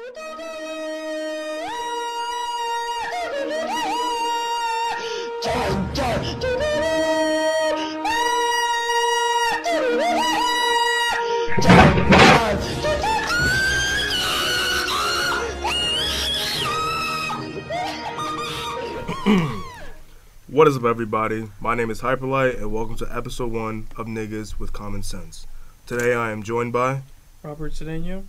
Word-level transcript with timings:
What 0.00 0.16
is 20.66 20.76
up, 20.76 20.84
everybody? 20.84 21.50
My 21.60 21.74
name 21.74 21.90
is 21.90 22.00
HyperLyte, 22.00 22.56
and 22.56 22.72
welcome 22.72 22.96
to 22.96 23.06
episode 23.14 23.52
one 23.52 23.88
of 23.98 24.06
Niggas 24.06 24.58
with 24.58 24.72
Common 24.72 25.02
Sense. 25.02 25.46
Today, 25.86 26.14
I 26.14 26.30
am 26.30 26.42
joined 26.42 26.72
by 26.72 27.02
Robert 27.42 27.72
Cedeno. 27.72 28.24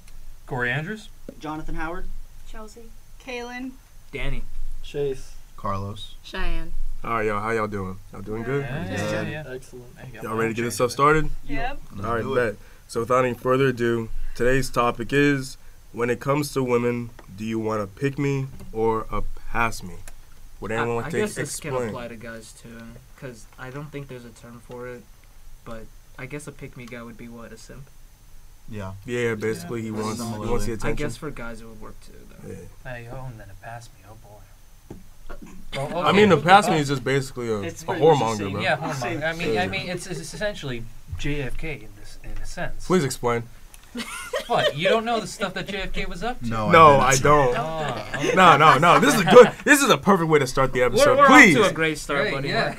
Corey 0.51 0.69
Andrews. 0.69 1.07
Jonathan 1.39 1.75
Howard. 1.75 2.07
Chelsea. 2.45 2.89
Kaylin. 3.25 3.71
Danny. 4.11 4.43
Chase. 4.83 5.31
Carlos. 5.55 6.15
Cheyenne. 6.23 6.73
All 7.05 7.11
right, 7.13 7.25
y'all. 7.27 7.39
How 7.39 7.51
y'all 7.51 7.67
doing? 7.69 7.99
Y'all 8.11 8.21
doing 8.21 8.43
good? 8.43 8.63
Yeah, 8.63 8.83
Yeah. 8.85 9.11
yeah, 9.11 9.29
yeah. 9.29 9.43
Excellent. 9.47 9.85
You 10.13 10.19
go. 10.19 10.27
Y'all 10.27 10.37
ready 10.37 10.49
to 10.53 10.53
get 10.53 10.63
this 10.63 10.75
stuff 10.75 10.91
started? 10.91 11.29
Yep. 11.47 11.79
All 12.03 12.19
right, 12.19 12.35
bet. 12.35 12.55
So, 12.89 12.99
without 12.99 13.23
any 13.23 13.33
further 13.33 13.67
ado, 13.67 14.09
today's 14.35 14.69
topic 14.69 15.13
is: 15.13 15.55
When 15.93 16.09
it 16.09 16.19
comes 16.19 16.51
to 16.51 16.61
women, 16.61 17.11
do 17.33 17.45
you 17.45 17.57
want 17.57 17.79
to 17.79 17.87
pick 17.87 18.19
me 18.19 18.47
or 18.73 19.05
a 19.09 19.21
pass 19.51 19.81
me? 19.81 19.95
Would 20.59 20.73
anyone 20.73 20.89
I, 20.89 20.95
like 20.95 21.05
I 21.05 21.09
to 21.11 21.17
guess 21.19 21.35
this 21.35 21.61
can 21.61 21.73
apply 21.73 22.09
to 22.09 22.17
guys 22.17 22.51
too, 22.51 22.77
because 23.15 23.45
I 23.57 23.69
don't 23.69 23.89
think 23.89 24.09
there's 24.09 24.25
a 24.25 24.31
term 24.31 24.61
for 24.67 24.89
it, 24.89 25.03
but 25.63 25.83
I 26.19 26.25
guess 26.25 26.45
a 26.45 26.51
pick 26.51 26.75
me 26.75 26.85
guy 26.87 27.03
would 27.03 27.17
be 27.17 27.29
what 27.29 27.53
a 27.53 27.57
simp. 27.57 27.85
Yeah. 28.71 28.93
Yeah, 29.05 29.35
basically, 29.35 29.81
he 29.81 29.91
wants 29.91 30.19
he 30.21 30.25
wants 30.25 30.65
the 30.65 30.73
attention. 30.73 30.87
I 30.89 30.93
guess 30.93 31.17
for 31.17 31.29
guys 31.29 31.61
it 31.61 31.67
would 31.67 31.81
work 31.81 31.95
too. 32.01 32.13
Though. 32.41 32.49
Yeah. 32.49 32.55
Hey, 32.83 33.07
oh, 33.11 33.25
and 33.29 33.39
then 33.39 33.49
it 33.49 33.61
passed 33.61 33.91
me. 33.93 33.99
Oh 34.09 34.15
boy. 34.23 35.37
Oh, 35.77 36.01
I 36.01 36.11
mean, 36.11 36.29
the 36.29 36.35
okay. 36.37 36.45
pass 36.45 36.67
me 36.69 36.77
is 36.79 36.87
just 36.87 37.03
basically 37.03 37.49
a, 37.49 37.61
It's 37.61 37.83
a 37.83 37.85
pretty 37.85 38.01
much 38.01 38.17
whoremonger, 38.17 38.37
same. 38.37 38.51
bro. 38.53 38.61
Yeah, 38.61 38.75
hold 38.77 38.95
Same 38.95 39.17
on. 39.17 39.23
I 39.23 39.33
mean, 39.33 39.57
I 39.57 39.67
mean, 39.67 39.87
it's, 39.89 40.05
it's 40.07 40.19
essentially 40.33 40.83
JFK 41.19 41.83
in 41.83 41.89
this, 41.99 42.17
in 42.23 42.31
a 42.31 42.45
sense. 42.45 42.85
Please 42.87 43.03
explain. 43.03 43.43
What? 44.47 44.75
You 44.77 44.87
don't 44.89 45.05
know 45.05 45.19
the 45.19 45.27
stuff 45.27 45.53
that 45.53 45.67
JFK 45.67 46.07
was 46.07 46.23
up 46.23 46.39
to? 46.41 46.47
No, 46.47 46.69
No, 46.71 46.87
I, 46.91 47.07
I 47.07 47.11
didn't. 47.11 47.23
don't. 47.23 47.57
Oh, 47.57 48.07
okay. 48.15 48.35
No, 48.35 48.57
no, 48.57 48.77
no. 48.77 48.99
This 48.99 49.15
is 49.15 49.23
good. 49.23 49.51
This 49.65 49.81
is 49.81 49.89
a 49.89 49.97
perfect 49.97 50.29
way 50.29 50.39
to 50.39 50.47
start 50.47 50.71
the 50.73 50.81
episode. 50.81 51.17
We're, 51.17 51.23
we're 51.23 51.27
Please, 51.27 51.57
off 51.57 51.63
to 51.65 51.69
a 51.69 51.73
great 51.73 51.97
start, 51.97 52.27
Hey, 52.27 52.31
buddy. 52.33 52.49
yeah. 52.49 52.75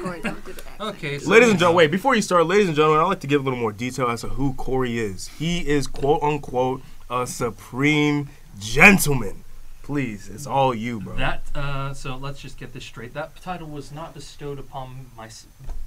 Corey, 0.83 0.93
don't 0.93 1.01
do 1.01 1.09
the 1.09 1.09
accent. 1.09 1.11
Okay. 1.11 1.19
So 1.19 1.31
ladies 1.31 1.51
and 1.51 1.59
gentlemen. 1.59 1.77
Wait, 1.77 1.91
before 1.91 2.15
you 2.15 2.23
start, 2.23 2.47
ladies 2.47 2.67
and 2.67 2.77
gentlemen, 2.77 3.01
I'd 3.01 3.09
like 3.09 3.21
to 3.21 3.27
give 3.27 3.41
a 3.41 3.45
little 3.45 3.59
more 3.59 3.73
detail 3.73 4.09
as 4.09 4.23
to 4.23 4.29
who 4.29 4.55
Corey 4.55 4.99
is. 4.99 5.29
He 5.29 5.67
is 5.69 5.87
quote 5.87 6.23
unquote 6.23 6.83
a 7.11 7.27
supreme 7.27 8.29
gentleman. 8.59 9.45
Please, 9.83 10.29
it's 10.29 10.47
all 10.47 10.73
you, 10.75 11.01
bro. 11.01 11.17
That 11.17 11.43
uh, 11.55 11.93
so 11.93 12.17
let's 12.17 12.41
just 12.41 12.57
get 12.59 12.73
this 12.73 12.85
straight. 12.85 13.15
That 13.15 13.35
title 13.43 13.67
was 13.69 13.91
not 13.91 14.15
bestowed 14.15 14.59
upon 14.59 15.07
my 15.17 15.29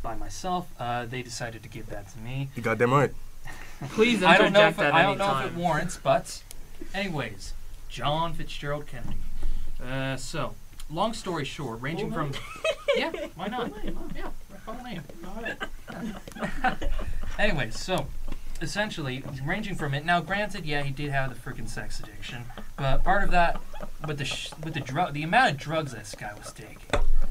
by 0.04 0.16
myself. 0.16 0.68
Uh, 0.80 1.06
they 1.06 1.22
decided 1.22 1.64
to 1.64 1.70
give 1.70 1.88
that 1.88 2.10
to 2.12 2.20
me. 2.20 2.50
you 2.56 2.62
got 2.62 2.78
goddamn 2.78 2.94
right. 2.94 3.12
Please 3.92 4.22
I 4.24 4.38
don't 4.38 4.54
know 4.54 4.68
interject 4.68 4.80
if 4.80 4.86
it, 4.86 4.88
at 4.88 4.94
I 4.94 5.02
don't 5.04 5.18
know 5.18 5.26
time. 5.26 5.48
if 5.48 5.54
it 5.54 5.58
warrants, 5.58 5.98
but 5.98 6.44
anyways, 6.94 7.54
John 7.90 8.34
Fitzgerald 8.34 8.86
Kennedy. 8.88 9.18
Uh, 9.82 10.18
so, 10.18 10.56
long 10.90 11.14
story 11.14 11.46
short, 11.46 11.82
ranging 11.82 12.12
from 12.12 12.32
yeah, 12.98 13.12
why 13.36 13.48
not? 13.48 13.72
Yeah, 14.16 14.30
Anyways, 17.40 17.80
so 17.80 18.08
essentially, 18.62 19.24
ranging 19.44 19.76
from 19.76 19.94
it. 19.94 20.06
Now, 20.06 20.22
granted, 20.22 20.66
yeah, 20.66 20.82
he 20.84 20.92
did 20.92 21.12
have 21.12 21.30
the 21.30 21.40
freaking 21.50 21.68
sex 21.68 22.00
addiction, 22.00 22.46
but 22.78 23.04
part 23.04 23.24
of 23.24 23.32
that 23.32 23.62
with 24.08 24.18
the 24.18 24.26
sh- 24.26 24.52
with 24.64 24.74
the 24.74 24.80
drug, 24.80 25.14
the 25.14 25.24
amount 25.24 25.52
of 25.52 25.58
drugs 25.58 25.92
this 25.94 26.16
guy 26.18 26.34
was 26.38 26.52
taking, 26.54 26.78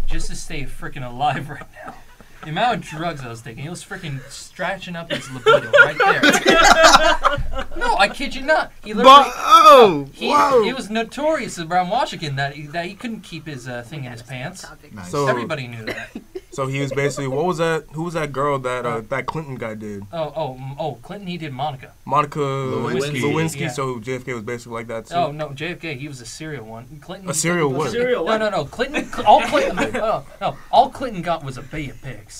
just 0.06 0.28
to 0.28 0.36
stay 0.36 0.64
freaking 0.64 1.06
alive 1.06 1.48
right 1.50 1.66
now. 1.84 1.94
The 2.44 2.50
amount 2.50 2.76
of 2.76 2.82
drugs 2.82 3.22
I 3.22 3.28
was 3.28 3.40
taking, 3.40 3.62
he 3.62 3.68
was 3.68 3.82
freaking 3.82 4.20
stretching 4.30 4.96
up 4.96 5.10
his 5.10 5.30
libido 5.30 5.70
right 5.72 5.96
there. 5.96 7.66
no, 7.76 7.96
I 7.96 8.10
kid 8.12 8.34
you 8.34 8.42
not. 8.42 8.72
He 8.84 8.92
literally. 8.92 9.24
But 9.24 9.32
oh, 9.36 10.08
He, 10.12 10.28
wow. 10.28 10.62
it 10.62 10.74
was 10.74 10.90
notorious 10.90 11.58
around 11.58 11.88
Washington 11.88 12.36
that 12.36 12.54
he, 12.54 12.66
that 12.66 12.84
he 12.84 12.94
couldn't 12.94 13.22
keep 13.22 13.46
his 13.46 13.66
uh, 13.66 13.82
thing 13.82 14.04
in 14.04 14.12
his 14.12 14.22
pants. 14.22 14.66
Nice. 14.92 15.10
So- 15.10 15.26
Everybody 15.26 15.66
knew 15.68 15.84
that. 15.86 16.10
So 16.54 16.68
he 16.68 16.80
was 16.80 16.92
basically 16.92 17.26
what 17.26 17.46
was 17.46 17.58
that? 17.58 17.86
Who 17.94 18.04
was 18.04 18.14
that 18.14 18.32
girl 18.32 18.60
that 18.60 18.86
uh, 18.86 19.00
that 19.08 19.26
Clinton 19.26 19.56
guy 19.56 19.74
did? 19.74 20.04
Oh, 20.12 20.32
oh, 20.36 20.60
oh! 20.78 20.94
Clinton, 21.02 21.26
he 21.26 21.36
did 21.36 21.52
Monica. 21.52 21.92
Monica 22.04 22.38
Lewinsky. 22.38 23.20
Lewinsky. 23.22 23.60
Yeah. 23.62 23.70
So 23.70 23.98
JFK 23.98 24.34
was 24.34 24.44
basically 24.44 24.74
like 24.74 24.86
that 24.86 25.06
too. 25.06 25.16
Oh 25.16 25.32
no, 25.32 25.48
JFK, 25.48 25.98
he 25.98 26.06
was 26.06 26.20
a 26.20 26.26
serial 26.26 26.64
one. 26.64 27.00
Clinton. 27.00 27.28
A 27.28 27.34
serial 27.34 27.72
what? 27.72 27.90
Serial 27.90 28.24
No, 28.24 28.38
no, 28.38 28.50
no. 28.50 28.64
Clinton. 28.66 29.08
All 29.26 29.40
Clinton. 29.42 29.96
oh, 29.96 30.24
no, 30.40 30.56
all 30.70 30.90
Clinton 30.90 31.22
got 31.22 31.42
was 31.42 31.58
a 31.58 31.62
bay 31.62 31.88
of 31.88 32.00
pigs. 32.02 32.33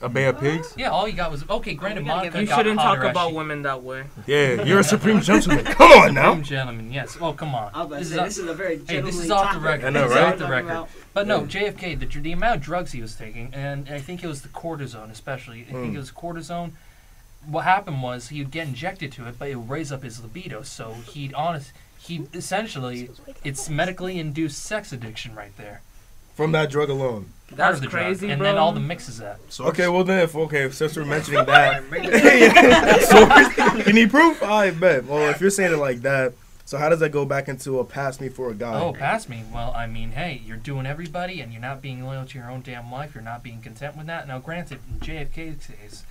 A 0.00 0.08
Bay 0.08 0.24
of 0.26 0.38
Pigs. 0.38 0.74
Yeah, 0.76 0.90
all 0.90 1.08
you 1.08 1.14
got 1.14 1.30
was 1.30 1.48
okay. 1.48 1.72
Granted, 1.74 2.02
we 2.02 2.08
Monica 2.08 2.40
You 2.40 2.46
got 2.46 2.56
shouldn't 2.58 2.78
talk 2.78 2.86
hotter 2.98 3.04
as 3.06 3.10
about 3.12 3.30
she- 3.30 3.36
women 3.36 3.62
that 3.62 3.82
way. 3.82 4.04
Yeah, 4.26 4.62
you're 4.64 4.80
a 4.80 4.84
supreme 4.84 5.20
gentleman. 5.20 5.64
Come 5.64 5.90
on 5.92 6.14
now. 6.14 6.30
Supreme 6.30 6.42
gentlemen, 6.44 6.92
yes. 6.92 7.16
Oh, 7.20 7.32
come 7.32 7.54
on. 7.54 7.70
I 7.72 7.84
was 7.84 8.00
This 8.00 8.08
say, 8.08 8.14
is 8.14 8.20
a- 8.20 8.24
this 8.24 8.38
is 8.38 8.48
a 8.48 8.54
very 8.54 8.74
Hey, 8.74 8.78
this 8.78 8.88
gentlemanly 8.88 9.24
is 9.24 9.30
off 9.30 9.40
the 9.40 9.46
topic. 9.46 9.62
record. 9.64 9.86
I 9.86 9.90
know, 9.90 10.02
This 10.02 10.10
is 10.10 10.16
right? 10.16 10.24
off 10.24 10.32
the 10.32 10.38
Talking 10.40 10.50
record. 10.52 10.70
about- 10.70 10.88
But 11.14 11.26
no, 11.26 11.40
JFK, 11.46 11.94
the, 11.94 12.06
the 12.20 12.32
amount 12.32 12.56
of 12.56 12.62
drugs 12.62 12.92
he 12.92 13.00
was 13.00 13.14
taking, 13.14 13.50
and 13.54 13.88
I 13.88 14.00
think 14.00 14.22
it 14.22 14.26
was 14.26 14.42
the 14.42 14.48
cortisone 14.48 15.10
especially. 15.10 15.60
I 15.68 15.72
think 15.72 15.92
Mm. 15.92 15.94
it 15.94 15.98
was 15.98 16.10
cortisone. 16.10 16.72
What 17.46 17.64
happened 17.64 18.02
was 18.02 18.28
he'd 18.28 18.50
get 18.50 18.66
injected 18.68 19.12
to 19.12 19.26
it, 19.28 19.38
but 19.38 19.48
it 19.48 19.54
would 19.56 19.68
raise 19.70 19.92
up 19.92 20.02
his 20.02 20.20
libido. 20.20 20.62
So 20.62 20.96
he'd 21.12 21.32
honest, 21.34 21.72
he 21.98 22.26
essentially, 22.34 23.10
it's 23.44 23.68
medically 23.70 24.18
induced 24.18 24.62
sex 24.62 24.92
addiction 24.92 25.34
right 25.34 25.56
there. 25.56 25.80
From 26.34 26.52
that 26.52 26.70
drug 26.70 26.90
alone. 26.90 27.26
Part 27.48 27.56
That's 27.58 27.76
of 27.76 27.82
the 27.82 27.88
drug. 27.88 28.04
crazy, 28.04 28.30
And 28.30 28.38
bro. 28.40 28.48
then 28.48 28.58
all 28.58 28.72
the 28.72 28.80
mixes 28.80 29.18
that. 29.18 29.38
Source? 29.52 29.68
Okay, 29.70 29.86
well 29.88 30.02
then, 30.04 30.20
if 30.20 30.34
okay, 30.34 30.68
since 30.70 30.96
we're 30.96 31.04
mentioning 31.16 31.44
that, 31.44 31.84
Source? 33.76 33.86
you 33.86 33.92
need 33.92 34.10
proof. 34.10 34.42
I 34.42 34.70
bet. 34.70 35.04
Well, 35.04 35.30
if 35.30 35.40
you're 35.40 35.50
saying 35.50 35.72
it 35.72 35.76
like 35.76 36.00
that, 36.02 36.32
so 36.64 36.78
how 36.78 36.88
does 36.88 37.00
that 37.00 37.10
go 37.10 37.24
back 37.24 37.48
into 37.48 37.78
a 37.78 37.84
pass 37.84 38.20
me 38.20 38.28
for 38.28 38.50
a 38.50 38.54
guy? 38.54 38.80
Oh, 38.80 38.92
pass 38.92 39.28
me. 39.28 39.44
Well, 39.52 39.72
I 39.76 39.86
mean, 39.86 40.12
hey, 40.12 40.40
you're 40.44 40.56
doing 40.56 40.86
everybody, 40.86 41.40
and 41.40 41.52
you're 41.52 41.60
not 41.62 41.82
being 41.82 42.02
loyal 42.04 42.24
to 42.26 42.38
your 42.38 42.50
own 42.50 42.62
damn 42.62 42.90
life. 42.90 43.14
You're 43.14 43.22
not 43.22 43.42
being 43.42 43.60
content 43.60 43.96
with 43.96 44.06
that. 44.06 44.26
Now, 44.26 44.38
granted, 44.38 44.78
in 44.90 44.98
JFK's 45.00 45.66
case, 45.66 46.04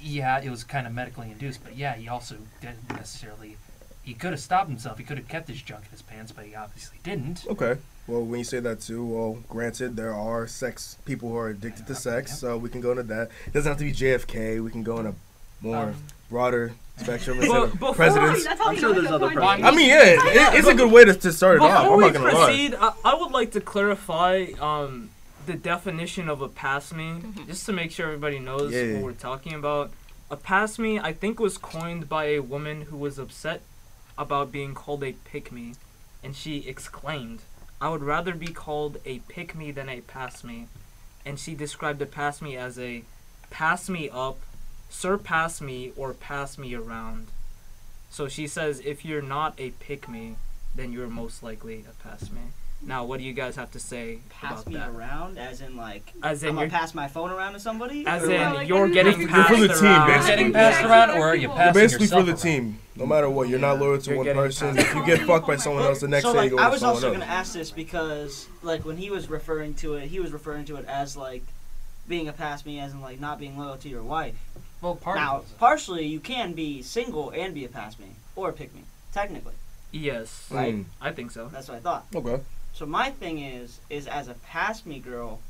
yeah, 0.00 0.40
it 0.40 0.50
was 0.50 0.64
kind 0.64 0.86
of 0.86 0.92
medically 0.92 1.30
induced, 1.30 1.62
but 1.62 1.76
yeah, 1.76 1.94
he 1.94 2.08
also 2.08 2.36
didn't 2.60 2.90
necessarily. 2.90 3.56
He 4.02 4.14
could 4.14 4.32
have 4.32 4.40
stopped 4.40 4.68
himself. 4.68 4.98
He 4.98 5.04
could 5.04 5.18
have 5.18 5.28
kept 5.28 5.46
his 5.48 5.62
junk 5.62 5.84
in 5.84 5.90
his 5.92 6.02
pants, 6.02 6.32
but 6.32 6.44
he 6.46 6.54
obviously 6.54 6.98
didn't. 7.04 7.46
Okay. 7.48 7.76
Well, 8.10 8.22
when 8.22 8.38
you 8.40 8.44
say 8.44 8.58
that 8.60 8.80
too, 8.80 9.04
well, 9.06 9.38
granted, 9.48 9.94
there 9.96 10.12
are 10.12 10.46
sex 10.48 10.98
people 11.04 11.28
who 11.28 11.36
are 11.36 11.48
addicted 11.50 11.86
to 11.86 11.94
sex, 11.94 12.38
so 12.38 12.56
we 12.56 12.68
can 12.68 12.80
go 12.80 12.90
into 12.90 13.04
that. 13.04 13.30
It 13.46 13.52
doesn't 13.52 13.70
have 13.70 13.78
to 13.78 13.84
be 13.84 13.92
JFK. 13.92 14.62
We 14.62 14.70
can 14.70 14.82
go 14.82 14.98
in 14.98 15.06
a 15.06 15.14
more 15.60 15.76
Um, 15.90 15.94
broader 16.28 16.72
spectrum 16.96 17.38
instead 17.38 17.52
But 17.52 17.62
of 17.62 17.72
before- 17.74 17.94
presidents. 17.94 18.44
That's 18.44 18.60
I'm 18.64 18.76
sure 18.76 18.92
there's 18.94 19.06
the 19.08 19.14
other 19.14 19.26
point. 19.26 19.36
presidents. 19.38 19.68
I 19.68 19.76
mean, 19.76 19.88
yeah, 19.88 20.02
it, 20.52 20.58
it's 20.58 20.66
a 20.68 20.74
good 20.74 20.90
way 20.90 21.04
to, 21.04 21.14
to 21.14 21.32
start 21.32 21.56
it 21.56 21.62
off. 21.62 21.82
Before 21.84 21.92
I'm 21.94 21.98
we 21.98 22.04
not 22.06 22.12
gonna 22.14 22.24
lie. 22.34 22.44
proceed, 22.46 22.74
I, 22.74 22.92
I 23.04 23.14
would 23.14 23.30
like 23.30 23.52
to 23.52 23.60
clarify 23.60 24.46
um, 24.60 25.10
the 25.46 25.54
definition 25.54 26.28
of 26.28 26.42
a 26.42 26.48
pass 26.48 26.92
me, 26.92 27.20
just 27.46 27.64
to 27.66 27.72
make 27.72 27.92
sure 27.92 28.06
everybody 28.06 28.38
knows 28.40 28.72
Yeah. 28.72 28.94
what 28.94 29.02
we're 29.04 29.12
talking 29.12 29.54
about. 29.54 29.92
A 30.32 30.36
pass 30.36 30.78
me, 30.80 30.98
I 30.98 31.12
think, 31.12 31.38
was 31.38 31.58
coined 31.58 32.08
by 32.08 32.24
a 32.26 32.40
woman 32.40 32.82
who 32.82 32.96
was 32.96 33.18
upset 33.20 33.62
about 34.18 34.50
being 34.52 34.74
called 34.74 35.02
a 35.04 35.12
pick 35.12 35.50
me, 35.52 35.74
and 36.24 36.34
she 36.36 36.58
exclaimed, 36.68 37.40
"I 37.80 37.88
would 37.88 38.02
rather 38.02 38.34
be 38.34 38.52
called 38.52 38.98
a 39.04 39.20
pick 39.20 39.54
me 39.54 39.70
than 39.72 39.88
a 39.88 40.00
pass 40.02 40.44
me," 40.44 40.68
and 41.24 41.38
she 41.38 41.54
described 41.54 42.02
a 42.02 42.06
pass 42.06 42.42
me 42.42 42.56
as 42.56 42.78
a 42.78 43.04
pass 43.50 43.88
me 43.88 44.08
up, 44.10 44.38
surpass 44.88 45.60
me, 45.60 45.92
or 45.96 46.12
pass 46.12 46.58
me 46.58 46.74
around. 46.74 47.28
So 48.10 48.28
she 48.28 48.46
says, 48.46 48.80
if 48.84 49.04
you're 49.04 49.22
not 49.22 49.54
a 49.58 49.70
pick 49.70 50.08
me, 50.08 50.36
then 50.74 50.92
you're 50.92 51.08
most 51.08 51.42
likely 51.42 51.84
a 51.88 52.02
pass 52.02 52.30
me. 52.30 52.40
Now, 52.82 53.04
what 53.04 53.18
do 53.18 53.24
you 53.24 53.34
guys 53.34 53.56
have 53.56 53.70
to 53.72 53.78
say 53.78 54.20
Pass 54.30 54.62
about 54.62 54.66
me 54.68 54.74
that? 54.76 54.88
around, 54.88 55.36
as 55.38 55.60
in 55.60 55.76
like, 55.76 56.14
As 56.22 56.42
in 56.42 56.48
I'm 56.48 56.54
gonna 56.54 56.66
you're, 56.66 56.70
pass 56.70 56.94
my 56.94 57.08
phone 57.08 57.30
around 57.30 57.52
to 57.52 57.60
somebody. 57.60 58.06
as 58.06 58.22
in 58.24 58.30
like- 58.30 58.54
like, 58.54 58.68
you're 58.68 58.86
you're 58.86 58.88
getting 58.94 59.20
for- 59.20 59.28
passed 59.28 59.50
for 59.50 59.60
the 59.60 59.68
team, 59.68 59.84
around. 59.84 60.08
You're 60.08 60.16
basically. 60.16 60.36
getting 60.36 60.52
passed 60.54 60.84
around, 60.84 61.10
or 61.10 61.16
you're 61.18 61.34
You're 61.36 61.50
passing 61.50 61.64
You're 61.64 61.72
basically 61.74 62.06
for 62.06 62.14
yourself 62.20 62.24
the 62.26 62.48
around. 62.48 62.62
team. 62.62 62.78
No 62.96 63.06
matter 63.06 63.28
what, 63.30 63.48
you're 63.50 63.58
not 63.58 63.78
loyal 63.78 63.98
to 64.00 64.08
You're 64.10 64.16
one 64.16 64.24
getting 64.26 64.42
person. 64.42 64.76
passed 64.76 64.88
If 64.88 64.94
you 64.94 65.04
get 65.06 65.20
fucked 65.26 65.46
by 65.46 65.56
someone 65.56 65.82
else, 65.84 66.00
the 66.00 66.08
next 66.08 66.24
so 66.24 66.32
day 66.32 66.38
like, 66.38 66.50
you 66.52 66.56
go 66.56 66.62
I 66.62 66.66
with 66.66 66.72
was 66.72 66.80
someone 66.80 66.94
also 66.96 67.08
else. 67.08 67.18
gonna 67.18 67.30
ask 67.30 67.52
this 67.52 67.70
because 67.70 68.48
like 68.62 68.84
when 68.86 68.96
he 68.96 69.10
was 69.10 69.28
referring 69.28 69.74
to 69.74 69.94
it, 69.94 70.08
he 70.08 70.18
was 70.18 70.32
referring 70.32 70.64
to 70.66 70.76
it 70.76 70.86
as 70.86 71.16
like 71.18 71.42
being 72.08 72.28
a 72.28 72.32
pass 72.32 72.64
me, 72.64 72.80
as 72.80 72.92
in 72.92 73.02
like 73.02 73.20
not 73.20 73.38
being 73.38 73.58
loyal 73.58 73.76
to 73.76 73.88
your 73.90 74.02
wife. 74.02 74.34
Well, 74.80 74.96
part 74.96 75.16
now, 75.16 75.36
of 75.38 75.58
partially 75.58 76.06
you 76.06 76.18
can 76.18 76.54
be 76.54 76.80
single 76.80 77.28
and 77.30 77.52
be 77.54 77.66
a 77.66 77.68
pass 77.68 77.98
me 77.98 78.06
or 78.34 78.48
a 78.48 78.52
pick 78.54 78.74
me, 78.74 78.84
technically. 79.12 79.52
Yes, 79.92 80.46
Right. 80.50 80.74
Mm, 80.76 80.84
I 81.00 81.12
think 81.12 81.30
so. 81.30 81.48
That's 81.52 81.68
what 81.68 81.76
I 81.76 81.80
thought. 81.80 82.06
okay. 82.14 82.40
So 82.80 82.86
my 82.86 83.10
thing 83.10 83.40
is, 83.40 83.78
is 83.90 84.06
as 84.06 84.28
a 84.28 84.32
pass 84.32 84.86
me 84.86 85.00
girl, 85.00 85.40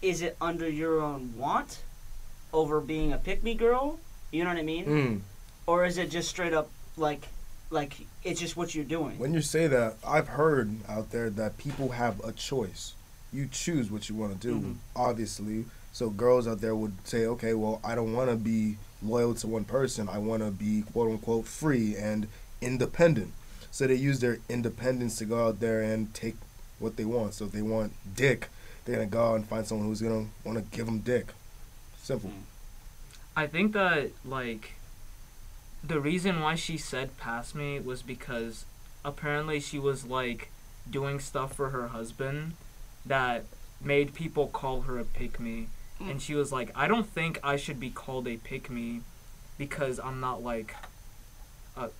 is 0.00 0.22
it 0.22 0.36
under 0.40 0.70
your 0.70 1.00
own 1.00 1.34
want 1.36 1.82
over 2.52 2.80
being 2.80 3.12
a 3.12 3.18
pick 3.18 3.42
me 3.42 3.54
girl? 3.54 3.98
You 4.30 4.44
know 4.44 4.50
what 4.50 4.58
I 4.60 4.62
mean? 4.62 4.86
Mm. 4.86 5.20
Or 5.66 5.84
is 5.84 5.98
it 5.98 6.08
just 6.08 6.28
straight 6.28 6.52
up 6.52 6.70
like 6.96 7.26
like 7.70 7.94
it's 8.22 8.38
just 8.38 8.56
what 8.56 8.76
you're 8.76 8.84
doing. 8.84 9.18
When 9.18 9.34
you 9.34 9.40
say 9.40 9.66
that, 9.66 9.96
I've 10.06 10.28
heard 10.28 10.70
out 10.88 11.10
there 11.10 11.30
that 11.30 11.58
people 11.58 11.88
have 11.88 12.20
a 12.24 12.30
choice. 12.30 12.92
You 13.32 13.48
choose 13.50 13.90
what 13.90 14.08
you 14.08 14.14
want 14.14 14.32
to 14.32 14.38
do, 14.38 14.54
Mhm. 14.60 14.76
obviously. 14.94 15.64
So 15.92 16.10
girls 16.10 16.46
out 16.46 16.60
there 16.60 16.76
would 16.76 16.94
say, 17.08 17.26
okay, 17.26 17.54
well, 17.54 17.80
I 17.82 17.96
don't 17.96 18.12
want 18.12 18.30
to 18.30 18.36
be 18.36 18.76
loyal 19.02 19.34
to 19.34 19.48
one 19.48 19.64
person. 19.64 20.08
I 20.08 20.18
want 20.18 20.44
to 20.44 20.52
be 20.52 20.82
quote 20.92 21.10
unquote 21.10 21.46
free 21.48 21.96
and 21.96 22.28
independent. 22.60 23.32
So 23.70 23.86
they 23.86 23.94
use 23.94 24.20
their 24.20 24.38
independence 24.48 25.18
to 25.18 25.24
go 25.24 25.48
out 25.48 25.60
there 25.60 25.80
and 25.80 26.12
take 26.12 26.36
what 26.78 26.96
they 26.96 27.04
want. 27.04 27.34
So 27.34 27.44
if 27.46 27.52
they 27.52 27.62
want 27.62 27.92
dick, 28.14 28.48
they're 28.84 28.96
gonna 28.96 29.06
go 29.06 29.32
out 29.32 29.34
and 29.36 29.46
find 29.46 29.66
someone 29.66 29.86
who's 29.86 30.00
gonna 30.02 30.26
want 30.44 30.58
to 30.58 30.76
give 30.76 30.86
them 30.86 31.00
dick. 31.00 31.32
Simple. 32.02 32.32
I 33.36 33.46
think 33.46 33.72
that 33.72 34.10
like 34.24 34.72
the 35.82 36.00
reason 36.00 36.40
why 36.40 36.56
she 36.56 36.76
said 36.76 37.16
pass 37.16 37.54
me 37.54 37.78
was 37.78 38.02
because 38.02 38.64
apparently 39.04 39.60
she 39.60 39.78
was 39.78 40.04
like 40.04 40.50
doing 40.90 41.20
stuff 41.20 41.54
for 41.54 41.70
her 41.70 41.88
husband 41.88 42.54
that 43.06 43.44
made 43.80 44.12
people 44.12 44.46
call 44.48 44.82
her 44.82 44.98
a 44.98 45.04
pick 45.04 45.40
me 45.40 45.68
and 46.00 46.20
she 46.20 46.34
was 46.34 46.50
like 46.52 46.70
I 46.74 46.88
don't 46.88 47.06
think 47.06 47.38
I 47.42 47.56
should 47.56 47.78
be 47.78 47.90
called 47.90 48.26
a 48.26 48.36
pick 48.36 48.70
me 48.70 49.00
because 49.58 50.00
I'm 50.00 50.20
not 50.20 50.42
like 50.42 50.74
a 51.76 51.90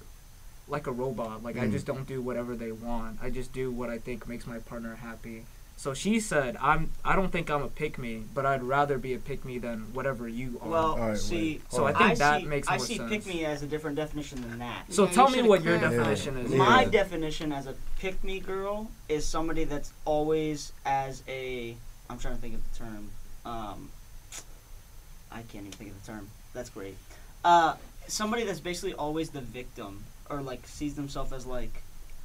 like 0.71 0.87
a 0.87 0.93
robot 0.93 1.43
like 1.43 1.57
I 1.59 1.67
Mm. 1.67 1.73
just 1.73 1.87
don't 1.87 2.07
do 2.07 2.23
whatever 2.23 2.55
they 2.57 2.73
want 2.73 3.19
I 3.23 3.31
just 3.31 3.53
do 3.53 3.71
what 3.71 3.91
I 3.91 3.99
think 3.99 4.29
makes 4.29 4.47
my 4.47 4.59
partner 4.59 4.95
happy 4.97 5.45
so 5.77 5.95
she 5.95 6.21
said 6.21 6.57
I'm 6.61 6.91
I 7.05 7.17
don't 7.17 7.31
think 7.33 7.51
I'm 7.51 7.63
a 7.63 7.69
pick 7.69 7.99
me 7.99 8.23
but 8.35 8.47
I'd 8.47 8.63
rather 8.63 8.97
be 8.99 9.15
a 9.15 9.19
pick 9.19 9.45
me 9.45 9.59
than 9.59 9.93
whatever 9.93 10.29
you 10.29 10.61
are 10.63 10.69
Well, 10.69 10.93
All 10.93 10.99
right, 11.09 11.19
see. 11.19 11.61
So 11.71 11.87
I 11.87 11.93
think 11.93 12.11
I 12.11 12.15
that 12.17 12.41
see, 12.43 12.47
makes 12.47 12.69
I 12.69 12.77
more 12.77 12.87
see 12.87 12.97
sense. 12.99 13.11
pick 13.11 13.27
me 13.27 13.45
as 13.45 13.63
a 13.63 13.67
different 13.67 13.97
definition 13.97 14.41
than 14.43 14.59
that. 14.61 14.85
So 14.93 15.05
Yeah, 15.07 15.13
tell 15.13 15.31
me 15.31 15.43
what 15.43 15.63
your 15.65 15.79
clarified. 15.79 15.99
definition 15.99 16.37
is. 16.39 16.51
Yeah. 16.53 16.59
My 16.59 16.85
definition 16.85 17.53
as 17.53 17.67
a 17.67 17.75
pick 17.99 18.23
me 18.23 18.41
girl 18.41 18.91
is 19.09 19.27
somebody 19.27 19.65
that's 19.65 19.93
always 20.05 20.73
as 20.85 21.23
a 21.29 21.77
I'm 22.09 22.19
trying 22.19 22.35
to 22.37 22.41
think 22.41 22.55
of 22.55 22.73
the 22.73 22.79
term. 22.79 23.11
Um, 23.45 23.91
I 25.33 25.43
can't 25.43 25.67
even 25.67 25.73
think 25.73 25.91
of 25.93 26.01
the 26.05 26.13
term. 26.13 26.29
That's 26.53 26.71
great. 26.71 26.97
Uh, 27.45 27.77
somebody 28.09 28.45
that's 28.45 28.61
basically 28.61 28.93
always 28.95 29.31
the 29.31 29.41
victim 29.41 30.05
or 30.31 30.41
like 30.41 30.67
sees 30.67 30.95
themselves 30.95 31.33
as 31.33 31.45
like, 31.47 31.83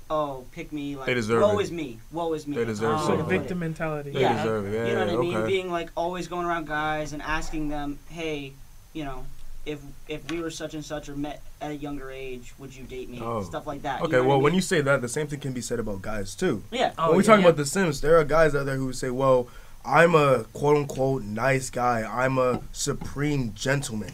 oh, 0.10 0.46
pick 0.52 0.72
me, 0.72 0.96
like 0.96 1.08
They 1.08 1.14
deserve 1.16 1.42
woe 1.42 1.60
it. 1.60 1.64
is 1.64 1.72
me, 1.72 2.00
woe 2.12 2.34
is 2.34 2.48
me. 2.48 2.56
They 2.56 2.66
deserve 2.66 3.00
Oh. 3.00 3.02
Way 3.02 3.06
So 3.08 3.18
the 3.18 3.24
put 3.24 3.30
victim 3.30 3.60
mentality. 3.60 4.12
They 4.12 4.22
Yeah. 4.22 4.38
deserve 4.44 4.68
it. 4.68 4.74
Yeah, 4.76 4.88
You 4.88 4.94
know 4.94 5.06
what 5.06 5.10
I 5.10 5.18
mean? 5.18 5.38
okay. 5.38 5.48
Being 5.48 5.72
like 5.72 5.90
always 5.96 6.28
going 6.28 6.46
around 6.46 6.68
guys 6.68 7.12
and 7.14 7.22
asking 7.22 7.70
them, 7.70 8.00
hey, 8.10 8.54
you 8.94 9.04
know, 9.04 9.26
if 9.66 9.80
if 10.08 10.30
we 10.30 10.40
were 10.40 10.52
such 10.52 10.76
and 10.76 10.86
such 10.86 11.10
or 11.10 11.16
met 11.16 11.42
at 11.60 11.72
a 11.72 11.76
younger 11.76 12.12
age, 12.12 12.54
would 12.60 12.76
you 12.76 12.84
date 12.84 13.10
me? 13.10 13.20
Oh. 13.20 13.42
Stuff 13.42 13.66
like 13.66 13.82
that. 13.82 14.02
Okay, 14.04 14.12
know 14.12 14.18
what 14.20 14.26
I 14.26 14.28
well, 14.28 14.42
when 14.42 14.52
mean? 14.52 14.58
you 14.58 14.62
say 14.62 14.82
that, 14.82 15.02
the 15.02 15.10
same 15.10 15.26
thing 15.26 15.40
can 15.40 15.54
be 15.54 15.62
said 15.62 15.80
about 15.80 16.04
guys 16.04 16.36
too. 16.36 16.64
yeah, 16.72 16.92
Oh, 17.00 17.08
when 17.10 17.18
we 17.18 17.24
yeah. 17.24 17.28
talk 17.32 17.40
about 17.40 17.58
The 17.58 17.66
simps, 17.66 18.00
there 18.02 18.16
are 18.20 18.24
guys 18.24 18.54
out 18.54 18.68
there 18.68 18.76
who 18.78 18.94
say, 18.94 19.10
"Well, 19.10 19.48
I'm 19.86 20.16
a 20.16 20.46
quote 20.54 20.78
unquote 20.78 21.24
nice 21.24 21.70
guy. 21.70 22.02
I'm 22.04 22.38
a 22.38 22.62
supreme 22.72 23.54
gentleman, 23.54 24.12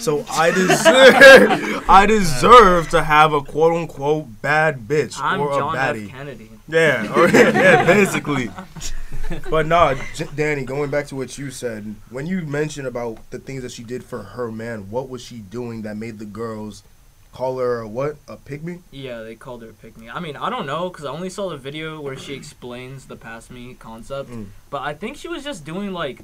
so 0.00 0.24
I 0.30 0.50
deserve 0.50 1.84
I 1.88 2.06
deserve 2.06 2.88
to 2.90 3.02
have 3.02 3.32
a 3.32 3.40
quote 3.40 3.74
unquote 3.74 4.42
bad 4.42 4.88
bitch 4.88 5.18
I'm 5.20 5.40
or 5.40 5.58
John 5.58 5.76
a 5.76 5.78
F. 5.78 5.94
baddie." 5.96 6.10
Kennedy. 6.10 6.50
Yeah, 6.68 7.12
or, 7.16 7.28
yeah, 7.28 7.84
basically. 7.84 8.50
But 9.48 9.66
nah, 9.66 9.94
J- 10.14 10.28
Danny, 10.34 10.64
going 10.64 10.90
back 10.90 11.06
to 11.06 11.16
what 11.16 11.38
you 11.38 11.50
said, 11.50 11.94
when 12.10 12.26
you 12.26 12.42
mentioned 12.42 12.86
about 12.86 13.18
the 13.30 13.38
things 13.38 13.62
that 13.62 13.72
she 13.72 13.82
did 13.82 14.04
for 14.04 14.22
her 14.22 14.50
man, 14.52 14.90
what 14.90 15.08
was 15.08 15.22
she 15.22 15.36
doing 15.38 15.82
that 15.82 15.96
made 15.96 16.18
the 16.18 16.26
girls 16.26 16.82
call 17.32 17.58
her 17.58 17.80
a 17.80 17.88
what? 17.88 18.16
A 18.28 18.36
pick 18.36 18.62
me? 18.62 18.80
Yeah, 18.90 19.22
they 19.22 19.34
called 19.34 19.62
her 19.62 19.70
a 19.70 19.72
pick 19.72 19.96
me. 19.96 20.08
I 20.10 20.20
mean, 20.20 20.36
I 20.36 20.50
don't 20.50 20.66
know 20.66 20.88
because 20.90 21.04
I 21.04 21.10
only 21.10 21.30
saw 21.30 21.48
the 21.48 21.56
video 21.56 22.00
where 22.00 22.16
she 22.16 22.34
explains 22.34 23.06
the 23.06 23.16
pass 23.16 23.50
me 23.50 23.74
concept, 23.74 24.30
Mm. 24.30 24.46
but 24.70 24.82
I 24.82 24.94
think 24.94 25.16
she 25.16 25.28
was 25.28 25.42
just 25.44 25.64
doing 25.64 25.92
like 25.92 26.20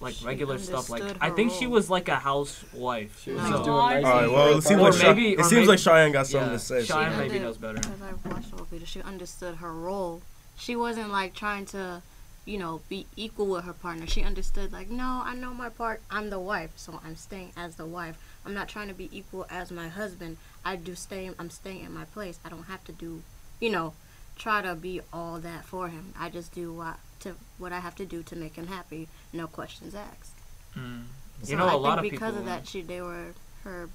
like 0.00 0.14
She 0.14 0.24
regular 0.24 0.58
stuff. 0.58 0.88
Like 0.90 1.02
I 1.20 1.28
her 1.30 1.34
think 1.34 1.50
she 1.52 1.66
was 1.66 1.90
like 1.90 2.08
a 2.08 2.14
housewife. 2.16 3.20
She 3.20 3.32
was 3.32 3.42
No. 3.42 3.50
just 3.50 3.64
doing 3.64 3.76
All 3.76 3.90
nice 3.90 4.04
All 4.04 4.10
right, 4.12 4.20
things 4.20 4.32
well, 4.32 4.58
it 4.58 4.62
seems 4.62 4.80
Or 4.80 4.84
like 4.84 4.92
partner. 4.92 5.08
maybe- 5.14 5.32
it 5.32 5.40
or 5.40 5.42
seems 5.42 5.52
maybe- 5.52 5.66
like 5.66 5.78
Cheyenne 5.80 6.12
got 6.12 6.26
something 6.28 6.50
yeah, 6.50 6.56
to 6.56 6.58
say. 6.60 6.84
Cheyenne 6.84 7.12
She 7.12 7.18
maybe 7.18 7.38
knows 7.40 7.56
better. 7.58 7.74
Because 7.80 8.02
I 8.02 8.28
watched 8.28 8.50
the 8.50 8.56
whole 8.58 8.66
video, 8.70 8.86
she 8.86 9.02
understood 9.02 9.56
her 9.56 9.72
role. 9.72 10.22
She 10.56 10.76
wasn't 10.76 11.10
like 11.10 11.34
trying 11.34 11.66
to, 11.66 12.02
you 12.44 12.58
know, 12.58 12.80
be 12.88 13.06
equal 13.16 13.46
with 13.46 13.64
her 13.64 13.72
partner. 13.72 14.06
She 14.06 14.22
understood 14.22 14.72
like, 14.72 14.88
no, 14.88 15.22
I 15.24 15.34
know 15.34 15.52
my 15.52 15.68
part. 15.68 16.00
I'm 16.12 16.30
the 16.30 16.38
wife, 16.38 16.70
so 16.76 17.00
I'm 17.04 17.16
staying 17.16 17.50
as 17.56 17.74
the 17.74 17.84
wife. 17.84 18.18
I'm 18.46 18.54
not 18.54 18.68
trying 18.68 18.88
to 18.88 18.94
be 18.94 19.08
equal 19.16 19.46
as 19.50 19.70
my 19.70 19.88
husband. 19.88 20.36
I 20.64 20.76
do 20.76 20.94
stay. 20.94 21.30
I'm 21.38 21.50
staying 21.50 21.84
in 21.84 21.92
my 21.92 22.04
place. 22.04 22.38
I 22.44 22.48
don't 22.48 22.64
have 22.64 22.82
to 22.84 22.92
do, 22.92 23.22
you 23.60 23.70
know, 23.70 23.94
try 24.36 24.62
to 24.62 24.74
be 24.74 25.00
all 25.12 25.38
that 25.38 25.64
for 25.64 25.88
him. 25.88 26.12
I 26.18 26.28
just 26.30 26.54
do 26.54 26.72
what 26.72 26.96
to 27.20 27.34
what 27.58 27.72
I 27.72 27.80
have 27.80 27.94
to 27.96 28.06
do 28.06 28.22
to 28.24 28.36
make 28.36 28.54
him 28.56 28.68
happy. 28.68 29.08
No 29.32 29.46
questions 29.46 29.94
asked. 29.94 30.32
Mm. 30.76 31.04
So 31.42 31.50
You 31.50 31.56
know, 31.56 31.64
I 31.64 31.68
a 31.68 31.70
think 31.72 31.82
lot 31.82 31.98
of 31.98 32.02
because 32.02 32.20
people. 32.34 32.38
of 32.40 32.44
that, 32.46 32.66
she 32.66 32.82
they 32.82 33.00
were 33.00 33.34
her, 33.64 33.88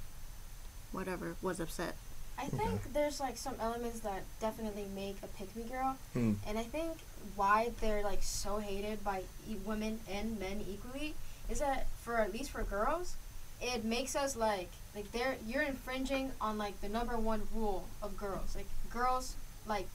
whatever 0.91 1.35
was 1.41 1.59
upset. 1.59 1.95
I 2.37 2.45
think 2.47 2.93
there's 2.93 3.19
like 3.19 3.37
some 3.37 3.55
elements 3.61 3.99
that 4.01 4.23
definitely 4.41 4.85
make 4.95 5.17
a 5.23 5.27
pick 5.27 5.55
me 5.55 5.63
girl, 5.63 5.97
Hmm. 6.13 6.33
and 6.47 6.57
I 6.57 6.63
think 6.63 6.97
why 7.35 7.71
they're 7.79 8.03
like 8.03 8.23
so 8.23 8.57
hated 8.57 9.03
by 9.03 9.23
e- 9.47 9.55
women 9.63 9.99
and 10.09 10.39
men 10.39 10.63
equally 10.67 11.13
is 11.47 11.59
that 11.59 11.87
for 12.01 12.17
at 12.17 12.33
least 12.33 12.49
for 12.49 12.63
girls, 12.63 13.15
it 13.63 13.85
makes 13.85 14.15
us 14.15 14.35
like 14.35 14.69
like 14.95 15.11
they're 15.11 15.37
you're 15.47 15.63
infringing 15.63 16.31
on 16.41 16.57
like 16.57 16.79
the 16.81 16.89
number 16.89 17.17
one 17.17 17.41
rule 17.53 17.87
of 18.01 18.17
girls. 18.17 18.55
Like 18.55 18.67
girls 18.89 19.35
like 19.65 19.87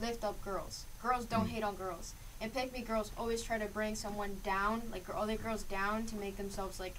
lift 0.00 0.24
up 0.24 0.42
girls. 0.42 0.86
Girls 1.02 1.26
don't 1.26 1.42
hmm. 1.42 1.54
hate 1.54 1.62
on 1.62 1.76
girls. 1.76 2.14
And 2.40 2.52
pick 2.52 2.72
me 2.72 2.80
girls 2.80 3.12
always 3.18 3.42
try 3.42 3.58
to 3.58 3.66
bring 3.66 3.94
someone 3.94 4.38
down, 4.42 4.82
like 4.90 5.04
other 5.14 5.36
girls 5.36 5.62
down 5.62 6.06
to 6.06 6.16
make 6.16 6.38
themselves 6.38 6.80
like 6.80 6.94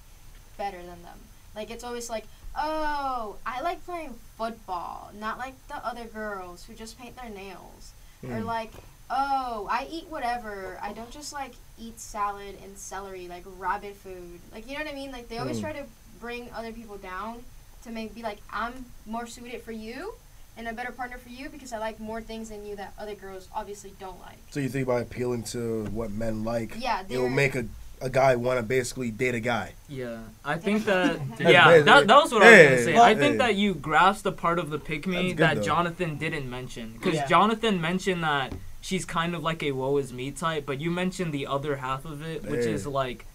better 0.58 0.78
than 0.78 1.02
them. 1.02 1.18
Like 1.56 1.72
it's 1.72 1.84
always 1.84 2.10
like, 2.10 2.26
oh, 2.56 3.38
I 3.46 3.62
like 3.62 3.84
playing 3.84 4.14
football, 4.38 5.12
not 5.20 5.40
like 5.40 5.56
the 5.68 5.84
other 5.86 6.06
girls 6.06 6.66
who 6.66 6.76
just 6.76 7.00
paint 7.00 7.18
their 7.18 7.30
nails. 7.30 7.94
Or 8.24 8.40
Hmm. 8.40 8.46
like, 8.46 8.72
oh, 9.10 9.68
I 9.70 9.88
eat 9.92 10.08
whatever. 10.10 10.80
I 10.82 10.94
don't 10.94 11.12
just 11.12 11.34
like 11.34 11.54
eat 11.80 12.00
salad 12.00 12.56
and 12.64 12.78
celery, 12.78 13.28
like 13.28 13.44
rabbit 13.58 13.96
food. 13.96 14.40
Like 14.54 14.68
you 14.68 14.78
know 14.78 14.84
what 14.84 14.92
I 14.92 14.96
mean? 14.96 15.12
Like 15.12 15.28
they 15.30 15.38
always 15.38 15.58
Mm. 15.58 15.62
try 15.62 15.74
to 15.74 15.86
bring 16.20 16.50
other 16.54 16.72
people 16.72 16.98
down 16.98 17.44
to 17.84 17.90
make 17.92 18.14
be 18.14 18.22
like, 18.22 18.40
I'm 18.52 18.86
more 19.06 19.26
suited 19.26 19.64
for 19.64 19.72
you 19.72 20.14
and 20.58 20.68
a 20.68 20.74
better 20.74 20.92
partner 20.92 21.18
for 21.18 21.30
you 21.30 21.50
because 21.50 21.74
I 21.74 21.80
like 21.80 22.00
more 22.00 22.22
things 22.22 22.50
than 22.50 22.66
you 22.66 22.76
that 22.76 22.94
other 23.00 23.16
girls 23.16 23.48
obviously 23.56 23.94
don't 24.00 24.20
like. 24.20 24.38
So 24.52 24.60
you 24.60 24.70
think 24.70 24.86
by 24.88 25.02
appealing 25.02 25.44
to 25.46 25.86
what 25.86 26.12
men 26.12 26.44
like, 26.44 26.76
Yeah, 26.78 27.04
it 27.10 27.18
will 27.18 27.30
make 27.30 27.56
a, 27.56 27.66
a 28.02 28.10
guy 28.10 28.36
want 28.36 28.60
to 28.60 28.64
basically 28.64 29.12
date 29.12 29.36
a 29.36 29.40
guy. 29.40 29.74
Yeah, 29.88 30.20
I 30.44 30.58
think 30.58 30.86
that. 30.86 31.20
Yeah, 31.40 31.80
that, 31.82 32.08
that 32.08 32.16
was 32.16 32.32
what 32.34 32.44
I 32.44 32.52
was 32.52 32.70
gonna 32.70 32.84
say. 32.84 32.94
well, 32.94 33.04
I 33.04 33.16
think 33.16 33.34
hey. 33.34 33.38
that 33.38 33.56
you 33.56 33.74
grasped 33.74 34.24
the 34.24 34.32
part 34.32 34.60
of 34.60 34.70
the 34.70 34.80
pick 34.80 35.08
me 35.08 35.34
that 35.34 35.58
though. 35.58 35.62
Jonathan 35.62 36.18
didn't 36.18 36.50
mention. 36.50 36.94
Because 36.94 37.16
Yeah. 37.16 37.28
Jonathan 37.28 37.80
mentioned 37.80 38.24
that 38.24 38.54
she's 38.82 39.06
kind 39.06 39.36
of 39.36 39.44
like 39.44 39.62
a 39.64 39.72
woe 39.72 39.98
is 39.98 40.12
me 40.12 40.32
type, 40.32 40.66
but 40.66 40.82
you 40.82 40.90
mentioned 40.92 41.34
the 41.34 41.48
other 41.48 41.78
half 41.78 42.06
of 42.06 42.22
it, 42.22 42.44
which 42.44 42.66
Hey. 42.66 42.72
is 42.74 42.86
like. 42.88 43.26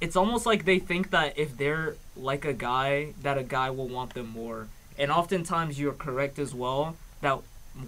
It's 0.00 0.16
almost 0.16 0.44
like 0.44 0.64
they 0.64 0.78
think 0.80 1.10
that 1.10 1.38
if 1.38 1.56
they're 1.56 1.94
like 2.16 2.44
a 2.44 2.52
guy, 2.52 3.14
that 3.22 3.38
a 3.38 3.42
guy 3.42 3.70
will 3.70 3.88
want 3.88 4.14
them 4.14 4.28
more. 4.28 4.68
And 4.98 5.10
oftentimes 5.10 5.78
you're 5.80 5.92
correct 5.92 6.38
as 6.38 6.54
well 6.54 6.96
that 7.20 7.38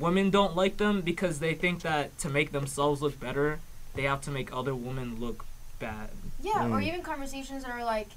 women 0.01 0.31
don't 0.31 0.57
like 0.57 0.79
them 0.79 1.03
because 1.03 1.41
they 1.41 1.55
think 1.55 1.83
that 1.83 2.17
to 2.19 2.29
make 2.29 2.53
themselves 2.53 3.03
look 3.03 3.21
better, 3.21 3.59
they 3.95 4.03
have 4.03 4.21
to 4.23 4.31
make 4.31 4.53
other 4.53 4.75
women 4.75 5.21
look 5.21 5.45
bad. 5.79 6.11
Yeah, 6.43 6.67
or 6.67 6.81
Mm. 6.81 6.87
even 6.87 7.03
conversations 7.03 7.65
that 7.65 7.73
are 7.73 7.85
like, 7.85 8.09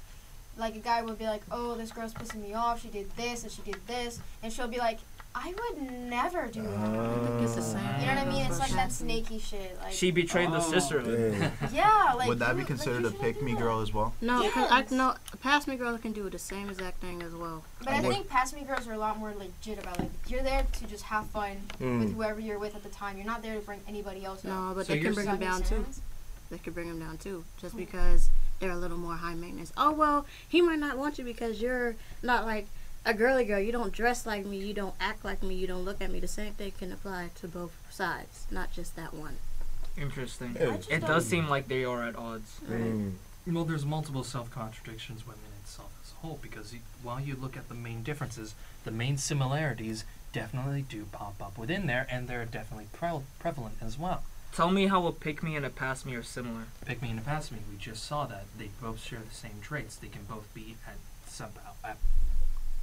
like 0.56 0.74
a 0.74 0.78
guy 0.80 1.02
would 1.02 1.18
be 1.18 1.24
like, 1.26 1.42
"Oh, 1.50 1.74
this 1.74 1.90
girl's 1.90 2.12
pissing 2.14 2.42
me 2.42 2.54
off. 2.54 2.82
She 2.82 2.88
did 2.88 3.14
this 3.16 3.42
and 3.44 3.52
she 3.52 3.62
did 3.62 3.76
this," 3.86 4.18
and 4.42 4.52
she'll 4.52 4.68
be 4.68 4.78
like, 4.78 4.98
"I 5.34 5.54
would 5.58 5.90
never 5.90 6.48
do 6.48 6.62
that." 6.62 6.70
I 6.70 7.42
it's 7.42 7.54
the 7.54 7.62
same. 7.62 7.80
you 8.00 8.06
know 8.06 8.14
what 8.16 8.26
I 8.26 8.30
mean? 8.30 8.44
It's 8.46 8.58
like 8.58 8.72
that 8.72 8.92
snaky 8.92 9.38
shit. 9.38 9.78
Like, 9.80 9.92
She 9.92 10.10
betrayed 10.10 10.50
the 10.50 10.58
Oh. 10.58 10.70
sisterhood. 10.70 11.34
Yeah. 11.72 12.08
yeah, 12.08 12.12
like 12.14 12.28
Would 12.28 12.40
that 12.40 12.56
be 12.58 12.64
considered 12.64 13.02
you 13.02 13.06
a 13.08 13.10
shouldn't 13.12 13.22
pick 13.36 13.42
me 13.42 13.54
girl 13.54 13.80
as 13.80 13.94
well? 13.94 14.12
No, 14.20 14.42
because 14.42 14.70
I 14.70 14.80
Yes. 14.80 14.90
know 14.90 15.14
pass 15.40 15.66
me 15.66 15.76
girl 15.76 15.96
can 15.96 16.12
do 16.12 16.28
the 16.28 16.38
same 16.38 16.68
exact 16.68 17.00
thing 17.00 17.22
as 17.22 17.32
well. 17.34 17.62
But 17.78 17.88
I 17.88 18.00
What- 18.00 18.12
think 18.12 18.28
pass 18.28 18.52
me 18.52 18.62
girls 18.62 18.86
are 18.88 18.92
a 18.92 18.98
lot 18.98 19.18
more 19.18 19.32
legit 19.32 19.78
about. 19.78 19.98
Like, 19.98 20.10
you're 20.28 20.42
there 20.42 20.66
to 20.70 20.86
just 20.86 21.04
have 21.04 21.26
fun 21.30 21.56
Mm. 21.80 22.00
with 22.00 22.14
whoever 22.14 22.40
you're 22.40 22.58
with 22.58 22.74
at 22.74 22.82
the 22.82 22.90
time. 22.90 23.16
You're 23.16 23.26
not 23.26 23.40
there 23.42 23.54
to 23.54 23.60
bring 23.60 23.80
anybody 23.88 24.24
else 24.26 24.40
up. 24.40 24.46
No, 24.50 24.72
but 24.74 24.86
So 24.86 24.92
they 24.92 24.98
can 25.00 25.14
bring 25.14 25.26
Does 25.26 25.38
them 25.38 25.48
down 25.48 25.60
make 25.60 25.68
too. 25.68 25.86
Sense? 26.50 26.60
They 26.60 26.64
could 26.64 26.74
bring 26.74 26.88
them 26.88 26.98
down 27.00 27.18
too, 27.18 27.44
just 27.60 27.76
because 27.76 28.30
they're 28.58 28.70
a 28.70 28.76
little 28.76 28.98
more 28.98 29.14
high 29.14 29.34
maintenance. 29.34 29.72
Oh 29.76 29.92
well, 29.92 30.26
he 30.48 30.60
might 30.60 30.78
not 30.78 30.98
want 30.98 31.18
you 31.18 31.24
because 31.24 31.60
you're 31.60 31.96
not 32.22 32.44
like 32.44 32.66
a 33.04 33.14
girly 33.14 33.44
girl. 33.44 33.60
You 33.60 33.72
don't 33.72 33.92
dress 33.92 34.26
like 34.26 34.44
me. 34.44 34.58
You 34.58 34.74
don't 34.74 34.94
act 35.00 35.24
like 35.24 35.42
me. 35.42 35.54
You 35.54 35.66
don't 35.66 35.84
look 35.84 36.00
at 36.00 36.10
me. 36.10 36.20
The 36.20 36.28
same 36.28 36.52
thing 36.52 36.72
can 36.78 36.92
apply 36.92 37.30
to 37.40 37.48
both 37.48 37.72
sides, 37.90 38.46
not 38.50 38.72
just 38.72 38.96
that 38.96 39.14
one. 39.14 39.36
Interesting. 39.96 40.56
Yeah. 40.58 40.76
It 40.88 41.00
does 41.00 41.26
seem 41.26 41.48
like 41.48 41.68
they 41.68 41.84
are 41.84 42.02
at 42.02 42.16
odds. 42.16 42.60
Mm. 42.68 43.14
Well, 43.46 43.64
there's 43.64 43.86
multiple 43.86 44.24
self 44.24 44.50
contradictions 44.50 45.26
within 45.26 45.50
itself 45.62 45.92
as 46.04 46.12
a 46.12 46.26
whole 46.26 46.38
because 46.40 46.72
you, 46.72 46.80
while 47.02 47.20
you 47.20 47.36
look 47.36 47.56
at 47.56 47.68
the 47.68 47.74
main 47.74 48.02
differences, 48.02 48.54
the 48.84 48.90
main 48.90 49.16
similarities 49.16 50.04
definitely 50.32 50.82
do 50.82 51.06
pop 51.10 51.42
up 51.42 51.58
within 51.58 51.86
there, 51.86 52.06
and 52.08 52.28
they're 52.28 52.44
definitely 52.44 52.86
pre- 52.92 53.24
prevalent 53.40 53.74
as 53.80 53.98
well. 53.98 54.22
Tell 54.54 54.70
me 54.70 54.88
how 54.88 55.06
a 55.06 55.12
pick 55.12 55.42
me 55.42 55.54
and 55.56 55.64
a 55.64 55.70
pass 55.70 56.04
me 56.04 56.14
are 56.16 56.22
similar. 56.22 56.64
Pick 56.84 57.00
me 57.00 57.10
and 57.10 57.18
a 57.18 57.22
pass 57.22 57.50
me. 57.52 57.58
We 57.70 57.76
just 57.78 58.04
saw 58.04 58.26
that 58.26 58.44
they 58.58 58.70
both 58.82 59.00
share 59.02 59.20
the 59.20 59.34
same 59.34 59.58
traits. 59.62 59.96
They 59.96 60.08
can 60.08 60.22
both 60.24 60.52
be 60.54 60.76
at 60.86 60.96
some. 61.28 61.50
At, 61.84 61.96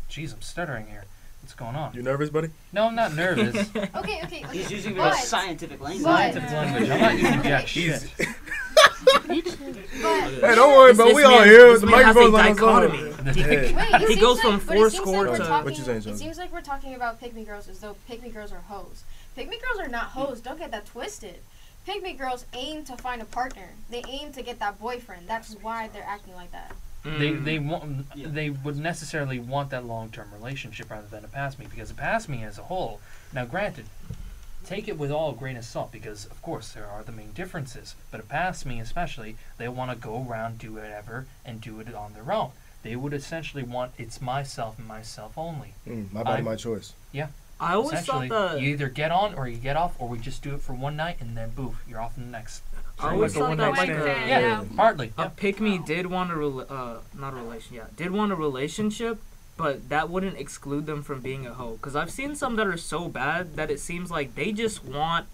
jeez, 0.09 0.33
I'm 0.33 0.41
stuttering 0.41 0.87
here. 0.87 1.05
What's 1.41 1.53
going 1.53 1.75
on? 1.75 1.93
You 1.93 2.01
nervous, 2.01 2.29
buddy? 2.29 2.49
No, 2.73 2.85
I'm 2.87 2.95
not 2.95 3.13
nervous. 3.13 3.55
Okay, 3.75 3.91
okay, 3.95 4.21
okay. 4.23 4.45
He's 4.57 4.71
using 4.71 4.95
very 4.95 5.09
but, 5.09 5.17
scientific 5.19 5.79
language. 5.81 6.03
Scientific 6.03 6.49
language. 6.51 6.89
I'm 6.89 6.99
not 7.01 7.13
using 7.17 7.43
jack 7.43 7.67
shit. 7.67 8.11
but 8.17 8.25
Hey, 9.27 10.55
don't 10.55 10.75
worry, 10.77 10.91
This- 10.93 10.97
bro. 10.97 11.05
this 11.07 11.15
We 11.15 11.23
all 11.23 11.31
man- 11.39 11.47
here. 11.47 11.77
The 11.77 11.85
man 11.85 12.03
has 12.05 12.15
microphone's 12.15 12.33
on 12.35 12.45
his 12.47 12.57
dichotomy. 12.57 13.33
He- 13.67 13.75
Wait, 13.75 14.09
He 14.09 14.15
goes 14.19 14.37
like, 14.37 14.45
from 14.45 14.59
four 14.59 14.89
score 14.89 15.27
like 15.27 15.37
to- 15.37 15.45
talking, 15.45 15.65
What 15.65 15.77
you 15.77 15.83
saying, 15.83 16.01
John? 16.01 16.13
It 16.13 16.17
seems 16.17 16.37
like 16.37 16.51
we're 16.51 16.61
talking 16.61 16.95
about 16.95 17.19
pick 17.19 17.33
me 17.35 17.43
girls 17.43 17.67
as 17.67 17.79
though 17.79 17.95
pick 18.07 18.23
me 18.23 18.29
girls 18.29 18.51
are 18.51 18.61
hoes. 18.61 19.03
Pick 19.35 19.47
me 19.49 19.59
girls 19.59 19.79
are 19.85 19.89
not 19.91 20.07
hoes. 20.07 20.39
Don't 20.41 20.57
get 20.57 20.71
that 20.71 20.85
twisted. 20.87 21.39
Pick 21.87 22.03
me 22.03 22.11
girls 22.11 22.45
aim 22.51 22.83
to 22.83 22.97
find 22.97 23.21
a 23.21 23.25
partner. 23.25 23.69
They 23.89 24.03
aim 24.09 24.33
to 24.33 24.41
get 24.43 24.59
that 24.59 24.77
boyfriend. 24.77 25.25
That's 25.25 25.53
why 25.61 25.87
they're 25.87 26.03
acting 26.05 26.35
like 26.35 26.51
that. 26.51 26.75
They 27.05 27.31
Mm. 27.31 27.45
they 27.45 27.59
want 27.59 28.05
Yeah. 28.13 28.27
they 28.29 28.49
would 28.49 28.75
necessarily 28.75 29.39
want 29.39 29.69
that 29.69 29.85
long 29.85 30.09
term 30.11 30.33
relationship 30.33 30.91
rather 30.91 31.07
than 31.07 31.23
a 31.23 31.29
pass 31.29 31.57
me 31.57 31.65
because 31.65 31.89
a 31.89 31.93
pass 31.93 32.27
me 32.27 32.43
as 32.43 32.57
a 32.57 32.63
whole. 32.63 32.99
Now, 33.31 33.45
granted, 33.45 33.85
take 34.65 34.89
it 34.89 34.97
with 34.97 35.11
all 35.11 35.31
grain 35.31 35.55
of 35.55 35.63
salt 35.63 35.93
because 35.93 36.25
of 36.25 36.41
course 36.41 36.73
there 36.73 36.87
are 36.87 37.03
the 37.03 37.13
main 37.13 37.31
differences. 37.31 37.95
But 38.11 38.19
a 38.19 38.23
pass 38.23 38.65
me 38.65 38.81
especially, 38.81 39.37
they 39.57 39.69
want 39.69 39.89
to 39.91 39.95
go 39.95 40.25
around 40.29 40.57
do 40.57 40.73
whatever 40.73 41.25
and 41.45 41.61
do 41.61 41.79
it 41.79 41.95
on 41.95 42.11
their 42.13 42.29
own. 42.33 42.51
They 42.83 42.97
would 42.97 43.13
essentially 43.13 43.63
want 43.63 43.93
it's 43.97 44.19
myself 44.19 44.77
and 44.77 44.87
myself 44.87 45.37
only. 45.37 45.73
Mm, 45.87 46.11
my 46.11 46.23
body, 46.23 46.39
I- 46.39 46.41
my 46.41 46.55
choice. 46.57 46.91
I 47.59 47.73
always 47.73 47.93
essentially, 47.99 48.29
thought 48.29 48.53
that. 48.53 48.61
you 48.61 48.69
either 48.69 48.89
get 48.89 49.11
on 49.11 49.33
or 49.35 49.47
you 49.47 49.57
get 49.57 49.75
off, 49.75 49.95
or 49.99 50.07
we 50.07 50.19
just 50.19 50.43
do 50.43 50.53
it 50.53 50.61
for 50.61 50.73
one 50.73 50.95
night 50.95 51.17
and 51.19 51.35
then 51.35 51.49
boof, 51.51 51.75
you're 51.87 51.99
off 52.01 52.17
in 52.17 52.25
the 52.25 52.31
next. 52.31 52.61
I 52.99 53.11
always 53.11 53.35
Like 53.35 53.43
a 53.43 53.47
thought 53.47 53.57
that 53.57 53.69
like 53.77 53.89
stand. 53.89 54.01
a, 54.03 54.05
Yeah, 54.27 54.39
Yeah. 54.39 54.63
hardly. 54.75 55.13
a 55.17 55.29
pick 55.29 55.59
me 55.59 55.77
did 55.77 56.07
want 56.07 56.31
a 56.31 56.35
rela- 56.35 56.69
uh 56.71 56.99
not 57.13 57.33
a 57.33 57.35
relation 57.35 57.75
yeah 57.75 57.83
did 57.95 58.09
want 58.11 58.31
a 58.31 58.35
relationship, 58.35 59.19
but 59.55 59.89
that 59.89 60.09
wouldn't 60.09 60.37
exclude 60.37 60.85
them 60.87 61.03
from 61.03 61.21
being 61.21 61.45
a 61.45 61.53
hoe. 61.53 61.77
Cause 61.81 61.95
I've 61.95 62.09
seen 62.11 62.35
some 62.35 62.55
that 62.55 62.65
are 62.67 62.75
so 62.77 63.07
bad 63.07 63.55
that 63.55 63.69
it 63.69 63.79
seems 63.79 64.09
like 64.09 64.33
they 64.33 64.51
just 64.51 64.83
want 64.83 65.27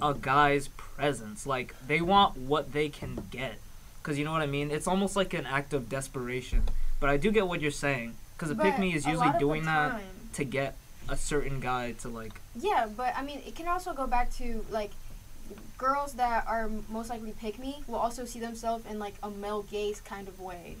a 0.00 0.14
guy's 0.14 0.68
presence. 0.68 1.44
Like 1.44 1.74
they 1.86 2.00
want 2.00 2.36
what 2.36 2.72
they 2.72 2.88
can 2.88 3.24
get. 3.32 3.56
Cause 4.04 4.16
you 4.16 4.24
know 4.24 4.32
what 4.32 4.42
I 4.42 4.46
mean. 4.46 4.70
It's 4.70 4.86
almost 4.86 5.16
like 5.16 5.34
an 5.34 5.44
act 5.46 5.74
of 5.74 5.88
desperation. 5.88 6.62
But 7.00 7.10
I 7.10 7.16
do 7.16 7.30
get 7.32 7.48
what 7.48 7.60
you're 7.60 7.70
saying. 7.72 8.14
Cause 8.38 8.50
a 8.50 8.54
pick 8.54 8.78
me 8.78 8.94
is 8.94 9.04
usually 9.06 9.16
lot 9.26 9.26
of 9.26 9.32
the 9.34 9.38
doing 9.40 9.64
that 9.64 10.00
to 10.34 10.44
get 10.44 10.76
a 11.08 11.16
certain 11.16 11.60
guy 11.60 11.92
to 11.92 12.08
like. 12.08 12.40
Yeah, 12.58 12.86
but 12.94 13.14
I 13.16 13.22
mean, 13.22 13.40
it 13.46 13.54
can 13.54 13.68
also 13.68 13.92
go 13.92 14.06
back 14.06 14.32
to 14.34 14.64
like 14.70 14.90
girls 15.78 16.14
that 16.14 16.46
are 16.46 16.68
most 16.88 17.08
likely 17.10 17.32
pick 17.32 17.58
me 17.58 17.82
will 17.86 17.96
also 17.96 18.24
see 18.24 18.38
themselves 18.40 18.84
in 18.86 18.98
like 18.98 19.14
a 19.22 19.30
male 19.30 19.62
gaze 19.62 20.00
kind 20.00 20.28
of 20.28 20.40
way. 20.40 20.76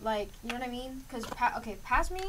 Like, 0.00 0.28
you 0.44 0.50
know 0.52 0.58
what 0.58 0.68
I 0.68 0.70
mean? 0.70 1.02
Because 1.08 1.26
pa- 1.26 1.54
okay, 1.58 1.76
pass 1.84 2.10
me 2.10 2.20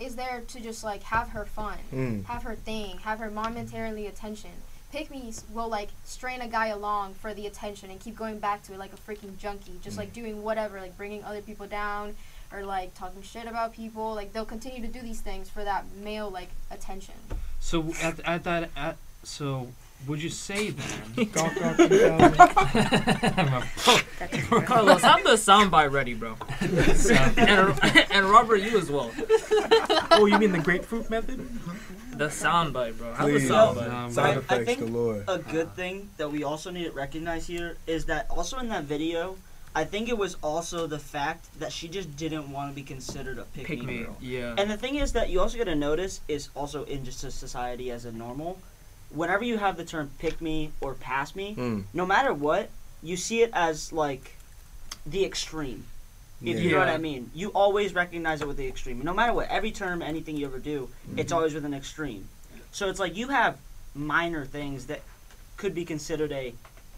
is 0.00 0.16
there 0.16 0.42
to 0.48 0.60
just 0.60 0.82
like 0.82 1.02
have 1.04 1.30
her 1.30 1.44
fun, 1.44 1.78
Mm. 1.92 2.24
have 2.26 2.42
her 2.42 2.56
thing, 2.56 2.98
have 2.98 3.18
her 3.20 3.30
momentarily 3.30 4.06
attention. 4.06 4.50
Pick 4.90 5.10
me 5.10 5.32
will 5.52 5.68
like 5.68 5.90
strain 6.04 6.40
a 6.40 6.48
guy 6.48 6.66
along 6.68 7.14
for 7.14 7.32
the 7.34 7.46
attention 7.46 7.90
and 7.90 8.00
keep 8.00 8.16
going 8.16 8.38
back 8.38 8.62
to 8.64 8.72
it 8.74 8.78
like 8.78 8.92
a 8.92 8.96
freaking 8.96 9.36
junkie, 9.38 9.78
just 9.82 9.96
like 9.96 10.12
doing 10.12 10.42
whatever, 10.42 10.80
like 10.80 10.96
bringing 10.96 11.22
other 11.24 11.40
people 11.40 11.66
down 11.66 12.14
or 12.54 12.64
like 12.64 12.94
talking 12.94 13.22
shit 13.22 13.46
about 13.46 13.72
people. 13.72 14.14
Like 14.14 14.32
they'll 14.32 14.44
continue 14.44 14.80
to 14.80 14.86
do 14.92 15.00
these 15.00 15.20
things 15.20 15.50
for 15.50 15.64
that 15.64 15.84
male 16.02 16.30
like 16.30 16.48
attention. 16.70 17.14
So 17.60 17.92
at, 18.02 18.20
at 18.20 18.44
that 18.44 18.70
at 18.76 18.96
so 19.22 19.68
would 20.06 20.22
you 20.22 20.28
say 20.28 20.70
then? 20.70 21.24
Gawk, 21.32 21.54
gawk, 21.54 21.76
2000. 21.76 22.34
Carlos, 24.66 25.00
have 25.02 25.24
the 25.24 25.30
soundbite 25.30 25.92
ready, 25.92 26.12
bro. 26.12 26.36
and, 26.60 27.80
and 28.10 28.26
Robert, 28.26 28.56
you 28.56 28.76
as 28.78 28.90
well. 28.90 29.10
oh, 30.10 30.26
you 30.26 30.38
mean 30.38 30.52
the 30.52 30.58
grapefruit 30.58 31.08
method? 31.08 31.48
The 32.18 32.26
soundbite, 32.26 32.98
bro. 32.98 33.14
Have 33.14 33.26
the 33.26 33.32
Please. 33.32 33.50
soundbite. 33.50 33.90
Um, 33.90 34.12
Sound 34.12 34.44
I- 34.50 34.56
I 34.56 34.64
think 34.64 34.80
galore. 34.80 35.24
a 35.26 35.38
good 35.38 35.74
thing 35.74 36.10
that 36.18 36.30
we 36.30 36.44
also 36.44 36.70
need 36.70 36.84
to 36.84 36.92
recognize 36.92 37.46
here 37.46 37.78
is 37.86 38.04
that 38.04 38.26
also 38.30 38.58
in 38.58 38.68
that 38.68 38.84
video, 38.84 39.36
I 39.74 39.84
think 39.84 40.08
it 40.08 40.16
was 40.16 40.36
also 40.42 40.86
the 40.86 40.98
fact 41.00 41.46
that 41.58 41.72
she 41.72 41.88
just 41.88 42.16
didn't 42.16 42.50
want 42.52 42.70
to 42.70 42.74
be 42.76 42.82
considered 42.82 43.38
a 43.38 43.42
pick, 43.42 43.66
Pick 43.66 43.80
me 43.80 43.86
me, 43.86 44.02
girl. 44.04 44.16
yeah. 44.20 44.54
And 44.56 44.70
the 44.70 44.76
thing 44.76 44.96
is 44.96 45.12
that 45.12 45.30
you 45.30 45.40
also 45.40 45.58
got 45.58 45.64
to 45.64 45.74
notice 45.74 46.20
is 46.28 46.48
also 46.54 46.84
in 46.84 47.04
just 47.04 47.24
a 47.24 47.30
society 47.30 47.90
as 47.90 48.04
a 48.04 48.12
normal, 48.12 48.58
whenever 49.10 49.42
you 49.44 49.58
have 49.58 49.76
the 49.76 49.84
term 49.84 50.10
pick 50.18 50.40
me 50.40 50.70
or 50.80 50.94
pass 50.94 51.34
me, 51.34 51.54
Mm. 51.56 51.84
no 51.92 52.06
matter 52.06 52.32
what, 52.32 52.70
you 53.02 53.16
see 53.16 53.42
it 53.42 53.50
as 53.52 53.92
like 53.92 54.36
the 55.04 55.24
extreme. 55.24 55.86
If 56.42 56.60
you 56.60 56.72
know 56.72 56.78
what 56.78 56.88
I 56.90 56.98
mean, 56.98 57.30
you 57.34 57.48
always 57.54 57.94
recognize 57.94 58.42
it 58.42 58.46
with 58.48 58.58
the 58.58 58.66
extreme. 58.68 59.00
No 59.02 59.14
matter 59.14 59.32
what, 59.32 59.48
every 59.48 59.70
term, 59.72 60.02
anything 60.02 60.36
you 60.36 60.44
ever 60.46 60.58
do, 60.58 60.90
it's 61.16 61.32
Mm-hmm. 61.32 61.36
always 61.36 61.54
with 61.54 61.64
an 61.64 61.72
extreme. 61.72 62.28
So 62.70 62.88
it's 62.90 63.00
like 63.00 63.16
you 63.16 63.28
have 63.28 63.56
minor 63.94 64.44
things 64.44 64.86
that 64.86 65.00
could 65.56 65.74
be 65.74 65.84
considered 65.86 66.32
a 66.32 66.52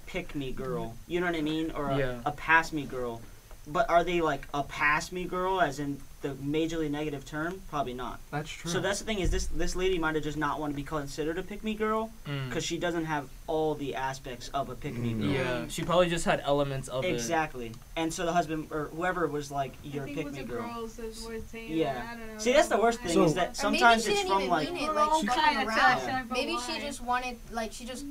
pick 0.06 0.34
me 0.34 0.52
girl. 0.52 0.94
You 1.06 1.20
know 1.20 1.26
what 1.26 1.34
I 1.36 1.42
mean, 1.42 1.72
or 1.72 1.90
a, 1.90 1.98
Yeah. 1.98 2.20
a 2.24 2.32
pass 2.32 2.72
me 2.72 2.84
girl. 2.84 3.20
But 3.68 3.90
are 3.90 4.04
they 4.04 4.20
like 4.20 4.46
a 4.54 4.62
pass 4.62 5.10
me 5.10 5.24
girl, 5.24 5.60
as 5.60 5.80
in 5.80 5.98
the 6.22 6.28
majorly 6.34 6.88
negative 6.88 7.24
term? 7.26 7.60
Probably 7.68 7.94
not. 7.94 8.20
That's 8.30 8.48
true. 8.48 8.70
So 8.70 8.78
that's 8.78 9.00
the 9.00 9.04
thing 9.04 9.18
is 9.18 9.30
this 9.30 9.46
this 9.46 9.74
lady 9.74 9.98
might 9.98 10.14
have 10.14 10.22
just 10.22 10.36
not 10.38 10.60
want 10.60 10.72
to 10.72 10.76
be 10.76 10.84
considered 10.84 11.36
a 11.36 11.42
pick 11.42 11.64
me 11.64 11.74
girl 11.74 12.12
Mm. 12.28 12.48
because 12.48 12.64
she 12.64 12.78
doesn't 12.78 13.06
have 13.06 13.28
all 13.48 13.74
the 13.74 13.96
aspects 13.96 14.50
of 14.54 14.68
a 14.68 14.76
pick 14.76 14.94
me 14.96 15.14
Mm. 15.14 15.20
girl. 15.20 15.30
Yeah, 15.32 15.64
she 15.68 15.82
probably 15.82 16.08
just 16.08 16.24
had 16.24 16.40
elements 16.44 16.86
of 16.86 17.04
Exactly. 17.04 17.72
And 17.96 18.14
so 18.14 18.24
the 18.24 18.32
husband 18.32 18.68
or 18.70 18.84
whoever 18.94 19.26
was 19.26 19.50
like, 19.50 19.72
"You're 19.82 20.04
a 20.04 20.10
I 20.10 20.14
think 20.14 20.16
pick 20.18 20.26
was 20.26 20.36
me 20.36 20.44
girl." 20.44 20.62
girls 20.72 20.94
that 20.98 21.28
were 21.28 21.40
saying 21.50 21.72
Yeah. 21.72 22.06
I 22.08 22.16
don't 22.16 22.34
know. 22.34 22.38
See, 22.38 22.52
that's 22.52 22.68
the 22.68 22.78
worst 22.78 23.00
thing 23.00 23.14
So- 23.14 23.24
is 23.24 23.34
that 23.34 23.56
sometimes 23.56 24.04
she 24.04 24.10
it's 24.12 24.20
didn't 24.20 24.30
from 24.32 24.42
even 24.42 24.50
like 24.50 24.72
mean 24.72 24.84
it, 24.88 24.94
like 24.94 25.08
all 25.10 25.20
she 25.20 25.26
fucking 25.26 25.56
around. 25.66 25.76
tell 25.76 26.00
Shine 26.06 26.28
for 26.28 26.34
Maybe 26.34 26.56
she 26.64 26.78
just 26.80 27.00
wanted, 27.02 27.36
like, 27.50 27.72
she 27.72 27.84
just 27.84 28.04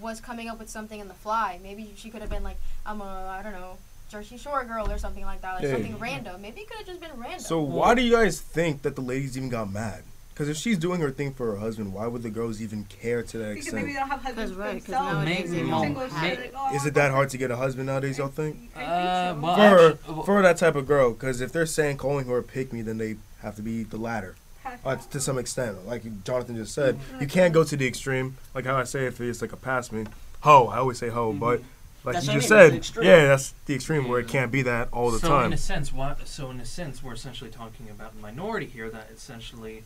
was 0.00 0.20
coming 0.20 0.48
up 0.48 0.58
with 0.58 0.68
something 0.70 0.98
in 1.00 1.08
the 1.08 1.14
fly. 1.14 1.58
Maybe 1.62 1.92
she 1.96 2.10
could 2.10 2.20
have 2.22 2.30
been 2.30 2.44
like, 2.44 2.58
I'm 2.86 3.00
a, 3.00 3.36
I 3.38 3.42
don't 3.42 3.52
know, 3.52 3.76
Jersey 4.10 4.38
Shore 4.38 4.64
girl 4.64 4.90
or 4.90 4.98
something 4.98 5.24
like 5.24 5.40
that, 5.42 5.54
like 5.54 5.62
Yeah. 5.64 5.72
something 5.72 5.98
random. 5.98 6.42
Maybe 6.42 6.62
it 6.62 6.68
could 6.68 6.78
have 6.78 6.86
just 6.86 7.00
been 7.00 7.10
random. 7.16 7.40
So 7.40 7.60
why 7.60 7.94
do 7.94 8.02
you 8.02 8.12
guys 8.12 8.40
think 8.40 8.82
that 8.82 8.96
the 8.96 9.02
ladies 9.02 9.36
even 9.36 9.48
got 9.50 9.72
mad? 9.72 10.02
Because 10.30 10.48
if 10.48 10.56
she's 10.56 10.78
doing 10.78 11.02
her 11.02 11.10
thing 11.10 11.34
for 11.34 11.52
her 11.52 11.58
husband, 11.58 11.92
why 11.92 12.06
would 12.06 12.22
the 12.22 12.30
girls 12.30 12.62
even 12.62 12.84
care 12.84 13.22
to 13.22 13.38
that 13.38 13.54
Because 13.56 13.72
maybe 13.74 13.88
they 13.88 13.90
extent? 13.92 14.08
don't 14.10 14.18
have 14.18 14.22
husbands 14.22 14.52
right, 14.54 14.72
'cause 14.78 14.84
themselves. 14.84 15.12
nowadays 15.12 15.50
Maybe, 15.50 15.56
They're 15.62 15.66
well, 15.70 15.80
single, 15.82 16.08
so 16.08 16.14
may- 16.16 16.34
they're 16.34 16.44
like, 16.46 16.54
oh, 16.56 16.74
Is 16.74 16.86
it 16.86 16.94
that 16.94 17.10
hard 17.10 17.28
to 17.30 17.36
get 17.38 17.50
a 17.50 17.56
husband 17.56 17.86
nowadays? 17.86 18.16
Y'all 18.16 18.28
think? 18.28 18.56
I 18.74 18.78
think 18.78 18.88
Uh, 18.88 19.34
so. 19.34 19.40
well, 19.40 19.54
For 19.54 19.60
her, 19.60 19.98
well, 20.14 20.22
for 20.24 20.42
that 20.42 20.56
type 20.56 20.76
of 20.76 20.86
girl, 20.86 21.12
because 21.12 21.42
if 21.42 21.52
they're 21.52 21.66
saying 21.66 21.98
calling 21.98 22.26
her 22.26 22.38
a 22.38 22.42
pick 22.42 22.72
me, 22.72 22.80
then 22.80 22.96
they 22.96 23.16
have 23.42 23.54
to 23.56 23.62
be 23.62 23.82
the 23.82 23.98
latter. 23.98 24.34
Half- 24.70 24.86
Uh, 24.86 24.96
to 25.10 25.20
some 25.20 25.38
extent, 25.38 25.86
like 25.86 26.02
Jonathan 26.24 26.56
just 26.56 26.74
said, 26.74 26.98
you 27.20 27.26
can't 27.26 27.52
go 27.54 27.64
to 27.64 27.76
the 27.76 27.86
extreme. 27.86 28.36
Like 28.54 28.64
how 28.66 28.76
I 28.76 28.84
say, 28.84 29.06
if 29.06 29.20
it's 29.20 29.40
like 29.42 29.52
a 29.52 29.56
pass 29.56 29.90
me, 29.92 30.06
ho. 30.40 30.66
I 30.68 30.78
always 30.78 30.98
say 30.98 31.08
ho, 31.08 31.32
but 31.32 31.62
like 32.04 32.14
That's 32.14 32.26
you 32.26 32.32
what 32.32 32.36
I 32.36 32.40
just 32.40 32.50
mean, 32.50 32.82
said, 32.82 33.02
the 33.02 33.04
yeah, 33.04 33.26
that's 33.26 33.54
the 33.66 33.74
extreme 33.74 34.08
where 34.08 34.20
it 34.20 34.28
can't 34.28 34.50
be 34.50 34.62
that 34.62 34.88
all 34.92 35.10
the 35.10 35.18
so 35.18 35.28
time. 35.28 35.46
in 35.46 35.52
a 35.52 35.56
sense, 35.58 35.92
what? 35.92 36.26
So 36.26 36.50
in 36.50 36.58
a 36.60 36.64
sense, 36.64 37.02
we're 37.02 37.12
essentially 37.14 37.50
talking 37.50 37.88
about 37.90 38.12
a 38.18 38.22
minority 38.22 38.66
here 38.66 38.88
that 38.90 39.08
essentially 39.14 39.84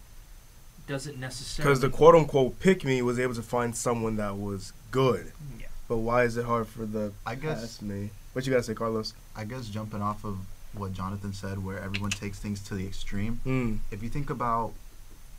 doesn't 0.87 1.19
necessarily. 1.19 1.71
Because 1.71 1.81
the 1.81 1.89
quote 1.91 2.15
unquote 2.15 2.61
pick 2.61 2.85
me 2.85 3.01
was 3.03 3.19
able 3.19 3.35
to 3.35 3.43
find 3.43 3.75
someone 3.75 4.17
that 4.17 4.37
was 4.37 4.73
good. 4.91 5.33
Yeah. 5.59 5.67
But 5.89 5.99
why 5.99 6.25
is 6.25 6.37
it 6.37 6.45
hard 6.45 6.69
for 6.69 6.85
the 6.87 7.13
I 7.27 7.35
guess 7.35 7.61
pass 7.61 7.83
me? 7.83 8.11
What 8.33 8.47
you 8.47 8.53
gotta 8.53 8.63
say, 8.65 8.75
Carlos? 8.75 9.13
I 9.37 9.45
guess 9.45 9.67
jumping 9.67 10.03
off 10.03 10.25
of 10.25 10.39
what 10.77 10.93
Jonathan 10.93 11.33
said, 11.33 11.65
where 11.65 11.79
everyone 11.79 12.11
takes 12.11 12.39
things 12.39 12.63
to 12.65 12.75
the 12.75 12.87
extreme. 12.87 13.41
Mm. 13.47 13.79
If 13.91 14.03
you 14.03 14.09
think 14.09 14.31
about, 14.31 14.73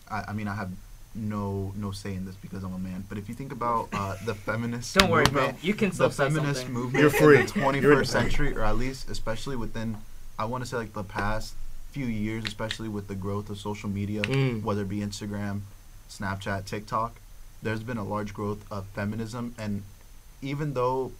I, 0.09 0.25
I 0.29 0.33
mean, 0.33 0.47
I 0.47 0.55
have 0.55 0.71
no 1.17 1.71
no 1.77 1.91
say 1.91 2.13
in 2.13 2.25
this 2.25 2.35
because 2.35 2.63
I'm 2.63 2.73
a 2.73 2.79
man. 2.79 3.05
But 3.07 3.17
if 3.17 3.29
you 3.29 3.35
think 3.35 3.51
about 3.51 3.87
uh, 3.93 4.15
the 4.25 4.35
feminist, 4.35 4.95
Don't 4.95 5.09
worry, 5.09 5.23
bro. 5.25 5.43
movement, 5.43 5.63
You 5.63 5.73
can 5.73 5.89
the 5.89 5.95
still 5.95 6.11
say 6.11 6.23
feminist 6.29 6.61
something. 6.61 6.73
movement 6.73 7.01
You're 7.01 7.09
free. 7.09 7.39
in 7.39 7.45
the 7.45 7.79
You're 7.81 7.95
21st 8.03 8.07
century, 8.07 8.55
or 8.55 8.63
at 8.63 8.77
least 8.77 9.09
especially 9.09 9.55
within, 9.55 9.97
I 10.37 10.45
want 10.45 10.63
to 10.63 10.69
say 10.69 10.77
like 10.77 10.93
the 10.93 11.03
past 11.03 11.53
few 11.91 12.05
years, 12.05 12.43
especially 12.45 12.89
with 12.89 13.07
the 13.07 13.15
growth 13.15 13.49
of 13.49 13.57
social 13.57 13.89
media, 13.89 14.21
Mm. 14.23 14.63
whether 14.63 14.81
it 14.81 14.89
be 14.89 14.99
Instagram, 14.99 15.61
Snapchat, 16.09 16.65
TikTok, 16.65 17.15
there's 17.63 17.81
been 17.83 17.97
a 17.97 18.03
large 18.03 18.33
growth 18.33 18.65
of 18.69 18.85
feminism, 18.87 19.55
and 19.57 19.83
even 20.41 20.73
though 20.73 21.13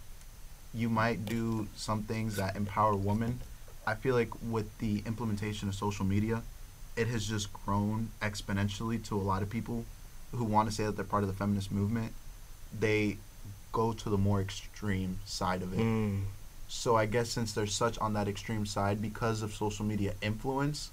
you 0.74 0.90
might 0.90 1.24
do 1.24 1.66
some 1.74 2.02
things 2.02 2.36
that 2.36 2.54
empower 2.54 2.94
women, 2.94 3.40
I 3.86 3.94
feel 3.94 4.14
like 4.14 4.30
with 4.42 4.76
the 4.78 5.02
implementation 5.06 5.68
of 5.68 5.74
social 5.74 6.04
media, 6.04 6.42
it 6.96 7.06
has 7.08 7.26
just 7.26 7.52
grown 7.52 8.10
exponentially 8.20 9.02
to 9.08 9.16
a 9.16 9.20
lot 9.22 9.42
of 9.42 9.50
people 9.50 9.84
who 10.32 10.44
want 10.44 10.68
to 10.68 10.74
say 10.74 10.84
that 10.84 10.96
they're 10.96 11.04
part 11.04 11.22
of 11.22 11.28
the 11.28 11.34
feminist 11.34 11.70
movement. 11.70 12.12
They 12.78 13.18
go 13.72 13.92
to 13.92 14.10
the 14.10 14.18
more 14.18 14.40
extreme 14.40 15.18
side 15.24 15.62
of 15.62 15.72
it. 15.72 15.78
Mm. 15.78 16.22
So 16.68 16.96
I 16.96 17.06
guess 17.06 17.28
since 17.30 17.52
they're 17.52 17.66
such 17.66 17.96
on 17.98 18.14
that 18.14 18.26
extreme 18.26 18.66
side 18.66 19.00
because 19.00 19.42
of 19.42 19.54
social 19.54 19.84
media 19.84 20.14
influence, 20.20 20.90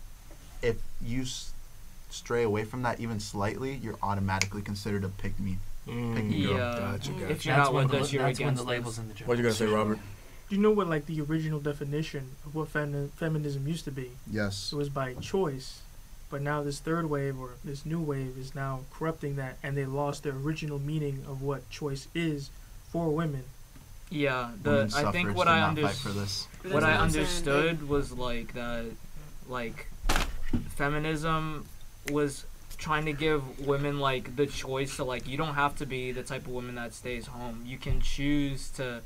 if 0.62 0.76
you 1.02 1.24
s- 1.24 1.52
stray 2.12 2.44
away 2.44 2.64
from 2.64 2.84
that 2.84 3.00
even 3.00 3.20
slightly, 3.20 3.74
you're 3.82 3.98
automatically 4.04 4.62
considered 4.62 5.04
a 5.04 5.10
pick 5.10 5.40
me. 5.40 5.58
Pick 5.86 5.96
me 5.96 6.44
girl. 6.44 6.54
Yeah. 6.58 6.78
Gotcha, 6.80 7.10
Mm. 7.12 7.20
gotcha. 7.20 7.32
If 7.32 7.46
you're 7.46 7.56
That's 7.56 7.72
not 7.72 7.74
with 7.74 7.94
us, 7.96 8.14
you're 8.14 8.24
that's 8.24 8.40
when 8.40 8.48
against 8.50 8.64
the 8.64 8.70
labels 8.70 9.00
in 9.00 9.08
the 9.08 9.14
joke. 9.16 9.28
What 9.28 9.38
you 9.38 9.44
gonna 9.44 9.56
say, 9.56 9.66
Robert? 9.66 10.00
Do 10.54 10.58
you 10.58 10.62
know 10.62 10.70
what 10.72 10.88
like 10.88 11.08
the 11.08 11.20
original 11.20 11.60
definition 11.60 12.36
of 12.46 12.54
what 12.54 12.72
femi- 12.72 13.10
feminism 13.14 13.68
used 13.68 13.86
to 13.86 13.92
be? 13.92 14.12
Yes. 14.30 14.72
It 14.72 14.76
was 14.76 14.88
by 14.88 15.16
choice, 15.16 15.82
but 16.30 16.44
now 16.44 16.62
this 16.62 16.78
third 16.78 17.10
wave 17.10 17.40
or 17.40 17.56
this 17.66 17.88
new 17.88 18.00
wave 18.00 18.38
is 18.38 18.54
now 18.54 18.82
corrupting 18.92 19.36
that, 19.38 19.58
and 19.64 19.76
they 19.76 19.86
lost 19.86 20.22
their 20.22 20.34
original 20.34 20.78
meaning 20.78 21.26
of 21.28 21.42
what 21.42 21.68
choice 21.72 22.08
is 22.14 22.52
for 22.92 23.10
women. 23.10 23.46
Yeah, 24.12 24.52
the 24.62 24.70
Women's 24.70 24.96
I 24.96 25.12
think 25.12 25.36
what 25.36 25.48
I 25.48 25.62
not 25.62 25.70
understood. 25.70 26.14
for 26.14 26.20
this. 26.20 26.48
what 26.62 26.72
I 26.72 26.76
what 26.76 26.84
I'm 26.84 27.10
saying, 27.10 27.26
understood 27.26 27.90
was 27.90 28.12
like 28.12 28.54
that, 28.54 28.86
like 29.50 29.88
feminism 30.70 31.66
was 32.12 32.46
trying 32.78 33.06
to 33.06 33.14
give 33.14 33.66
women 33.66 34.00
like 34.00 34.36
the 34.36 34.46
choice 34.46 34.98
to 34.98 35.04
like 35.04 35.28
you 35.28 35.36
don't 35.36 35.56
have 35.56 35.76
to 35.78 35.88
be 35.88 36.12
the 36.12 36.22
type 36.22 36.46
of 36.46 36.50
woman 36.50 36.76
that 36.76 36.94
stays 36.94 37.26
home. 37.26 37.64
You 37.66 37.80
can 37.80 38.02
choose 38.02 38.70
to 38.72 39.02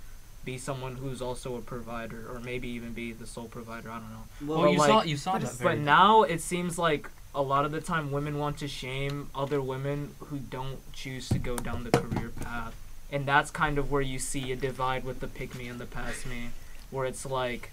be 0.48 0.58
someone 0.58 0.96
who's 0.96 1.22
also 1.22 1.58
a 1.58 1.62
provider, 1.62 2.26
or 2.34 2.40
maybe 2.40 2.70
even 2.70 2.94
be 2.94 3.12
the 3.12 3.28
sole 3.28 3.50
provider. 3.50 3.92
I 3.92 4.00
don't 4.00 4.10
know. 4.10 4.54
Well, 4.56 4.64
But, 4.64 4.72
you 4.72 4.78
like- 4.80 4.88
saw 4.88 5.04
you 5.04 5.18
saw 5.18 5.34
but 5.34 5.42
that 5.42 5.52
very 5.52 5.76
But 5.76 5.84
now 5.84 6.24
it 6.24 6.42
seems 6.42 6.80
like 6.80 7.10
a 7.36 7.42
lot 7.42 7.66
of 7.66 7.72
the 7.74 7.82
time 7.82 8.12
women 8.12 8.40
want 8.40 8.58
to 8.60 8.68
shame 8.68 9.30
other 9.36 9.62
women 9.62 10.16
who 10.20 10.38
don't 10.38 10.80
choose 10.94 11.28
to 11.30 11.38
go 11.38 11.58
down 11.58 11.84
the 11.84 11.92
career 11.92 12.30
path. 12.30 12.74
And 13.12 13.26
that's 13.26 13.52
kind 13.52 13.78
of 13.78 13.92
where 13.92 14.02
you 14.02 14.20
see 14.20 14.52
a 14.54 14.56
divide 14.56 15.04
with 15.04 15.20
the 15.20 15.28
pick 15.28 15.54
me 15.54 15.68
and 15.68 15.80
the 15.82 15.86
pass 15.86 16.26
me, 16.26 16.52
where 16.92 17.06
it's 17.06 17.26
like 17.26 17.72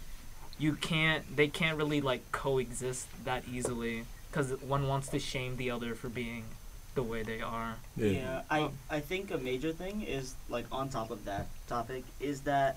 you 0.59 0.75
can't 0.75 1.37
they 1.37 1.47
can't 1.47 1.79
really 1.79 2.01
like 2.01 2.23
coexist 2.33 3.07
that 3.25 3.45
easily 3.51 4.05
because 4.31 4.51
one 4.63 4.89
wants 4.89 5.07
to 5.09 5.19
shame 5.21 5.57
the 5.57 5.71
other 5.71 5.95
for 5.95 6.09
being 6.09 6.45
the 6.95 7.03
way 7.03 7.23
they 7.23 7.41
are. 7.41 7.77
Yeah, 7.97 8.43
I 8.51 8.69
I 8.91 9.01
think 9.01 9.31
a 9.31 9.39
major 9.39 9.73
thing 9.73 10.03
is 10.03 10.35
like 10.49 10.67
on 10.73 10.89
top 10.89 11.11
of 11.11 11.25
that 11.25 11.47
topic 11.67 12.05
is 12.21 12.43
that 12.43 12.77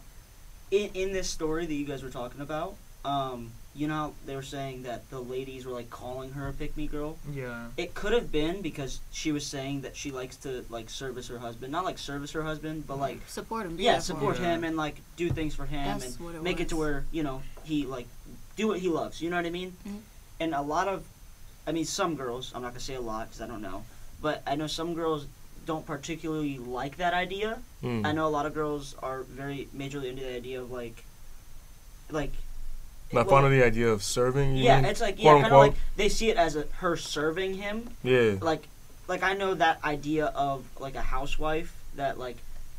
in 0.72 0.90
in 0.94 1.14
this 1.14 1.30
story 1.30 1.66
that 1.66 1.74
you 1.74 1.86
guys 1.86 2.04
were 2.04 2.10
talking 2.10 2.42
about, 2.42 2.76
um, 3.06 3.52
you 3.76 3.88
know, 3.88 4.14
they 4.26 4.36
were 4.36 4.42
saying 4.42 4.84
that 4.84 5.08
the 5.12 5.20
ladies 5.20 5.66
were 5.66 5.72
like 5.74 5.90
calling 5.90 6.32
her 6.32 6.48
a 6.48 6.54
pick 6.54 6.76
me 6.76 6.88
girl. 6.88 7.18
Yeah. 7.32 7.68
It 7.78 7.94
could 7.94 8.14
have 8.14 8.32
been 8.32 8.62
because 8.62 9.00
she 9.12 9.32
was 9.32 9.46
saying 9.46 9.82
that 9.82 9.96
she 9.96 10.12
likes 10.12 10.36
to 10.38 10.66
like 10.70 10.90
service 10.90 11.28
her 11.28 11.38
husband, 11.38 11.72
not 11.72 11.86
like 11.86 12.00
service 12.00 12.32
her 12.32 12.42
husband, 12.44 12.86
but 12.88 12.98
like 13.00 13.20
support 13.28 13.66
him. 13.68 13.76
yeah, 13.80 14.00
support 14.00 14.38
him. 14.38 14.46
him 14.46 14.64
and 14.64 14.78
like 14.78 14.96
do 15.16 15.30
things 15.30 15.54
for 15.54 15.66
him 15.66 16.00
That's 16.00 16.16
and 16.18 16.26
what 16.26 16.36
it 16.36 16.44
make 16.44 16.60
it 16.60 16.70
to 16.70 16.76
where 16.76 17.06
you 17.12 17.24
know 17.24 17.44
he 17.64 17.86
like 17.86 18.08
do 18.56 18.68
what 18.68 18.80
he 18.80 18.90
loves. 18.90 19.22
You 19.22 19.30
know 19.30 19.36
what 19.36 19.46
I 19.46 19.52
mean? 19.52 19.74
Mhm. 19.88 20.00
And 20.40 20.54
a 20.54 20.62
lot 20.62 20.88
of, 20.88 21.04
I 21.66 21.72
mean, 21.72 21.86
some 21.86 22.16
girls. 22.16 22.52
I'm 22.54 22.62
not 22.62 22.70
gonna 22.70 22.80
say 22.80 22.96
a 22.96 23.02
lot 23.02 23.28
because 23.28 23.42
I 23.42 23.48
don't 23.48 23.62
know, 23.62 23.86
but 24.22 24.42
I 24.48 24.56
know 24.56 24.68
some 24.68 24.94
girls 24.94 25.26
don't 25.66 25.86
particularly 25.86 26.58
like 26.58 26.98
that 26.98 27.14
idea. 27.14 27.60
Mm. 27.84 28.06
I 28.06 28.12
know 28.14 28.26
a 28.28 28.30
lot 28.30 28.46
of 28.46 28.54
girls 28.54 28.96
are 29.04 29.24
very 29.24 29.68
majorly 29.76 30.10
into 30.10 30.24
the 30.24 30.36
idea 30.36 30.62
of 30.62 30.72
like, 30.72 31.04
like. 32.10 32.32
Not 33.14 33.28
well, 33.28 33.36
fond 33.38 33.46
of 33.46 33.52
the 33.54 33.64
idea 33.64 33.88
of 33.90 34.04
serving. 34.04 34.58
You 34.58 34.66
Yeah, 34.66 34.78
mean? 34.82 34.86
it's 34.92 35.00
like 35.00 35.16
yeah, 35.22 35.32
Quote, 35.32 35.42
kind 35.44 35.54
of 35.54 35.60
like 35.60 35.74
they 35.96 36.10
see 36.10 36.30
it 36.30 36.36
as 36.38 36.56
a 36.58 36.64
her 36.80 36.98
serving 36.98 37.54
him. 37.56 37.90
yeah. 38.04 38.36
Like, 38.42 38.68
like 39.08 39.24
I 39.24 39.34
know 39.34 39.54
that 39.54 39.82
idea 39.84 40.26
of 40.28 40.66
like 40.80 40.96
a 40.96 41.02
housewife 41.02 41.74
that 41.96 42.18
like 42.20 42.36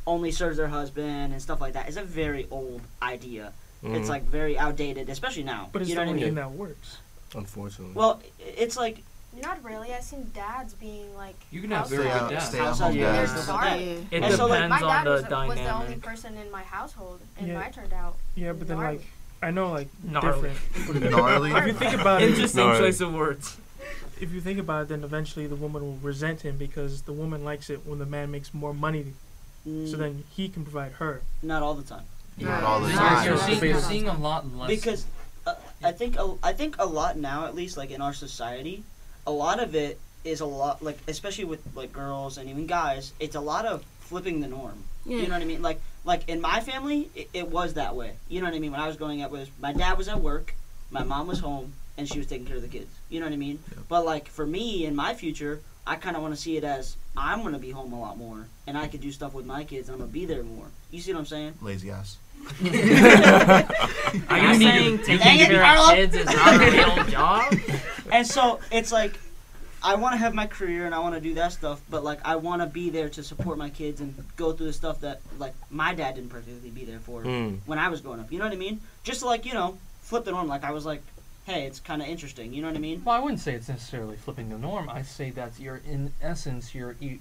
only 0.06 0.30
serves 0.30 0.58
their 0.58 0.68
husband 0.68 1.32
and 1.32 1.40
stuff 1.40 1.60
like 1.62 1.72
that 1.74 1.88
is 1.88 1.96
a 1.96 2.02
very 2.02 2.46
old 2.50 2.82
idea. 3.02 3.52
It's 3.82 4.06
Mhm. 4.06 4.08
like 4.08 4.24
very 4.24 4.58
outdated, 4.58 5.08
especially 5.08 5.44
now. 5.44 5.70
But 5.72 5.82
it's 5.82 5.88
you 5.90 5.94
the 5.94 6.00
know 6.02 6.06
what 6.08 6.12
I 6.12 6.16
mean? 6.16 6.24
thing 6.26 6.34
that 6.34 6.50
works. 6.52 6.98
unfortunately. 7.34 7.94
Well, 7.94 8.20
it's 8.38 8.76
like 8.76 9.02
Not 9.42 9.62
really. 9.64 9.92
I've 9.92 10.02
seen 10.04 10.30
dads 10.34 10.74
being 10.74 11.14
like. 11.16 11.36
You 11.50 11.60
can 11.60 11.70
have 11.70 11.80
house 11.80 11.90
very 11.90 12.04
Stay 12.04 12.12
good 12.12 12.22
out, 12.22 12.30
dads. 12.30 12.48
stay 12.48 12.58
at 12.58 12.66
Outside 12.66 12.86
home 12.88 12.96
yeah. 12.96 13.12
dads. 13.12 13.32
They're 13.34 13.42
stuff 13.42 13.54
like 13.56 13.68
sorry. 13.70 13.84
that. 13.84 13.90
It 13.90 13.98
And 13.98 14.10
depends 14.10 14.36
so, 14.36 14.46
like, 14.46 14.68
My 14.68 14.76
on 14.76 14.82
dad 14.82 15.04
the 15.06 15.10
was, 15.10 15.22
was 15.48 15.58
the 15.58 15.74
only 15.74 15.94
person 15.96 16.36
in 16.38 16.50
my 16.50 16.62
household, 16.62 17.20
and 17.38 17.48
Yeah. 17.48 17.54
mine 17.58 17.72
turned 17.72 17.92
out. 17.92 18.16
Yeah, 18.34 18.52
but 18.52 18.68
then 18.68 18.78
like 18.78 19.00
I 19.42 19.50
know 19.52 19.70
like 19.70 19.88
Gnarly. 20.02 20.50
different. 20.76 21.10
Gnarly. 21.10 21.52
if 21.52 21.66
you 21.66 21.72
think 21.72 22.00
about 22.00 22.22
it, 22.22 22.30
Interesting 22.30 22.66
No, 22.66 22.78
choice 22.78 23.00
of 23.00 23.12
words. 23.14 23.56
if 24.20 24.32
you 24.32 24.40
think 24.40 24.58
about 24.58 24.82
it, 24.82 24.88
then 24.88 25.04
eventually 25.04 25.46
the 25.46 25.54
woman 25.56 25.82
will 25.82 25.98
resent 26.02 26.40
him 26.42 26.56
because 26.56 27.02
the 27.02 27.12
woman 27.12 27.44
likes 27.44 27.70
it 27.70 27.86
when 27.86 27.98
the 28.00 28.06
man 28.06 28.30
makes 28.32 28.52
more 28.52 28.74
money, 28.74 29.14
so 29.64 29.70
mm, 29.70 29.96
then 29.98 30.24
he 30.34 30.48
can 30.48 30.64
provide 30.64 30.92
her. 30.92 31.22
not 31.42 31.62
all 31.62 31.74
the 31.74 31.82
time. 31.84 32.02
Not 32.36 32.62
all 32.64 32.80
the 32.80 32.88
You're- 32.88 32.98
time. 32.98 33.26
You're, 33.26 33.38
seeing, 33.38 33.64
you're 33.64 33.80
seeing 33.80 34.08
a 34.08 34.16
lot 34.18 34.52
less. 34.56 34.68
because 34.68 35.06
uh, 35.46 35.54
I 35.84 35.92
think 35.92 36.16
a, 36.16 36.34
I 36.42 36.52
think 36.52 36.76
a 36.78 36.86
lot 36.86 37.16
now, 37.16 37.46
at 37.46 37.54
least 37.54 37.76
like 37.76 37.90
in 37.90 38.00
our 38.00 38.12
society, 38.12 38.82
a 39.28 39.30
lot 39.30 39.62
of 39.62 39.74
it 39.74 40.00
is 40.24 40.40
a 40.40 40.46
lot 40.46 40.82
like 40.82 40.98
especially 41.06 41.44
with 41.44 41.60
like 41.76 41.92
girls 41.92 42.38
and 42.38 42.48
even 42.48 42.66
guys. 42.66 43.12
It's 43.20 43.36
a 43.36 43.40
lot 43.40 43.66
of 43.66 43.84
flipping 44.00 44.40
the 44.40 44.48
norm. 44.48 44.84
Yeah. 45.04 45.18
You 45.18 45.26
know 45.28 45.34
what 45.34 45.42
I 45.42 45.44
mean? 45.44 45.62
Like 45.62 45.80
like 46.04 46.28
in 46.28 46.40
my 46.40 46.60
family, 46.60 47.10
it, 47.14 47.28
it 47.34 47.48
was 47.48 47.74
that 47.74 47.94
way. 47.94 48.14
You 48.28 48.40
know 48.40 48.46
what 48.46 48.56
I 48.56 48.58
mean? 48.58 48.72
When 48.72 48.80
I 48.80 48.86
was 48.86 48.96
growing 48.96 49.22
up, 49.22 49.30
was 49.30 49.50
my 49.60 49.72
dad 49.74 49.98
was 49.98 50.08
at 50.08 50.20
work, 50.20 50.54
my 50.90 51.04
mom 51.04 51.26
was 51.26 51.40
home, 51.40 51.74
and 51.98 52.08
she 52.08 52.18
was 52.18 52.26
taking 52.26 52.46
care 52.46 52.56
of 52.56 52.62
the 52.62 52.68
kids. 52.68 52.90
You 53.10 53.20
know 53.20 53.26
what 53.26 53.34
I 53.34 53.36
mean? 53.36 53.58
Yep. 53.70 53.84
But 53.88 54.06
like 54.06 54.28
for 54.28 54.46
me 54.46 54.86
in 54.86 54.96
my 54.96 55.12
future, 55.12 55.60
I 55.86 55.96
kind 55.96 56.16
of 56.16 56.22
want 56.22 56.34
to 56.34 56.40
see 56.40 56.56
it 56.56 56.64
as 56.64 56.96
I'm 57.14 57.42
gonna 57.42 57.58
be 57.58 57.70
home 57.70 57.92
a 57.92 58.00
lot 58.00 58.16
more, 58.16 58.46
and 58.66 58.78
I 58.78 58.88
could 58.88 59.02
do 59.02 59.12
stuff 59.12 59.34
with 59.34 59.44
my 59.44 59.64
kids, 59.64 59.88
and 59.88 59.94
I'm 59.94 60.00
gonna 60.00 60.12
be 60.12 60.24
there 60.24 60.42
more. 60.42 60.68
You 60.90 61.00
see 61.02 61.12
what 61.12 61.18
I'm 61.20 61.26
saying? 61.26 61.54
Lazy 61.60 61.90
ass. 61.90 62.16
Are 64.28 64.38
you 64.38 64.48
You 64.52 64.58
need 64.58 64.98
to- 65.04 65.04
saying 65.04 65.18
taking 65.18 65.46
care 65.46 65.64
of 65.78 65.90
kids 65.94 66.14
is 66.16 66.26
not 66.26 66.54
a 66.54 66.70
real 66.70 67.04
job? 67.08 67.54
And 68.12 68.26
so 68.26 68.60
it's 68.72 68.90
like 68.92 69.18
I 69.82 69.94
want 69.94 70.14
to 70.14 70.18
have 70.18 70.34
my 70.34 70.46
career 70.46 70.86
and 70.86 70.94
I 70.94 70.98
want 70.98 71.14
to 71.14 71.20
do 71.20 71.34
that 71.34 71.52
stuff, 71.52 71.80
but 71.88 72.02
like 72.02 72.18
I 72.24 72.36
want 72.36 72.62
to 72.62 72.66
be 72.66 72.90
there 72.90 73.08
to 73.10 73.22
support 73.22 73.58
my 73.58 73.70
kids 73.70 74.00
and 74.00 74.14
go 74.36 74.52
through 74.52 74.66
the 74.66 74.72
stuff 74.72 75.00
that 75.00 75.20
like 75.38 75.54
my 75.70 75.94
dad 75.94 76.16
didn't 76.16 76.30
particularly 76.30 76.70
be 76.70 76.84
there 76.84 76.98
for 77.00 77.22
Mm. 77.22 77.58
when 77.66 77.78
I 77.78 77.88
was 77.88 78.00
growing 78.00 78.20
up. 78.20 78.32
You 78.32 78.38
know 78.38 78.44
what 78.44 78.52
I 78.54 78.56
mean? 78.56 78.80
Just 79.04 79.20
to, 79.20 79.26
like 79.26 79.44
you 79.46 79.54
know 79.54 79.78
flip 80.02 80.24
the 80.24 80.32
norm. 80.32 80.48
Like 80.48 80.64
I 80.64 80.72
was 80.72 80.84
like, 80.86 81.02
hey, 81.46 81.64
it's 81.66 81.80
kind 81.80 82.02
of 82.02 82.08
interesting. 82.08 82.52
You 82.52 82.62
know 82.62 82.68
what 82.68 82.76
I 82.76 82.80
mean? 82.80 83.02
Well, 83.04 83.14
I 83.14 83.20
wouldn't 83.20 83.40
say 83.40 83.54
it's 83.54 83.68
necessarily 83.68 84.16
flipping 84.16 84.48
the 84.48 84.58
norm. 84.58 84.88
I 84.90 85.02
say 85.02 85.30
that 85.32 85.52
you're, 85.60 85.80
in 85.88 86.12
essence, 86.22 86.74
you're. 86.74 86.96
You, 86.98 87.18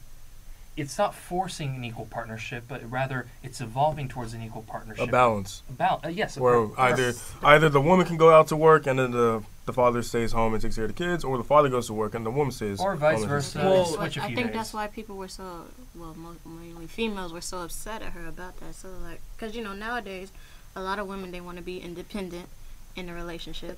it's 0.78 0.98
not 0.98 1.14
forcing 1.16 1.76
an 1.76 1.84
equal 1.84 2.06
partnership, 2.06 2.64
but 2.68 2.90
rather 2.90 3.26
it's 3.44 3.60
evolving 3.60 4.08
towards 4.08 4.34
an 4.34 4.42
equal 4.44 4.62
partnership. 4.62 5.08
A 5.08 5.12
balance. 5.12 5.64
About 5.70 6.06
uh, 6.06 6.10
yes. 6.10 6.38
a 6.38 6.42
Where 6.42 6.66
ba- 6.68 6.80
either 6.82 7.14
either 7.44 7.68
the 7.70 7.82
woman 7.82 8.06
can 8.06 8.16
go 8.18 8.30
out 8.32 8.48
to 8.50 8.56
work 8.56 8.88
and 8.88 8.98
then 9.00 9.12
the 9.12 9.44
the 9.66 9.74
father 9.74 10.02
stays 10.02 10.32
home 10.32 10.54
and 10.54 10.62
takes 10.62 10.76
care 10.76 10.86
of 10.86 10.96
the 10.96 11.04
kids, 11.04 11.26
or 11.26 11.38
the 11.38 11.44
father 11.44 11.68
goes 11.68 11.88
to 11.88 11.94
work 11.94 12.16
and 12.16 12.26
the 12.26 12.32
woman 12.32 12.52
stays. 12.54 12.80
Or 12.80 12.96
vice 12.96 13.16
home 13.16 13.24
and- 13.24 13.30
versa. 13.30 13.60
Well, 13.60 13.74
Well, 13.74 13.86
switch 13.86 14.16
a 14.18 14.24
I 14.24 14.28
few 14.28 14.36
think 14.36 14.48
days. 14.48 14.56
that's 14.56 14.74
why 14.74 14.88
people 14.88 15.18
were 15.18 15.28
so 15.28 15.66
well, 15.96 16.16
mo- 16.16 16.36
mainly 16.46 16.88
females 16.88 17.34
were 17.34 17.42
so 17.42 17.58
upset 17.64 18.02
at 18.02 18.14
her 18.14 18.28
about 18.28 18.60
that. 18.62 18.76
So 18.76 18.90
like, 19.04 19.20
cause 19.38 19.56
you 19.56 19.64
know 19.64 19.74
nowadays, 19.74 20.32
a 20.76 20.82
lot 20.82 21.00
of 21.00 21.08
women 21.08 21.32
they 21.32 21.42
want 21.42 21.58
to 21.58 21.64
be 21.64 21.80
independent 21.80 22.48
in 22.96 23.10
a 23.10 23.14
relationship 23.14 23.78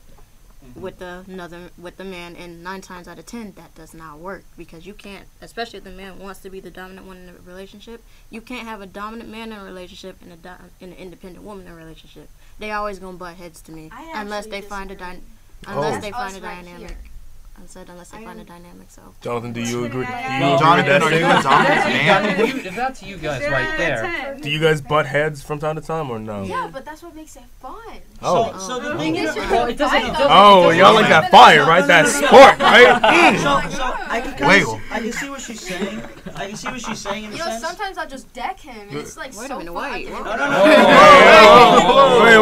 Mm-hmm. 0.62 0.82
with 0.82 1.00
the 1.00 1.24
another 1.26 1.70
with 1.78 1.96
the 1.96 2.04
man, 2.04 2.36
and 2.36 2.62
nine 2.62 2.82
times 2.82 3.08
out 3.08 3.18
of 3.18 3.26
ten 3.26 3.54
that 3.56 3.74
does 3.76 3.94
not 3.94 4.20
work 4.20 4.44
because 4.58 4.86
you 4.86 4.94
can't, 4.94 5.26
especially 5.42 5.78
if 5.78 5.86
the 5.86 5.90
man 5.92 6.20
wants 6.20 6.42
to 6.42 6.50
be 6.50 6.60
the 6.60 6.70
dominant 6.70 7.08
one 7.08 7.16
in 7.16 7.26
the 7.28 7.34
relationship, 7.46 8.04
you 8.30 8.42
can't 8.42 8.68
have 8.68 8.82
a 8.82 8.86
dominant 8.86 9.30
man 9.30 9.54
in 9.54 9.58
a 9.60 9.64
relationship 9.64 10.18
and 10.22 10.34
a 10.34 10.36
di- 10.36 10.58
and 10.82 10.92
an 10.92 10.98
independent 10.98 11.46
woman 11.46 11.66
in 11.66 11.72
a 11.72 11.76
relationship. 11.76 12.28
They 12.60 12.72
always 12.72 13.00
gonna 13.00 13.16
butt 13.16 13.36
heads 13.36 13.62
to 13.64 13.72
me 13.72 13.90
I 13.94 14.20
unless 14.22 14.46
actually 14.48 14.60
they 14.62 14.68
find 14.68 14.92
a 14.92 14.96
dy- 14.96 15.22
unless 15.66 15.98
Oh. 15.98 16.02
they 16.02 16.12
find 16.12 16.36
us 16.36 16.42
a 16.42 16.42
right 16.46 16.66
dynamic. 16.66 16.90
here. 16.90 16.98
I 17.62 17.66
said 17.68 17.90
unless 17.90 18.10
they 18.12 18.18
I 18.20 18.24
find 18.26 18.40
a 18.40 18.44
dynamic. 18.44 18.90
So 18.90 19.02
Jonathan, 19.22 19.54
do 19.54 19.62
you 19.62 19.86
agree? 19.86 20.06
Do 20.06 20.12
you 20.12 20.18
Well, 20.18 20.56
agree 20.56 20.66
Jonathan, 20.66 20.94
with 20.94 21.04
are 21.04 21.16
you 21.16 21.20
that 21.22 21.46
a 21.46 21.90
man? 21.90 22.40
If 22.66 22.76
that's 22.76 23.04
you 23.04 23.18
guys 23.18 23.42
right 23.50 23.78
there. 23.78 24.38
Do 24.42 24.50
you 24.50 24.60
guys 24.60 24.82
butt 24.82 25.06
heads 25.06 25.44
from 25.44 25.60
time 25.60 25.76
to 25.76 25.82
time 25.82 26.10
or 26.10 26.18
no? 26.20 26.44
Yeah, 26.44 26.70
but 26.72 26.86
that's 26.86 27.04
what 27.04 27.16
makes 27.16 27.36
it 27.36 27.44
fun. 27.62 27.76
Oh. 28.22 28.52
So, 28.54 28.60
so 28.60 28.80
the 28.80 28.94
Oh. 28.94 28.98
thing 28.98 29.14
This 29.14 29.30
is, 29.30 29.36
should 29.36 29.52
Well, 29.52 29.66
be 29.68 29.74
it 29.74 29.78
doesn't- 29.78 29.98
it 30.02 30.12
doesn't- 30.14 30.28
Oh, 30.30 30.70
y'all 30.72 30.94
like 30.94 31.10
that 31.10 31.30
fire, 31.32 31.66
right? 31.66 31.86
That 31.86 32.08
sport, 32.20 32.58
right? 32.60 33.02
Mm. 33.20 33.38
so, 33.38 33.70
so 33.78 33.84
I 34.08 34.22
can 34.22 34.34
kind 34.34 34.48
Wait. 34.50 34.64
of 34.64 34.80
I 34.92 35.00
can 35.00 35.12
see 35.12 35.30
what 35.30 35.42
she's 35.42 35.62
saying. 35.62 36.02
I 36.36 36.48
can 36.48 36.56
see 36.56 36.68
what 36.70 36.82
she's 36.82 37.00
saying 37.00 37.26
in 37.26 37.30
a 37.32 37.34
You 37.34 37.40
know, 37.40 37.46
sense. 37.46 37.64
sometimes 37.64 37.98
I'll 37.98 38.08
just 38.08 38.32
deck 38.34 38.60
him, 38.60 38.88
and 38.90 38.98
it's 38.98 39.18
like 39.18 39.36
Wait 39.38 39.46
a 39.46 39.48
so 39.50 39.58
minute, 39.60 39.74
fun. 39.74 39.92
wait, 39.92 40.08
I 40.08 40.12
what? 40.12 40.24
can- 40.26 40.40
No, 40.40 40.46
no, 40.48 40.52
no. 40.52 40.86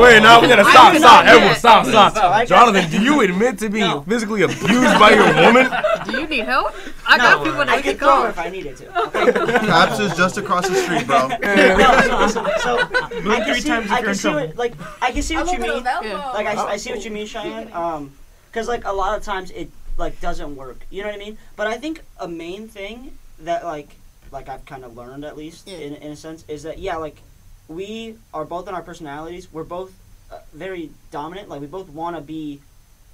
Whoa, 0.08 0.14
wait, 0.14 0.16
wait, 0.16 0.24
now 0.24 0.42
we 0.42 0.48
gotta 0.48 0.64
stop, 0.64 0.94
do 0.94 1.00
stop, 1.00 1.26
everyone, 1.26 1.50
get- 1.50 1.60
stop, 1.60 1.86
stop. 2.14 2.48
Jonathan, 2.48 2.90
do 2.90 3.02
you 3.02 3.22
admit 3.22 3.60
to 3.60 3.70
being 3.70 3.86
No. 3.86 4.02
physically 4.02 4.42
abused 4.44 5.00
by 5.00 5.12
your 5.12 5.26
woman? 5.46 5.70
do 6.06 6.22
you 6.22 6.28
need 6.28 6.46
help? 6.46 6.74
I 7.06 7.18
No, 7.18 7.24
got 7.24 7.44
people 7.44 7.58
that 7.60 7.70
I 7.70 7.76
could 7.82 7.98
can 7.98 8.08
call. 8.08 8.26
if 8.26 8.40
I 8.40 8.50
needed 8.50 8.78
to. 8.78 9.08
Okay? 9.08 9.32
Paps 9.32 10.00
is 10.00 10.16
just 10.16 10.38
across 10.38 10.68
the 10.68 10.76
street, 10.76 11.08
bro. 11.08 11.28
no, 11.42 12.28
so, 12.28 12.46
so, 12.60 12.80
I 12.80 13.10
three 13.10 13.54
can 13.54 13.62
see, 13.62 13.70
times 13.70 13.86
if 13.86 13.92
I 13.92 13.98
you're 14.00 14.06
can 14.08 14.16
see 14.16 14.30
what, 14.30 14.56
like, 14.58 14.74
I 15.02 15.12
can 15.12 15.22
see 15.22 15.36
what 15.36 15.52
you 15.52 15.60
mean. 15.60 15.84
Like, 15.84 16.48
I, 16.48 16.56
I 16.74 16.78
see 16.78 16.92
what 16.92 17.04
you 17.04 17.12
mean, 17.12 17.28
Cheyenne. 17.28 17.72
Um, 17.74 18.12
cause 18.54 18.68
like 18.68 18.86
a 18.86 18.92
lot 18.94 19.18
of 19.18 19.24
times 19.24 19.52
it 19.52 19.70
like 19.98 20.20
doesn't 20.22 20.56
work. 20.56 20.86
You 20.90 21.04
know 21.04 21.10
what 21.10 21.16
I 21.16 21.20
mean? 21.20 21.38
But 21.56 21.68
I 21.68 21.78
think 21.78 22.02
a 22.20 22.28
main 22.28 22.68
thing 22.68 23.18
that 23.40 23.64
like, 23.66 23.90
like 24.32 24.50
I've 24.50 24.66
kind 24.66 24.84
of 24.84 24.96
learned 24.96 25.24
at 25.26 25.38
least 25.38 25.68
Yeah. 25.68 25.78
in 25.78 25.96
in 25.96 26.12
a 26.12 26.16
sense 26.16 26.44
is 26.48 26.64
that 26.64 26.80
yeah, 26.80 26.98
like, 26.98 27.22
we 27.68 28.16
are 28.34 28.46
both 28.46 28.68
in 28.68 28.76
our 28.76 28.82
personalities. 28.82 29.48
We're 29.52 29.64
both 29.64 29.92
uh, 30.32 30.40
very 30.54 30.90
dominant. 31.12 31.50
Like 31.50 31.62
we 31.62 31.68
both 31.68 31.90
want 31.90 32.16
to 32.16 32.22
be 32.22 32.62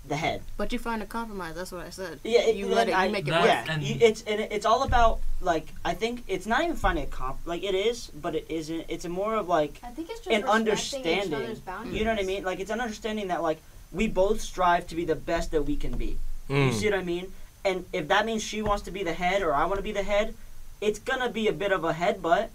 the 0.07 0.15
head. 0.17 0.41
But 0.57 0.73
you 0.73 0.79
find 0.79 1.01
a 1.01 1.05
compromise. 1.05 1.55
That's 1.55 1.71
what 1.71 1.85
I 1.85 1.89
said. 1.89 2.19
Yeah, 2.23 2.41
it, 2.41 2.55
you 2.57 2.67
let 2.67 2.89
it. 2.89 2.91
I- 2.93 3.05
You 3.05 3.11
make 3.11 3.27
it 3.27 3.31
work. 3.31 3.45
yeah, 3.45 3.65
and- 3.69 3.81
you, 3.83 3.97
it's 4.01 4.21
and 4.23 4.41
it- 4.41 4.51
it's 4.51 4.65
all 4.65 4.83
about 4.83 5.19
like 5.41 5.67
I 5.85 5.93
think 5.93 6.23
it's 6.27 6.45
not 6.45 6.63
even 6.63 6.75
finding 6.75 7.05
a 7.05 7.07
comp 7.07 7.37
like 7.45 7.63
it 7.63 7.73
is, 7.75 8.07
but 8.07 8.35
it 8.35 8.45
isn't. 8.49 8.85
It's 8.89 9.05
a 9.05 9.09
more 9.09 9.35
of 9.35 9.47
like 9.47 9.79
I 9.83 9.87
think 9.89 10.09
it's 10.09 10.19
just 10.19 10.29
And 10.31 10.43
respecting 10.43 11.03
understanding. 11.29 11.51
each 11.51 11.65
boundaries. 11.65 11.97
you 11.99 12.05
know 12.05 12.11
what 12.11 12.19
I 12.21 12.25
mean. 12.25 12.43
Like 12.43 12.59
it's 12.59 12.71
an 12.71 12.81
understanding 12.81 13.27
that 13.29 13.41
like 13.41 13.59
we 13.91 14.07
both 14.07 14.41
strive 14.41 14.87
to 14.87 14.95
be 14.95 15.05
the 15.05 15.15
best 15.15 15.51
that 15.51 15.63
we 15.63 15.75
can 15.77 15.97
be. 15.97 16.17
You 16.49 16.55
Mm. 16.55 16.73
see 16.73 16.89
what 16.89 16.99
I 16.99 17.03
mean? 17.03 17.31
And 17.63 17.85
if 17.93 18.09
that 18.09 18.25
means 18.25 18.43
she 18.43 18.61
wants 18.61 18.83
to 18.83 18.91
be 18.91 19.03
the 19.03 19.13
head 19.13 19.41
or 19.41 19.53
I 19.53 19.63
want 19.65 19.77
to 19.77 19.83
be 19.83 19.93
the 19.93 20.03
head, 20.03 20.35
it's 20.81 20.99
gonna 20.99 21.29
be 21.29 21.47
a 21.47 21.53
bit 21.53 21.71
of 21.71 21.85
a 21.85 21.93
headbutt. 21.93 22.49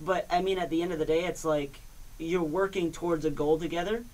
But 0.00 0.26
I 0.30 0.42
mean, 0.42 0.58
at 0.58 0.70
the 0.70 0.82
end 0.82 0.92
of 0.92 0.98
the 0.98 1.04
day, 1.04 1.24
it's 1.24 1.44
like 1.44 1.80
you're 2.18 2.42
working 2.42 2.92
towards 2.92 3.24
a 3.24 3.30
goal 3.30 3.58
together, 3.58 4.04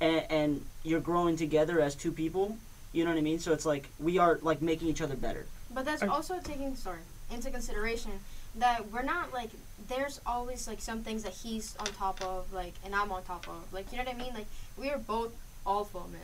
and, 0.00 0.24
and 0.30 0.64
you're 0.82 1.00
growing 1.00 1.36
together 1.36 1.80
as 1.80 1.94
two 1.94 2.12
people. 2.12 2.56
You 2.92 3.04
know 3.04 3.10
what 3.10 3.18
I 3.18 3.22
mean? 3.22 3.38
So 3.38 3.52
it's 3.52 3.66
like 3.66 3.88
we 3.98 4.18
are 4.18 4.38
like 4.42 4.62
making 4.62 4.88
each 4.88 5.00
other 5.00 5.16
better. 5.16 5.46
But 5.72 5.84
that's 5.84 6.02
I- 6.02 6.08
also 6.08 6.38
taking 6.42 6.76
sorry 6.76 7.00
into 7.30 7.50
consideration 7.50 8.12
that 8.56 8.90
we're 8.90 9.02
not 9.02 9.32
like 9.32 9.50
there's 9.88 10.20
always 10.26 10.68
like 10.68 10.80
some 10.80 11.02
things 11.02 11.22
that 11.22 11.32
he's 11.32 11.74
on 11.76 11.86
top 11.86 12.22
of 12.22 12.52
like 12.52 12.74
and 12.84 12.94
I'm 12.94 13.10
on 13.10 13.22
top 13.24 13.48
of 13.48 13.72
like 13.72 13.90
you 13.90 13.98
know 13.98 14.04
what 14.04 14.14
I 14.14 14.18
mean 14.18 14.34
like 14.34 14.46
we 14.76 14.90
are 14.90 14.98
both 14.98 15.32
alpha 15.66 16.00
men, 16.10 16.20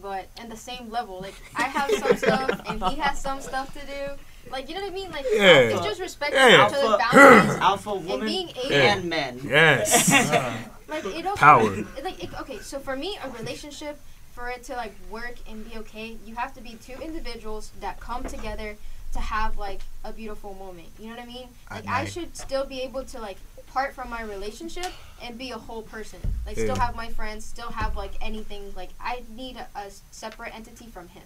but 0.00 0.28
in 0.40 0.48
the 0.48 0.56
same 0.56 0.90
level 0.90 1.20
like 1.20 1.34
I 1.54 1.64
have 1.64 1.90
some 1.90 2.16
stuff 2.26 2.60
and 2.68 2.82
he 2.84 2.96
has 3.00 3.20
some 3.20 3.40
stuff 3.40 3.72
to 3.78 3.86
do 3.86 4.50
like 4.50 4.68
you 4.68 4.74
know 4.74 4.82
what 4.82 4.90
I 4.92 4.94
mean 4.94 5.10
like 5.10 5.24
Yeah. 5.32 5.58
it's 5.72 5.84
just 5.84 6.00
respecting 6.00 6.38
Yeah. 6.38 6.66
each 6.68 6.74
other's 6.74 6.98
boundaries 6.98 7.56
alpha 7.60 7.90
and 7.90 8.20
being 8.22 8.48
able 8.50 8.70
Yeah. 8.70 8.94
and 8.96 9.04
men. 9.08 9.40
Yes. 9.44 10.10
like 10.88 11.04
it 11.04 11.26
uh, 11.26 11.30
also 11.30 11.40
Power. 11.40 11.74
it, 11.74 12.04
like 12.04 12.22
it, 12.22 12.30
okay 12.40 12.58
so 12.60 12.78
for 12.78 12.94
me 12.96 13.18
a 13.24 13.28
relationship 13.30 13.98
for 14.34 14.48
it 14.50 14.62
to 14.64 14.74
like 14.74 14.94
work 15.10 15.36
and 15.48 15.68
be 15.70 15.78
okay 15.78 16.16
you 16.26 16.34
have 16.36 16.52
to 16.54 16.60
be 16.60 16.74
two 16.84 17.00
individuals 17.02 17.72
that 17.80 17.98
come 18.00 18.22
together 18.24 18.76
to 19.16 19.22
have 19.36 19.56
like 19.58 19.80
a 20.04 20.12
beautiful 20.12 20.52
moment 20.54 20.88
you 20.98 21.06
know 21.08 21.14
what 21.16 21.22
i 21.22 21.26
mean 21.26 21.48
like 21.70 21.86
i 21.88 22.04
should 22.04 22.36
still 22.36 22.64
be 22.64 22.80
able 22.82 23.02
to 23.04 23.18
like 23.18 23.38
part 23.74 23.92
from 23.94 24.08
my 24.10 24.22
relationship 24.22 24.90
and 25.22 25.36
be 25.38 25.50
a 25.50 25.58
whole 25.66 25.82
person 25.82 26.20
like 26.46 26.56
still 26.56 26.76
have 26.76 26.94
my 26.94 27.08
friends 27.18 27.44
still 27.44 27.70
have 27.70 27.96
like 27.96 28.12
anything 28.20 28.62
like 28.76 28.90
i 29.00 29.22
need 29.34 29.56
a, 29.56 29.66
a 29.78 29.90
separate 30.10 30.54
entity 30.54 30.86
from 30.86 31.08
him 31.08 31.22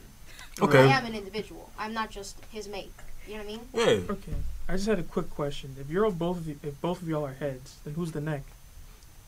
Okay. 0.60 0.78
i 0.88 0.96
am 0.98 1.04
an 1.06 1.14
individual 1.14 1.70
i'm 1.78 1.92
not 1.92 2.10
just 2.10 2.36
his 2.50 2.66
mate 2.68 2.92
you 3.26 3.34
know 3.34 3.44
what 3.44 3.48
i 3.48 3.52
mean 3.52 3.60
Yeah. 3.74 4.12
Okay. 4.14 4.34
I 4.68 4.72
just 4.76 4.86
had 4.86 5.00
a 5.00 5.02
quick 5.02 5.28
question. 5.30 5.74
If 5.80 5.90
you're 5.90 6.08
both 6.12 6.36
of 6.38 6.46
you, 6.46 6.56
if 6.62 6.80
both 6.80 7.02
of 7.02 7.08
y'all 7.08 7.26
are 7.26 7.32
heads, 7.44 7.78
then 7.84 7.94
who's 7.94 8.12
the 8.12 8.20
neck? 8.20 8.42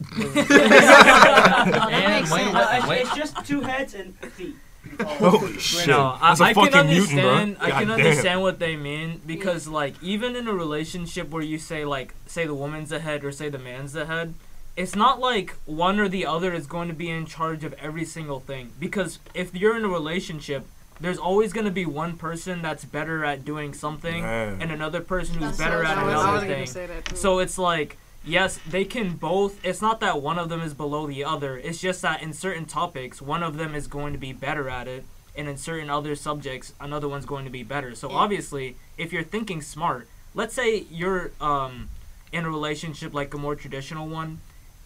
And 0.17 2.15
makes 2.15 2.31
sense. 2.31 2.31
wait, 2.31 2.55
Uh, 2.55 2.69
it's, 2.79 2.87
wait. 2.87 3.01
it's 3.03 3.17
just 3.17 3.45
two 3.45 3.61
heads 3.61 3.95
and 3.95 4.15
feet. 4.39 4.55
Oh 5.01 5.47
shit. 5.59 5.87
No, 5.89 6.17
I, 6.21 6.29
That's 6.31 6.41
a 6.41 6.45
I 6.45 6.53
can 6.55 6.65
fucking 6.73 6.91
mutant, 6.91 7.21
bro. 7.21 7.31
understand. 7.31 7.57
I 7.61 7.71
can 7.81 7.91
understand 7.91 8.43
what 8.43 8.59
they 8.59 8.77
mean 8.77 9.21
because, 9.27 9.69
like, 9.69 9.95
even 10.03 10.37
in 10.37 10.49
a 10.49 10.53
relationship 10.53 11.31
where 11.31 11.43
you 11.43 11.59
say, 11.59 11.85
like, 11.85 12.15
say 12.27 12.47
the 12.47 12.55
woman's 12.55 12.93
ahead 12.93 13.25
or 13.25 13.33
say 13.33 13.49
the 13.49 13.59
man's 13.59 13.95
ahead, 13.95 14.35
it's 14.77 14.97
not 14.97 15.21
like 15.21 15.55
one 15.67 16.01
or 16.01 16.09
the 16.09 16.27
other 16.27 16.53
is 16.53 16.67
going 16.67 16.89
to 16.89 16.95
be 16.95 17.09
in 17.11 17.27
charge 17.27 17.63
of 17.65 17.75
every 17.75 18.05
single 18.05 18.41
thing. 18.41 18.73
Because 18.81 19.19
if 19.35 19.55
you're 19.55 19.77
in 19.77 19.85
a 19.85 19.89
relationship, 19.89 20.67
there's 21.01 21.19
always 21.19 21.53
going 21.53 21.67
to 21.67 21.73
be 21.73 21.85
one 21.87 22.17
person 22.17 22.63
that's 22.63 22.85
better 22.85 23.25
at 23.25 23.45
doing 23.45 23.75
something 23.75 24.23
Yeah. 24.23 24.57
and 24.61 24.71
another 24.73 25.01
person 25.01 25.35
who's 25.35 25.57
That's 25.57 25.59
better 25.59 25.85
so 25.85 25.91
at 25.91 25.95
true. 25.95 26.03
I 26.03 26.07
was- 26.07 26.15
I 26.25 26.31
another 26.31 26.47
thing. 26.47 26.67
say 26.67 26.87
that 26.87 27.05
too. 27.07 27.17
So 27.17 27.39
it's 27.41 27.59
like, 27.59 27.99
yes, 28.25 28.59
they 28.69 28.85
can 28.85 29.17
both. 29.17 29.65
It's 29.65 29.81
not 29.83 30.01
that 30.01 30.21
one 30.23 30.39
of 30.39 30.49
them 30.49 30.61
is 30.61 30.75
below 30.75 31.07
the 31.07 31.25
other. 31.25 31.57
It's 31.59 31.81
just 31.81 32.03
that 32.03 32.23
in 32.23 32.33
certain 32.33 32.65
topics, 32.65 33.21
one 33.23 33.43
of 33.43 33.57
them 33.57 33.75
is 33.75 33.87
going 33.87 34.13
to 34.13 34.19
be 34.19 34.33
better 34.33 34.69
at 34.69 34.89
it, 34.89 35.05
and 35.37 35.49
in 35.49 35.57
certain 35.57 35.91
other 35.91 36.15
subjects, 36.15 36.73
another 36.81 37.09
one's 37.09 37.27
going 37.27 37.45
to 37.45 37.51
be 37.51 37.63
better. 37.63 37.95
So 37.95 38.11
Yeah. 38.11 38.17
obviously, 38.17 38.77
if 38.99 39.13
you're 39.13 39.23
thinking 39.25 39.63
smart, 39.63 40.09
let's 40.35 40.55
say 40.55 40.85
you're 40.91 41.33
um, 41.41 41.89
in 42.33 42.45
a 42.45 42.51
relationship 42.51 43.13
like 43.15 43.33
a 43.35 43.39
more 43.39 43.55
traditional 43.55 44.09
one. 44.09 44.41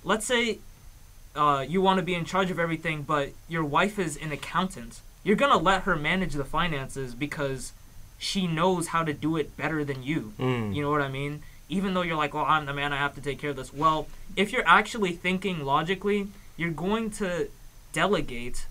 Let's 0.04 0.26
say 0.26 0.58
uh, 1.34 1.64
you 1.68 1.80
want 1.80 1.98
to 1.98 2.02
be 2.04 2.14
in 2.14 2.24
charge 2.24 2.50
of 2.50 2.58
everything, 2.58 3.02
but 3.02 3.30
your 3.48 3.64
wife 3.64 3.98
is 3.98 4.16
an 4.16 4.32
accountant. 4.32 5.00
You're 5.22 5.36
gonna 5.36 5.56
let 5.58 5.82
her 5.82 5.96
manage 5.96 6.34
the 6.34 6.44
finances 6.44 7.14
because 7.14 7.72
she 8.18 8.46
knows 8.46 8.88
how 8.88 9.04
to 9.04 9.12
do 9.12 9.36
it 9.36 9.56
better 9.56 9.84
than 9.84 10.02
you. 10.02 10.32
Mm. 10.38 10.74
You 10.74 10.82
know 10.82 10.90
what 10.90 11.02
I 11.02 11.08
mean? 11.08 11.42
Even 11.68 11.94
though 11.94 12.02
you're 12.02 12.16
like, 12.16 12.32
well, 12.34 12.44
I'm 12.44 12.66
the 12.66 12.72
man, 12.72 12.92
I 12.92 12.96
have 12.96 13.14
to 13.16 13.20
take 13.20 13.38
care 13.40 13.50
of 13.50 13.56
this. 13.56 13.72
Well, 13.72 14.06
if 14.36 14.52
you're 14.52 14.66
actually 14.66 15.12
thinking 15.12 15.64
logically, 15.64 16.28
you're 16.56 16.70
going 16.70 17.10
to 17.12 17.48
delegate 17.92 18.66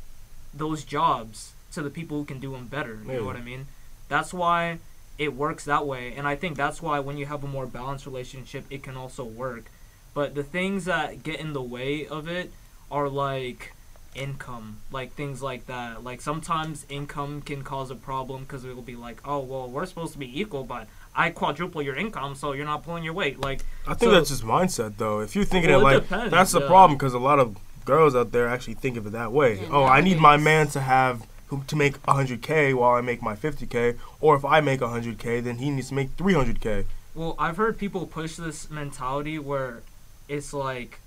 those 0.54 0.84
jobs 0.84 1.54
to 1.74 1.82
the 1.82 1.90
people 1.90 2.18
who 2.20 2.26
can 2.26 2.40
do 2.40 2.52
them 2.52 2.68
better. 2.68 3.00
You 3.06 3.12
Yeah. 3.12 3.18
know 3.20 3.26
what 3.26 3.36
I 3.36 3.42
mean? 3.42 3.68
That's 4.08 4.34
why 4.34 4.80
it 5.18 5.34
works 5.36 5.66
that 5.66 5.86
way. 5.86 6.14
And 6.16 6.26
I 6.28 6.36
think 6.36 6.56
that's 6.56 6.82
why 6.82 7.00
when 7.00 7.18
you 7.18 7.26
have 7.26 7.44
a 7.44 7.48
more 7.48 7.66
balanced 7.66 8.06
relationship, 8.06 8.66
it 8.70 8.84
can 8.84 8.96
also 8.96 9.24
work. 9.26 9.66
But 10.14 10.36
the 10.36 10.44
things 10.44 10.86
that 10.86 11.24
get 11.24 11.40
in 11.40 11.52
the 11.54 11.62
way 11.62 12.08
of 12.08 12.28
it 12.30 12.52
are 12.90 13.10
like 13.10 13.74
income, 14.14 14.78
like 14.92 15.12
things 15.14 15.42
like 15.42 15.66
that. 15.68 16.04
Like 16.04 16.22
sometimes 16.22 16.86
income 16.88 17.42
can 17.42 17.64
cause 17.64 17.92
a 17.92 17.96
problem 17.96 18.44
because 18.44 18.64
it 18.64 18.74
will 18.76 18.82
be 18.82 18.96
like, 18.96 19.20
oh, 19.26 19.40
well, 19.40 19.68
we're 19.68 19.86
supposed 19.86 20.14
to 20.14 20.20
be 20.20 20.40
equal, 20.40 20.64
but 20.64 20.88
I 21.16 21.30
quadruple 21.30 21.82
your 21.82 21.96
income, 21.96 22.36
so 22.36 22.52
you're 22.54 22.66
not 22.66 22.84
pulling 22.84 23.04
your 23.04 23.14
weight. 23.14 23.40
Like, 23.40 23.62
I 23.88 23.94
think 23.94 24.10
So- 24.10 24.12
that's 24.12 24.30
just 24.30 24.44
mindset, 24.44 24.98
though. 24.98 25.20
If 25.22 25.36
you're 25.36 25.46
thinking 25.46 25.70
Well, 25.72 25.80
it 25.80 25.82
it 25.82 25.94
like 25.96 26.04
depends, 26.10 26.32
that's 26.32 26.52
the 26.52 26.62
yeah. 26.62 26.68
problem, 26.68 26.98
because 26.98 27.14
a 27.14 27.20
lot 27.20 27.40
of 27.40 27.58
girls 27.86 28.16
out 28.16 28.32
there 28.32 28.48
actually 28.48 28.74
think 28.74 28.98
of 28.98 29.06
it 29.08 29.12
that 29.12 29.32
way. 29.32 29.60
Yeah, 29.62 29.68
oh, 29.72 29.84
I 29.86 30.02
need 30.02 30.20
my 30.20 30.38
man 30.38 30.68
to 30.70 30.82
have 30.82 31.22
to 31.68 31.76
make 31.76 32.02
100k 32.08 32.74
while 32.74 32.96
I 32.96 33.02
make 33.02 33.22
my 33.22 33.36
50k, 33.36 33.96
or 34.20 34.36
if 34.36 34.44
I 34.44 34.60
make 34.62 34.82
100k, 34.82 35.40
then 35.40 35.58
he 35.60 35.70
needs 35.70 35.90
to 35.90 35.94
make 35.94 36.18
300k. 36.18 36.86
Well, 37.14 37.36
I've 37.40 37.58
heard 37.58 37.78
people 37.78 38.06
push 38.08 38.36
this 38.36 38.70
mentality 38.70 39.40
where 39.40 39.84
it's 40.28 40.52
like 40.52 41.00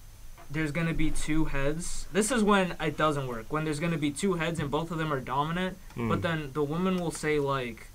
there's 0.51 0.71
gonna 0.73 0.95
be 0.95 1.11
two 1.11 1.47
heads. 1.47 2.07
This 2.13 2.31
is 2.31 2.43
when 2.43 2.75
it 2.81 2.97
doesn't 2.97 3.27
work. 3.27 3.47
When 3.53 3.65
there's 3.65 3.81
gonna 3.81 3.99
be 3.99 4.11
two 4.11 4.35
heads 4.35 4.59
and 4.59 4.71
both 4.71 4.91
of 4.91 4.97
them 4.97 5.13
are 5.13 5.21
dominant, 5.21 5.77
Mm. 5.97 6.09
but 6.09 6.23
then 6.23 6.51
the 6.55 6.63
woman 6.63 6.97
will 6.99 7.11
say 7.11 7.39
like, 7.39 7.89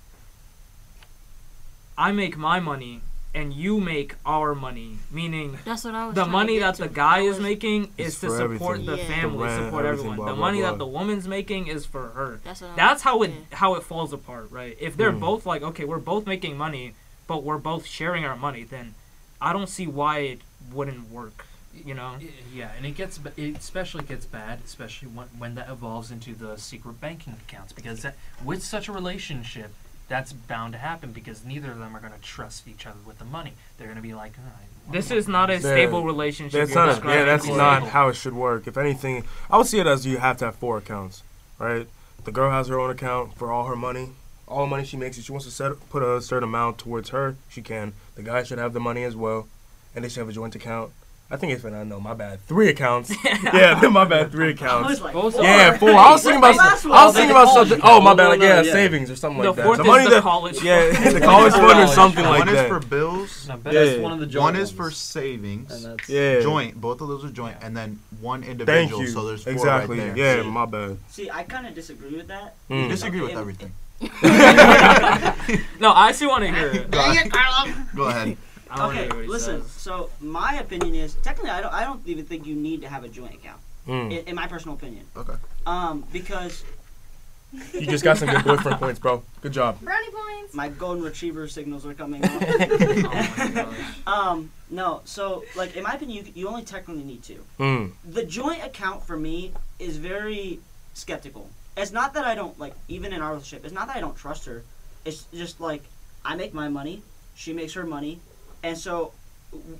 "I 1.96 2.12
make 2.12 2.36
my 2.36 2.60
money 2.60 3.00
and 3.34 3.52
you 3.52 3.80
make 3.80 4.14
our 4.24 4.54
money," 4.54 4.98
meaning 5.10 5.58
That's 5.64 5.84
what 5.84 5.94
I 5.94 6.06
was. 6.06 6.14
the 6.14 6.24
money 6.26 6.58
get 6.60 6.76
that 6.76 6.88
the 6.88 6.94
guy 6.94 7.18
I 7.18 7.20
is 7.22 7.40
making 7.40 7.92
is 7.98 8.18
to 8.20 8.30
support 8.30 8.78
everything. 8.80 8.86
the 8.86 8.96
Yeah. 8.98 9.06
family, 9.08 9.38
The 9.38 9.44
rent, 9.44 9.64
support 9.64 9.84
everyone. 9.86 10.16
blah, 10.16 10.26
the 10.26 10.32
blah, 10.34 10.40
money 10.46 10.60
blah. 10.60 10.70
that 10.70 10.78
the 10.78 10.86
woman's 10.86 11.26
making 11.26 11.66
is 11.66 11.84
for 11.86 12.08
her. 12.10 12.40
That's 12.44 12.60
what 12.60 12.70
I 12.70 12.76
That's 12.76 13.02
how 13.02 13.22
it 13.22 13.30
yeah. 13.30 13.56
how 13.58 13.74
it 13.74 13.82
falls 13.82 14.12
apart, 14.12 14.50
right? 14.50 14.76
If 14.80 14.96
they're 14.96 15.12
Mm. 15.12 15.20
both 15.20 15.46
like, 15.46 15.62
okay, 15.62 15.84
we're 15.84 15.98
both 15.98 16.26
making 16.26 16.56
money, 16.56 16.94
but 17.26 17.42
we're 17.42 17.58
both 17.58 17.86
sharing 17.86 18.24
our 18.24 18.36
money, 18.36 18.62
then 18.64 18.94
I 19.40 19.52
don't 19.52 19.68
see 19.68 19.86
why 19.86 20.18
it 20.20 20.40
wouldn't 20.72 21.10
work. 21.10 21.46
You 21.74 21.94
know? 21.94 22.18
Yeah, 22.54 22.70
and 22.76 22.86
it 22.86 22.92
gets 22.92 23.18
ba- 23.18 23.32
it 23.36 23.56
especially 23.58 24.04
gets 24.04 24.26
bad, 24.26 24.60
especially 24.64 25.08
when, 25.08 25.26
when 25.36 25.56
that 25.56 25.68
evolves 25.68 26.12
into 26.12 26.32
the 26.32 26.56
secret 26.56 27.00
banking 27.00 27.32
accounts, 27.48 27.72
because 27.72 28.02
that, 28.02 28.14
with 28.44 28.62
such 28.62 28.86
a 28.86 28.92
relationship, 28.92 29.74
that's 30.08 30.32
bound 30.32 30.72
to 30.74 30.78
happen 30.78 31.12
because 31.12 31.44
neither 31.44 31.70
of 31.72 31.78
them 31.78 31.96
are 31.96 32.00
going 32.00 32.12
to 32.12 32.18
trust 32.20 32.68
each 32.68 32.86
other 32.86 32.98
with 33.06 33.18
the 33.18 33.24
money. 33.24 33.52
They're 33.78 33.86
going 33.86 33.96
to 33.96 34.02
be 34.02 34.14
like, 34.14 34.32
oh, 34.38 34.50
I- 34.88 34.92
This 34.92 35.10
is 35.10 35.26
not 35.28 35.48
a 35.50 35.54
Yeah. 35.54 35.58
stable 35.60 36.04
relationship. 36.04 36.52
That's 36.60 36.74
you're 36.74 36.80
not. 36.84 36.88
A, 36.90 36.92
describing 36.94 37.18
yeah, 37.20 37.24
that's 37.24 37.46
not 37.46 37.76
Stable. 37.78 37.90
how 37.90 38.08
it 38.08 38.14
should 38.16 38.34
work. 38.34 38.66
If 38.66 38.76
anything, 38.76 39.24
I 39.50 39.56
would 39.56 39.66
see 39.66 39.78
it 39.80 39.86
as 39.86 40.04
you 40.06 40.18
have 40.18 40.36
to 40.38 40.46
have 40.46 40.56
four 40.56 40.76
accounts, 40.78 41.22
right? 41.58 41.86
The 42.24 42.32
girl 42.32 42.50
has 42.50 42.68
her 42.68 42.78
own 42.78 42.90
account 42.90 43.34
for 43.36 43.50
all 43.50 43.64
her 43.66 43.76
money. 43.76 44.10
All 44.46 44.60
the 44.66 44.70
money 44.70 44.84
she 44.84 44.98
makes, 44.98 45.16
if 45.16 45.24
she 45.24 45.32
wants 45.32 45.46
to 45.46 45.50
set, 45.52 45.72
put 45.88 46.02
a 46.02 46.20
certain 46.20 46.44
amount 46.50 46.76
towards 46.78 47.08
her, 47.10 47.36
she 47.48 47.62
can. 47.62 47.94
The 48.14 48.22
guy 48.22 48.42
should 48.42 48.58
have 48.58 48.74
the 48.74 48.80
money 48.80 49.04
as 49.04 49.16
well, 49.16 49.48
and 49.94 50.04
they 50.04 50.08
should 50.10 50.20
have 50.20 50.28
a 50.28 50.32
joint 50.32 50.54
account. 50.54 50.90
I 51.30 51.36
think 51.36 51.52
it's 51.54 51.64
when 51.64 51.74
I 51.74 51.82
know 51.84 51.98
my 51.98 52.12
bad. 52.14 52.40
Three 52.42 52.68
accounts. 52.68 53.10
yeah, 53.24 53.80
my 53.90 54.04
bad. 54.04 54.30
Three 54.30 54.48
I 54.48 54.50
accounts. 54.50 54.88
was 54.90 55.00
like, 55.00 55.12
four. 55.14 55.32
Yeah, 55.42 55.76
four. 55.78 55.90
I 55.90 56.10
was 56.12 56.22
thinking 56.22 56.38
about. 56.38 56.56
Last 56.56 56.84
I 56.84 57.06
was 57.06 57.14
thinking 57.14 57.30
about 57.30 57.48
something. 57.54 57.80
Oh, 57.82 58.00
my 58.00 58.14
bad. 58.14 58.28
Like 58.28 58.40
No, 58.40 58.46
no, 58.46 58.52
yeah, 58.56 58.62
yeah. 58.62 58.72
savings 58.72 59.10
or 59.10 59.16
something 59.16 59.40
The 59.42 59.48
like 59.48 59.56
that. 59.56 59.64
fourth 59.64 59.78
the 59.78 59.82
is 59.84 59.88
money 59.88 60.04
the 60.04 60.10
that. 60.10 60.22
college 60.22 60.62
Yeah, 60.62 60.90
the 61.12 61.20
college 61.20 61.52
fund 61.54 61.80
or 61.80 61.86
something 61.92 62.22
fund. 62.24 62.38
like 62.38 62.46
One 62.46 62.54
is 62.56 62.68
for 62.68 62.78
bills. 62.80 63.46
Yeah. 63.48 63.56
That's 63.64 64.00
one 64.00 64.12
of 64.12 64.20
the 64.20 64.26
joint 64.26 64.42
One 64.44 64.56
is 64.56 64.70
for 64.70 64.90
savings. 64.90 65.72
And 65.72 65.98
that's 65.98 66.08
Yeah. 66.08 66.40
Joint. 66.40 66.78
Both 66.80 67.00
of 67.00 67.08
those 67.08 67.24
are 67.24 67.30
joint, 67.30 67.56
and 67.62 67.74
then 67.76 67.98
one 68.20 68.42
individual. 68.44 68.66
Thank 68.66 68.92
individual. 68.92 69.02
you. 69.02 69.08
So 69.08 69.26
there's 69.26 69.42
four 69.44 69.52
exactly. 69.54 69.98
right 69.98 70.14
there. 70.14 70.36
Yeah, 70.36 70.42
See. 70.42 70.50
my 70.50 70.66
bad. 70.66 70.98
See, 71.08 71.30
I 71.30 71.42
kind 71.44 71.66
of 71.66 71.74
disagree 71.74 72.14
with 72.16 72.28
that. 72.28 72.54
You 72.68 72.76
Mm. 72.76 72.88
disagree 72.90 73.22
with 73.22 73.32
everything. 73.32 73.72
No, 75.80 75.90
I 75.90 76.08
actually 76.10 76.26
want 76.26 76.44
to 76.44 76.52
hear 76.52 76.68
it. 76.68 76.90
Go 76.90 76.98
ahead. 78.04 78.36
Go 78.76 78.90
ahead. 78.90 79.10
I 79.10 79.14
wanna 79.14 79.14
Okay, 79.14 79.16
what 79.16 79.28
listen. 79.28 79.62
says. 79.62 79.70
So 79.72 80.10
my 80.20 80.54
opinion 80.56 80.94
is 80.94 81.14
technically 81.16 81.50
I 81.50 81.60
don't 81.60 81.72
I 81.72 81.84
don't 81.84 82.00
even 82.06 82.24
think 82.24 82.46
you 82.46 82.54
need 82.54 82.82
to 82.82 82.88
have 82.88 83.04
a 83.04 83.08
joint 83.08 83.34
account. 83.34 83.60
Mm. 83.86 84.12
In, 84.12 84.26
in 84.28 84.34
my 84.34 84.46
personal 84.46 84.76
opinion. 84.76 85.04
Okay. 85.16 85.34
Um, 85.66 86.04
because 86.12 86.64
You 87.72 87.86
just 87.86 88.02
got 88.02 88.16
some 88.16 88.30
good 88.30 88.44
boyfriend 88.50 88.78
points, 88.78 88.98
bro. 88.98 89.22
Good 89.42 89.52
job. 89.52 89.78
Brownie 89.80 90.10
points. 90.10 90.54
my 90.54 90.68
golden 90.70 91.04
retriever 91.04 91.46
signals 91.48 91.84
are 91.86 91.94
coming 91.94 92.24
on. 92.28 92.30
Oh 92.32 93.34
my 93.38 93.50
gosh. 93.54 93.76
um, 94.06 94.50
no. 94.70 95.02
So 95.04 95.44
like 95.54 95.76
in 95.76 95.82
my 95.82 95.94
opinion, 95.94 96.24
you, 96.26 96.32
you 96.34 96.48
only 96.48 96.62
technically 96.62 97.04
need 97.04 97.22
two. 97.22 97.44
Mm. 97.58 97.92
The 98.10 98.24
joint 98.24 98.64
account 98.64 99.02
for 99.04 99.16
me 99.16 99.52
is 99.78 99.96
very 99.98 100.60
skeptical 100.94 101.50
it's 101.76 101.90
not 101.90 102.14
that 102.14 102.24
I 102.24 102.34
don't 102.36 102.58
like 102.58 102.74
even 102.88 103.12
in 103.12 103.20
our 103.20 103.30
relationship. 103.32 103.64
It's 103.64 103.74
not 103.74 103.88
that 103.88 103.96
I 103.96 104.00
don't 104.00 104.16
trust 104.16 104.46
her. 104.46 104.62
It's 105.04 105.24
just 105.34 105.60
like 105.60 105.82
I 106.24 106.36
make 106.36 106.54
my 106.54 106.68
money, 106.68 107.02
she 107.34 107.52
makes 107.52 107.72
her 107.74 107.84
money, 107.84 108.20
and 108.64 108.76
so 108.78 109.12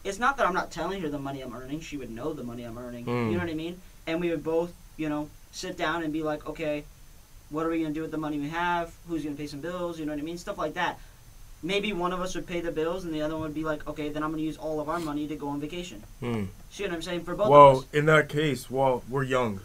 it's 0.05 0.19
not 0.21 0.37
that 0.37 0.47
I'm 0.47 0.55
not 0.55 0.71
telling 0.71 1.01
her 1.03 1.09
the 1.09 1.19
money 1.19 1.41
I'm 1.41 1.55
earning. 1.55 1.81
She 1.81 1.97
would 1.97 2.11
know 2.11 2.33
the 2.33 2.45
money 2.45 2.63
I'm 2.63 2.79
earning. 2.79 3.07
Mm. 3.07 3.27
You 3.31 3.33
know 3.33 3.45
what 3.45 3.51
I 3.51 3.55
mean? 3.55 3.81
And 4.07 4.21
we 4.21 4.31
would 4.31 4.45
both, 4.45 4.73
you 4.97 5.09
know, 5.09 5.29
sit 5.51 5.77
down 5.77 6.03
and 6.05 6.13
be 6.13 6.23
like, 6.23 6.47
okay, 6.47 6.85
what 7.51 7.65
are 7.67 7.71
we 7.71 7.81
gonna 7.83 7.95
do 7.95 8.03
with 8.03 8.11
the 8.11 8.19
money 8.19 8.39
we 8.39 8.51
have? 8.51 8.95
Who's 9.09 9.25
gonna 9.25 9.37
pay 9.37 9.47
some 9.47 9.61
bills? 9.61 9.99
You 9.99 10.07
know 10.07 10.13
what 10.13 10.21
I 10.21 10.25
mean? 10.25 10.39
Stuff 10.39 10.59
like 10.59 10.75
that. 10.75 11.01
Maybe 11.63 11.95
one 11.95 12.13
of 12.13 12.21
us 12.21 12.35
would 12.35 12.47
pay 12.47 12.61
the 12.61 12.71
bills, 12.71 13.05
and 13.05 13.15
the 13.15 13.23
other 13.23 13.35
one 13.35 13.45
would 13.45 13.55
be 13.55 13.65
like, 13.65 13.87
okay, 13.89 14.11
then 14.11 14.23
I'm 14.23 14.31
gonna 14.31 14.43
use 14.43 14.59
all 14.59 14.81
of 14.81 14.89
our 14.91 15.01
money 15.01 15.27
to 15.29 15.35
go 15.35 15.49
on 15.49 15.61
vacation. 15.61 16.03
Hmm. 16.21 16.45
See 16.71 16.85
what 16.85 16.93
I'm 16.93 17.01
saying? 17.03 17.25
For 17.25 17.35
both 17.35 17.47
of 17.47 17.51
Well, 17.51 17.85
in 17.93 18.05
that 18.07 18.29
case, 18.29 18.71
well, 18.71 19.03
we're 19.09 19.23
young. 19.25 19.61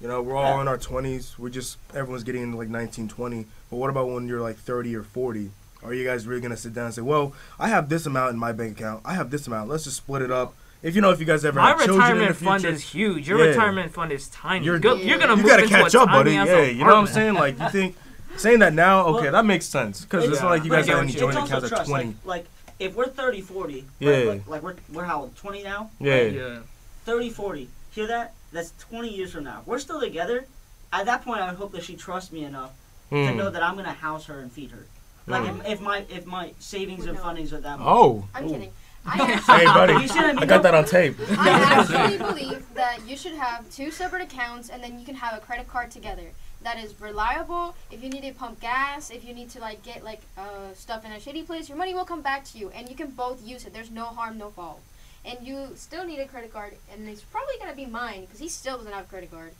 You 0.00 0.08
know, 0.08 0.20
we're 0.20 0.36
all 0.36 0.56
Yeah. 0.56 0.62
in 0.62 0.68
our 0.68 0.78
20s. 0.78 1.38
We're 1.38 1.48
just, 1.48 1.78
everyone's 1.94 2.24
getting 2.24 2.42
into 2.42 2.56
like 2.56 2.68
19, 2.68 3.08
20. 3.08 3.46
But 3.70 3.76
what 3.76 3.90
about 3.90 4.08
when 4.08 4.26
you're 4.28 4.40
like 4.40 4.56
30 4.56 4.94
or 4.96 5.02
40? 5.02 5.50
Are 5.82 5.94
you 5.94 6.04
guys 6.04 6.26
really 6.26 6.40
going 6.40 6.50
to 6.50 6.56
sit 6.56 6.74
down 6.74 6.86
and 6.86 6.94
say, 6.94 7.02
well, 7.02 7.32
I 7.58 7.68
have 7.68 7.88
this 7.88 8.04
amount 8.06 8.32
in 8.32 8.38
my 8.38 8.52
bank 8.52 8.78
account. 8.78 9.02
I 9.04 9.14
have 9.14 9.30
this 9.30 9.46
amount. 9.46 9.68
Let's 9.70 9.84
just 9.84 9.96
split 9.98 10.22
it 10.22 10.30
up. 10.30 10.54
If 10.82 10.94
you 10.94 11.00
know, 11.00 11.10
if 11.10 11.18
you 11.20 11.26
guys 11.26 11.44
ever 11.44 11.58
My 11.60 11.68
have 11.70 11.84
children 11.84 12.10
in 12.12 12.18
the 12.18 12.24
retirement 12.28 12.36
fund 12.36 12.64
is 12.64 12.82
huge. 12.82 13.28
Your 13.28 13.38
Yeah. 13.38 13.50
retirement 13.50 13.92
fund 13.92 14.12
is 14.12 14.28
tiny. 14.28 14.64
You're- 14.64 14.80
You're, 14.82 14.96
you're 14.96 15.18
gonna 15.18 15.32
you 15.36 15.42
move 15.42 15.46
got 15.46 15.56
to 15.58 15.62
into 15.64 15.74
catch 15.74 15.94
a 15.94 16.00
up, 16.00 16.08
buddy. 16.08 16.34
tiny-ass 16.36 16.48
Yeah, 16.48 16.62
you 16.64 16.78
know 16.84 16.86
what 16.86 16.94
I'm 16.96 17.06
saying? 17.06 17.34
Like, 17.34 17.58
you 17.58 17.68
think, 17.70 17.96
saying 18.36 18.58
that 18.60 18.74
now, 18.74 19.06
okay, 19.06 19.22
Well, 19.24 19.32
that 19.32 19.44
makes 19.44 19.66
sense. 19.66 20.02
Because 20.02 20.24
it's 20.24 20.36
Yeah. 20.36 20.42
not 20.42 20.50
like 20.50 20.64
you 20.64 20.70
guys 20.70 20.86
get 20.86 20.90
have 20.92 20.98
what 20.98 21.02
any 21.04 21.12
you- 21.14 21.18
joint 21.18 21.30
it's 21.34 21.38
also 21.40 21.56
accounts 21.56 21.72
at 21.72 21.76
trust. 21.76 21.90
20. 21.90 22.06
Like, 22.06 22.16
like 22.24 22.46
if 22.78 22.94
we're 22.94 23.06
30, 23.08 23.40
40, 23.40 23.84
Yeah. 23.98 24.10
right, 24.10 24.26
like, 24.28 24.46
like 24.48 24.62
we're 24.62 24.74
we're 24.92 25.04
how 25.04 25.22
old? 25.22 25.36
20 25.36 25.62
now. 25.64 25.90
Yeah. 26.00 26.22
Yeah. 26.22 26.58
30, 27.06 27.30
40. 27.30 27.68
Hear 27.92 28.06
that? 28.06 28.34
That's 28.52 28.72
20 28.88 29.08
years 29.14 29.32
from 29.32 29.44
now. 29.44 29.62
We're 29.66 29.78
still 29.80 30.00
together. 30.00 30.44
At 30.92 31.06
that 31.06 31.24
point, 31.24 31.40
I 31.40 31.48
would 31.48 31.58
hope 31.58 31.72
that 31.72 31.82
she 31.82 31.96
trusts 31.96 32.30
me 32.32 32.44
enough 32.44 32.70
to 33.10 33.30
Hmm. 33.32 33.36
know 33.36 33.50
that 33.50 33.62
I'm 33.64 33.74
gonna 33.76 33.92
house 33.94 34.26
her 34.26 34.38
and 34.38 34.52
feed 34.52 34.70
her. 34.70 34.86
Like 35.28 35.46
Hmm. 35.46 35.60
if, 35.60 35.66
if 35.72 35.80
my 35.80 36.04
if 36.08 36.26
my 36.26 36.52
savings 36.58 37.06
and 37.06 37.16
No. 37.16 37.22
fundings 37.22 37.52
are 37.52 37.60
that 37.60 37.78
much. 37.78 37.86
Oh. 37.88 38.26
I'm 38.34 38.46
Ooh. 38.46 38.50
kidding. 38.50 38.72
I 39.06 39.32
actually, 39.32 39.58
Hey, 39.58 39.64
buddy. 39.66 39.92
You 39.94 40.08
see 40.08 40.16
what 40.18 40.24
I 40.24 40.32
mean? 40.32 40.42
I 40.42 40.46
got 40.46 40.62
that 40.62 40.74
on 40.74 40.84
tape. 40.84 41.16
I 41.38 41.48
actually 41.50 42.18
believe 42.18 42.64
that 42.74 42.98
you 43.06 43.16
should 43.16 43.32
have 43.34 43.68
two 43.70 43.90
separate 43.90 44.22
accounts 44.22 44.68
and 44.68 44.82
then 44.82 44.98
you 44.98 45.06
can 45.06 45.14
have 45.14 45.34
a 45.36 45.40
credit 45.40 45.68
card 45.68 45.90
together. 45.90 46.24
That 46.62 46.78
is 46.78 47.00
reliable. 47.00 47.74
If 47.90 48.02
you 48.02 48.10
need 48.10 48.22
to 48.22 48.32
pump 48.32 48.60
gas, 48.60 49.10
if 49.10 49.24
you 49.24 49.32
need 49.32 49.48
to 49.50 49.60
like 49.60 49.82
get 49.82 50.02
like 50.04 50.22
uh, 50.36 50.74
stuff 50.74 51.04
in 51.04 51.12
a 51.12 51.16
shitty 51.16 51.46
place, 51.46 51.68
your 51.68 51.78
money 51.78 51.94
will 51.94 52.04
come 52.04 52.20
back 52.22 52.44
to 52.46 52.58
you 52.58 52.70
and 52.70 52.88
you 52.88 52.96
can 52.96 53.10
both 53.10 53.46
use 53.46 53.64
it. 53.64 53.72
There's 53.72 53.90
no 53.90 54.06
harm, 54.06 54.36
no 54.38 54.50
foul. 54.50 54.80
And 55.24 55.38
you 55.46 55.68
still 55.76 56.04
need 56.04 56.20
a 56.20 56.26
credit 56.26 56.52
card, 56.52 56.74
and 56.92 57.06
it's 57.08 57.22
probably 57.22 57.54
gonna 57.60 57.74
be 57.74 57.86
mine 57.86 58.22
because 58.22 58.38
he 58.38 58.48
still 58.48 58.76
doesn't 58.78 58.92
have 58.92 59.04
a 59.04 59.08
credit 59.08 59.30
card. 59.30 59.52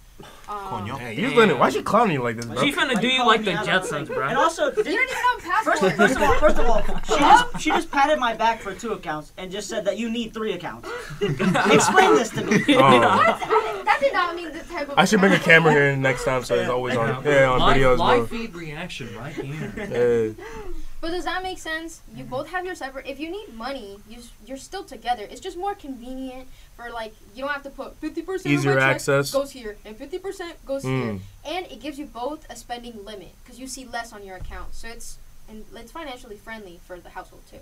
Um, 0.48 0.56
Coño. 0.86 0.98
Hey, 0.98 1.14
you 1.14 1.34
letting, 1.34 1.58
why 1.58 1.68
she 1.70 1.82
clowning 1.82 2.14
you 2.14 2.22
like 2.22 2.36
this, 2.36 2.46
bro? 2.46 2.56
She 2.60 2.72
finna 2.72 2.94
Why 2.94 3.00
do 3.00 3.08
you 3.08 3.26
like 3.26 3.40
the 3.44 3.50
me 3.52 3.56
out 3.56 3.66
Jetsons, 3.66 4.06
bro. 4.06 4.26
And 4.28 4.36
also, 4.38 4.66
You 4.68 4.72
don't 4.72 4.84
did, 4.84 4.94
even 4.94 5.08
have 5.08 5.60
a 5.60 5.64
first, 5.64 5.96
first 5.96 6.16
of 6.16 6.22
all, 6.22 6.34
first 6.34 6.58
of 6.58 6.66
all, 6.66 6.82
she 7.04 7.18
just 7.20 7.44
she 7.60 7.70
just 7.70 7.90
patted 7.90 8.18
my 8.18 8.34
back 8.34 8.60
for 8.60 8.74
two 8.74 8.92
accounts 8.92 9.32
and 9.36 9.50
just 9.50 9.68
said 9.68 9.84
that 9.84 9.98
you 9.98 10.10
need 10.10 10.32
three 10.34 10.52
accounts. 10.52 10.88
Explain 11.20 12.14
this 12.14 12.30
to 12.30 12.44
me. 12.44 12.64
Oh. 12.78 13.00
What? 13.00 13.02
I, 13.02 13.82
that 13.84 13.98
did 14.00 14.12
not 14.12 14.34
mean 14.34 14.52
the 14.52 14.60
type 14.60 14.88
of. 14.88 14.98
I 14.98 15.04
should 15.04 15.20
bring 15.20 15.32
a 15.32 15.38
camera 15.38 15.72
here 15.72 15.96
next 15.96 16.24
time 16.24 16.44
so 16.44 16.54
it's 16.54 16.70
always 16.70 16.96
on. 16.96 17.24
Yeah, 17.24 17.50
on 17.50 17.58
live, 17.60 17.76
videos, 17.76 17.98
live 17.98 18.28
bro. 18.28 18.38
feed 18.38 18.54
reaction 18.54 19.14
right 19.16 19.34
here. 19.34 20.34
Yeah. 20.36 20.64
But 21.00 21.12
does 21.12 21.24
that 21.26 21.42
make 21.44 21.58
sense? 21.58 22.00
You 22.14 22.24
both 22.24 22.48
have 22.50 22.64
your 22.64 22.74
separate. 22.74 23.06
If 23.06 23.20
you 23.20 23.30
need 23.30 23.54
money, 23.54 23.98
you 24.08 24.18
s- 24.18 24.30
you're 24.44 24.56
still 24.56 24.82
together. 24.82 25.22
It's 25.30 25.40
just 25.40 25.56
more 25.56 25.74
convenient 25.74 26.48
for 26.76 26.90
like 26.90 27.14
you 27.34 27.44
don't 27.44 27.52
have 27.52 27.62
to 27.62 27.70
put 27.70 27.96
fifty 27.98 28.22
percent 28.22 28.52
Easier 28.52 28.72
of 28.72 28.78
my 28.78 28.82
check 28.86 28.94
access. 28.96 29.30
goes 29.30 29.52
here 29.52 29.76
and 29.84 29.96
fifty 29.96 30.18
percent 30.18 30.64
goes 30.66 30.82
Mm. 30.84 31.02
here, 31.02 31.20
and 31.44 31.66
it 31.66 31.80
gives 31.80 31.98
you 32.00 32.06
both 32.06 32.44
a 32.50 32.56
spending 32.56 33.04
limit 33.04 33.32
because 33.44 33.60
you 33.60 33.68
see 33.68 33.84
less 33.84 34.12
on 34.12 34.24
your 34.24 34.36
account. 34.36 34.74
So 34.74 34.88
it's 34.88 35.18
and 35.48 35.64
it's 35.76 35.92
financially 35.92 36.36
friendly 36.36 36.80
for 36.84 36.98
the 36.98 37.10
household 37.10 37.42
too. 37.48 37.60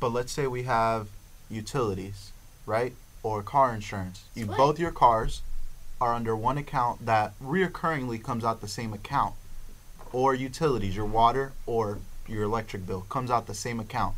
But 0.00 0.08
let's 0.08 0.32
say 0.32 0.48
we 0.48 0.64
have 0.64 1.06
utilities, 1.48 2.32
right? 2.66 2.94
Or 3.22 3.42
car 3.42 3.72
insurance. 3.72 4.24
You 4.34 4.46
both 4.46 4.78
your 4.80 4.90
cars 4.90 5.42
are 6.00 6.12
under 6.12 6.34
one 6.34 6.58
account 6.58 7.06
that 7.06 7.32
reoccurringly 7.40 8.22
comes 8.22 8.44
out 8.44 8.60
the 8.60 8.68
same 8.68 8.92
account. 8.92 9.34
Or 10.12 10.34
utilities, 10.34 10.96
your 10.96 11.06
water 11.06 11.52
or 11.66 12.00
your 12.28 12.42
electric 12.44 12.86
bill 12.86 13.02
comes 13.08 13.30
out 13.30 13.46
the 13.46 13.54
same 13.54 13.80
account. 13.80 14.14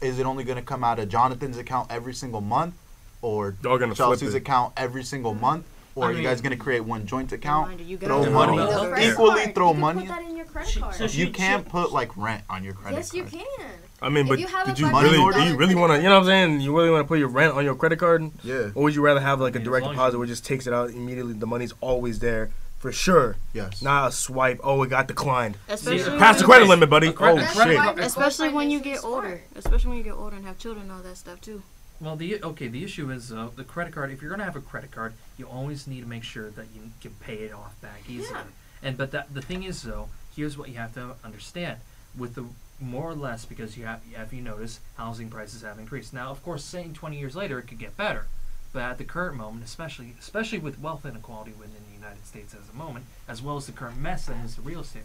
Is 0.00 0.18
it 0.18 0.26
only 0.26 0.44
going 0.44 0.56
to 0.56 0.64
come 0.64 0.82
out 0.82 0.98
of 0.98 1.08
Jonathan's 1.08 1.58
account 1.58 1.90
every 1.90 2.14
single 2.14 2.40
month 2.40 2.74
or 3.22 3.56
Y'all 3.62 3.78
gonna 3.78 3.94
Chelsea's 3.94 4.34
account 4.34 4.72
every 4.76 5.04
single 5.04 5.32
mm-hmm. 5.32 5.40
month? 5.42 5.66
Or 5.96 6.04
I 6.04 6.08
are 6.08 6.12
you 6.12 6.22
guys 6.22 6.40
going 6.40 6.52
to 6.56 6.56
create 6.56 6.80
one 6.80 7.04
joint 7.04 7.32
account? 7.32 7.68
Reminder, 7.68 7.82
you 7.84 7.98
Throw 7.98 8.22
guys- 8.22 8.32
money. 8.32 8.56
No, 8.56 8.66
The 8.66 8.82
no, 8.82 8.88
credit 8.90 9.10
Equally 9.12 9.40
card, 9.42 9.54
throw 9.54 9.66
you 9.68 9.72
can 9.72 9.80
money. 9.80 10.00
Put 10.02 10.08
that 10.08 10.22
in 10.22 10.36
your 10.36 10.46
credit 10.46 10.70
She- 10.70 10.80
card. 10.80 10.94
so 10.94 11.06
she- 11.08 11.20
You 11.20 11.30
can't 11.30 11.68
put 11.68 11.92
like 11.92 12.16
rent 12.16 12.44
on 12.48 12.62
your 12.64 12.74
credit 12.74 12.94
card. 12.94 13.04
yes, 13.04 13.12
you 13.12 13.24
can. 13.24 13.70
I 14.00 14.08
mean, 14.08 14.24
If 14.24 14.28
but 14.28 14.38
you 14.38 14.46
did 14.66 14.78
you 14.78 14.86
$500 14.86 15.02
really, 15.02 15.34
do 15.34 15.50
you 15.50 15.56
really 15.56 15.74
want 15.74 15.92
to, 15.92 15.96
you 15.98 16.04
know 16.04 16.10
what 16.14 16.20
I'm 16.20 16.26
saying? 16.26 16.60
You 16.62 16.74
really 16.74 16.90
want 16.90 17.04
to 17.04 17.08
put 17.08 17.18
your 17.18 17.28
rent 17.28 17.54
on 17.54 17.64
your 17.64 17.74
credit 17.74 17.98
card? 17.98 18.30
Yeah. 18.42 18.70
Or 18.74 18.84
would 18.84 18.94
you 18.94 19.02
rather 19.02 19.20
have 19.20 19.40
like 19.40 19.56
a 19.56 19.58
direct 19.58 19.86
deposit 19.88 20.14
you- 20.14 20.20
where 20.20 20.24
it 20.24 20.28
just 20.28 20.46
takes 20.46 20.66
it 20.68 20.72
out 20.72 20.90
immediately? 20.90 21.34
The 21.34 21.46
money's 21.46 21.74
always 21.80 22.20
there 22.20 22.50
for 22.80 22.90
sure. 22.90 23.36
Yes. 23.52 23.82
Not 23.82 24.08
a 24.08 24.12
swipe. 24.12 24.58
Oh, 24.64 24.82
it 24.82 24.88
got 24.88 25.06
declined. 25.06 25.58
Especially 25.68 26.18
Pass 26.18 26.38
the 26.38 26.44
credit 26.44 26.66
limit, 26.66 26.90
buddy. 26.90 27.08
A 27.08 27.14
Oh 27.20 27.36
That's 27.36 27.54
shit. 27.54 27.98
Especially 27.98 28.48
when 28.48 28.70
you 28.70 28.80
get 28.80 29.04
older. 29.04 29.42
Especially 29.54 29.90
when 29.90 29.98
you 29.98 30.04
get 30.04 30.14
older 30.14 30.34
and 30.34 30.46
have 30.46 30.58
children 30.58 30.84
and 30.84 30.92
all 30.92 31.02
that 31.02 31.16
stuff 31.16 31.40
too. 31.40 31.62
Well, 32.00 32.16
the 32.16 32.42
okay, 32.42 32.68
the 32.68 32.82
issue 32.82 33.10
is 33.10 33.30
uh, 33.30 33.50
the 33.54 33.64
credit 33.64 33.92
card. 33.92 34.10
If 34.10 34.22
you're 34.22 34.30
gonna 34.30 34.44
have 34.44 34.56
a 34.56 34.60
credit 34.60 34.90
card, 34.90 35.12
you 35.36 35.46
always 35.46 35.86
need 35.86 36.00
to 36.00 36.08
make 36.08 36.24
sure 36.24 36.48
that 36.50 36.66
you 36.74 36.80
can 37.02 37.12
pay 37.20 37.36
it 37.36 37.52
off 37.52 37.78
back 37.82 38.02
easily. 38.08 38.30
Yeah. 38.30 38.42
And 38.82 38.96
but 38.96 39.10
that 39.10 39.34
the 39.34 39.42
thing 39.42 39.64
is 39.64 39.82
though, 39.82 40.08
here's 40.34 40.56
what 40.56 40.70
you 40.70 40.76
have 40.76 40.94
to 40.94 41.16
understand: 41.22 41.80
with 42.16 42.34
the 42.34 42.46
more 42.80 43.10
or 43.10 43.14
less, 43.14 43.44
because 43.44 43.76
you 43.76 43.84
have, 43.84 44.00
if 44.10 44.32
you 44.32 44.40
notice, 44.40 44.80
housing 44.96 45.28
prices 45.28 45.60
have 45.60 45.78
increased. 45.78 46.14
Now, 46.14 46.30
of 46.30 46.42
course, 46.42 46.64
saying 46.64 46.94
20 46.94 47.18
years 47.18 47.36
later 47.36 47.58
it 47.58 47.66
could 47.66 47.78
get 47.78 47.96
better, 47.98 48.26
but 48.72 48.82
at 48.82 48.98
the 48.98 49.04
current 49.04 49.36
moment, 49.36 49.64
especially 49.64 50.14
especially 50.18 50.58
with 50.58 50.80
wealth 50.80 51.04
inequality 51.04 51.52
within 51.52 51.82
the 51.88 51.94
United 51.94 52.26
States 52.26 52.54
as 52.54 52.68
a 52.68 52.76
moment, 52.76 53.06
as 53.28 53.42
well 53.42 53.56
as 53.56 53.66
the 53.66 53.72
current 53.72 53.98
mess 53.98 54.26
that 54.26 54.44
is 54.44 54.56
the 54.56 54.62
real 54.62 54.80
estate, 54.80 55.02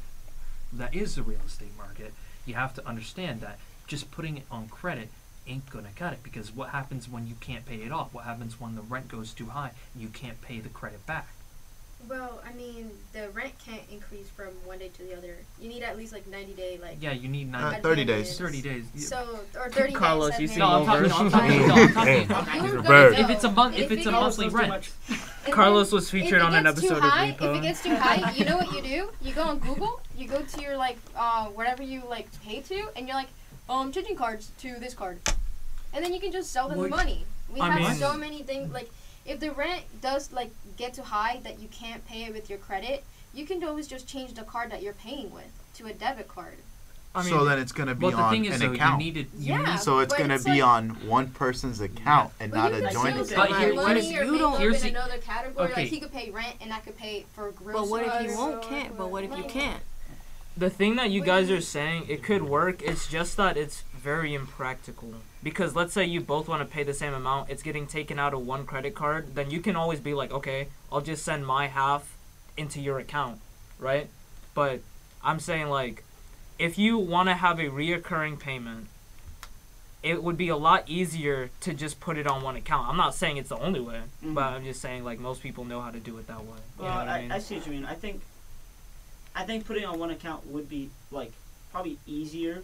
that 0.71 0.93
is 0.93 1.15
the 1.15 1.23
real 1.23 1.41
estate 1.45 1.75
market, 1.77 2.13
you 2.45 2.53
have 2.53 2.73
to 2.75 2.87
understand 2.87 3.41
that 3.41 3.59
just 3.87 4.11
putting 4.11 4.37
it 4.37 4.45
on 4.51 4.67
credit 4.67 5.09
ain't 5.47 5.69
gonna 5.69 5.89
cut 5.95 6.13
it 6.13 6.23
because 6.23 6.51
what 6.51 6.69
happens 6.69 7.07
when 7.07 7.27
you 7.27 7.35
can't 7.39 7.65
pay 7.65 7.77
it 7.77 7.91
off? 7.91 8.13
What 8.13 8.25
happens 8.25 8.59
when 8.59 8.75
the 8.75 8.81
rent 8.81 9.07
goes 9.07 9.33
too 9.33 9.47
high 9.47 9.71
and 9.93 10.01
you 10.01 10.09
can't 10.09 10.41
pay 10.41 10.59
the 10.59 10.69
credit 10.69 11.05
back? 11.05 11.27
Well, 12.07 12.39
I 12.47 12.53
mean, 12.53 12.91
the 13.13 13.29
rent 13.29 13.53
can't 13.65 13.81
increase 13.91 14.27
from 14.29 14.49
one 14.63 14.77
day 14.77 14.89
to 14.89 15.03
the 15.03 15.17
other. 15.17 15.37
You 15.59 15.69
need 15.69 15.81
at 15.81 15.97
least 15.97 16.13
like 16.13 16.27
90 16.27 16.53
day 16.53 16.77
like. 16.79 16.97
Yeah, 17.01 17.13
you 17.13 17.27
need 17.27 17.53
Uh, 17.55 17.79
30 17.81 18.05
days. 18.05 18.37
30 18.37 18.61
days. 18.61 18.85
You- 18.93 19.01
So 19.01 19.39
or 19.55 19.71
30 19.71 19.93
Carlos, 19.93 20.31
days. 20.31 20.39
you 20.41 20.47
that 20.49 20.53
seem 20.53 20.59
no, 20.59 20.67
I'm 20.67 21.01
maybe- 21.01 21.09
talking, 21.09 21.09
no, 21.09 21.15
I'm 21.25 21.31
talking, 21.31 21.67
no, 21.67 21.75
I'm 21.75 21.93
talking. 21.93 22.27
Damn. 22.27 22.47
If 22.65 22.71
you 22.71 22.77
were 22.77 22.83
bird. 22.83 23.13
If 23.19 23.29
it's 23.31 23.43
a 23.43 23.49
month, 23.51 23.75
if 23.77 23.91
it 23.91 23.97
it's 23.99 24.07
a 24.07 24.11
monthly 24.11 24.49
rent, 24.49 24.89
Carlos 25.49 25.91
was 25.91 26.09
featured 26.09 26.41
on 26.41 26.53
an 26.53 26.67
episode 26.67 26.99
high, 27.01 27.27
of 27.27 27.37
Repo. 27.37 27.51
If 27.51 27.57
it 27.57 27.61
gets 27.63 27.81
too 27.83 27.95
high, 27.95 28.31
you 28.33 28.45
know 28.45 28.57
what 28.57 28.71
you 28.71 28.81
do? 28.83 29.09
You 29.21 29.33
go 29.33 29.41
on 29.43 29.57
Google, 29.57 29.99
you 30.15 30.27
go 30.27 30.43
to 30.43 30.61
your 30.61 30.77
like 30.77 30.97
uh 31.17 31.45
whatever 31.47 31.81
you 31.81 32.03
like 32.07 32.27
pay 32.43 32.61
to, 32.61 32.87
and 32.95 33.07
you're 33.07 33.17
like, 33.17 33.29
oh, 33.67 33.79
I'm 33.81 33.91
changing 33.91 34.15
cards 34.15 34.51
to 34.59 34.75
this 34.79 34.93
card, 34.93 35.17
and 35.93 36.05
then 36.05 36.13
you 36.13 36.19
can 36.19 36.31
just 36.31 36.51
sell 36.51 36.69
them 36.69 36.79
the 36.79 36.87
money. 36.89 37.25
We 37.51 37.61
I 37.61 37.71
have 37.71 37.89
mean- 37.89 37.99
so 37.99 38.15
many 38.15 38.43
things 38.43 38.71
like 38.71 38.91
if 39.25 39.39
the 39.39 39.51
rent 39.51 39.83
does 40.01 40.31
like 40.31 40.51
get 40.77 40.93
too 40.93 41.01
high 41.01 41.39
that 41.43 41.59
you 41.59 41.67
can't 41.69 42.05
pay 42.07 42.25
it 42.25 42.33
with 42.33 42.49
your 42.49 42.59
credit, 42.59 43.03
you 43.33 43.45
can 43.45 43.63
always 43.63 43.87
just 43.87 44.07
change 44.07 44.33
the 44.33 44.43
card 44.43 44.71
that 44.71 44.81
you're 44.83 44.93
paying 44.93 45.31
with 45.33 45.51
to 45.75 45.87
a 45.87 45.93
debit 45.93 46.27
card. 46.27 46.55
I 47.13 47.21
mean, 47.23 47.29
so 47.29 47.45
then 47.45 47.59
it's 47.59 47.71
gonna 47.71 47.95
be 47.95 48.07
well, 48.07 48.11
the 48.17 48.23
on 48.23 48.31
thing 48.33 48.43
is, 48.45 48.59
an 48.59 48.67
though, 48.67 48.73
account. 48.73 48.99
you 49.01 49.05
needed, 49.05 49.27
you 49.37 49.53
Yeah. 49.53 49.71
need, 49.73 49.79
so 49.79 49.99
it's 49.99 50.13
gonna 50.13 50.35
it's 50.35 50.43
be 50.43 50.61
like- 50.61 50.63
on 50.63 50.89
one 51.07 51.27
person's 51.29 51.79
account 51.79 52.33
and 52.41 52.51
But 52.51 52.57
not 52.57 52.73
a 52.73 52.81
joint 52.91 53.15
account. 53.21 53.29
But 53.35 53.49
pay 53.51 53.59
here- 53.65 53.73
money 53.73 54.01
here's- 54.05 54.27
or 54.29 54.33
you 54.33 54.37
don't- 54.37 54.53
up 54.55 54.59
here's 54.59 54.83
in 54.83 54.93
the- 54.93 54.99
another 54.99 55.17
category. 55.19 55.71
okay. 55.71 55.81
Like 55.83 55.89
he 55.91 55.99
could 56.01 56.11
pay 56.11 56.29
rent, 56.29 56.57
and 56.59 56.73
I 56.73 56.79
could 56.79 56.97
pay 56.97 57.25
for 57.33 57.51
groceries. 57.51 57.81
But 57.83 57.87
what 57.89 58.03
if 58.25 58.29
you 58.31 58.37
won't 58.37 58.61
can't? 58.63 58.97
But 58.97 59.09
what 59.11 59.23
if 59.23 59.35
you 59.37 59.43
can't? 59.45 59.81
the 60.57 60.69
thing 60.69 60.95
that 60.97 61.09
you 61.11 61.21
guys 61.21 61.49
are 61.51 61.59
saying, 61.59 62.05
it 62.07 62.23
could 62.23 62.41
work. 62.43 62.81
It's 62.81 63.07
just 63.07 63.35
that 63.37 63.57
it's 63.57 63.83
very 64.05 64.35
impractical. 64.35 65.11
Because 65.41 65.75
let's 65.75 65.91
say 65.91 66.05
you 66.05 66.21
both 66.21 66.47
want 66.47 66.61
to 66.61 66.71
pay 66.71 66.83
the 66.83 66.93
same 66.93 67.13
amount, 67.13 67.49
it's 67.49 67.63
getting 67.63 67.87
taken 67.87 68.19
out 68.19 68.35
of 68.35 68.45
one 68.45 68.65
credit 68.67 68.93
card, 68.93 69.33
then 69.33 69.49
you 69.49 69.59
can 69.59 69.75
always 69.75 69.99
be 69.99 70.13
like, 70.13 70.31
okay, 70.31 70.67
I'll 70.91 71.01
just 71.01 71.25
send 71.25 71.45
my 71.45 71.67
half 71.67 72.15
into 72.55 72.79
your 72.79 72.99
account, 72.99 73.39
right? 73.79 74.07
But 74.53 74.81
I'm 75.23 75.39
saying 75.39 75.69
like, 75.69 76.03
if 76.59 76.77
you 76.77 76.99
want 76.99 77.29
to 77.29 77.33
have 77.33 77.57
a 77.59 77.63
reoccurring 77.63 78.39
payment, 78.39 78.87
it 80.03 80.21
would 80.21 80.37
be 80.37 80.49
a 80.49 80.55
lot 80.55 80.83
easier 80.87 81.49
to 81.61 81.73
just 81.73 81.99
put 81.99 82.15
it 82.15 82.27
on 82.27 82.43
one 82.43 82.55
account. 82.55 82.87
I'm 82.87 82.95
not 82.97 83.15
saying 83.15 83.37
it's 83.37 83.49
the 83.49 83.57
only 83.57 83.79
way, 83.79 84.01
but 84.21 84.43
Mhm. 84.51 84.53
I'm 84.57 84.63
just 84.63 84.79
saying 84.81 85.03
like 85.03 85.17
most 85.19 85.41
people 85.41 85.65
know 85.65 85.81
how 85.81 85.89
to 85.89 85.99
do 85.99 86.15
it 86.19 86.27
that 86.27 86.41
way. 86.45 86.59
You 86.77 86.83
Well, 86.85 86.93
I 86.93 87.05
I, 87.17 87.21
mean? 87.21 87.31
I 87.31 87.39
see 87.39 87.55
what 87.55 87.65
you 87.65 87.71
mean. 87.71 87.85
I 87.85 87.95
think, 87.95 88.21
I 89.35 89.43
think 89.45 89.65
putting 89.65 89.83
on 89.83 89.97
one 89.97 90.11
account 90.11 90.45
would 90.45 90.69
be 90.69 90.91
like 91.09 91.31
probably 91.71 91.97
easier. 92.05 92.61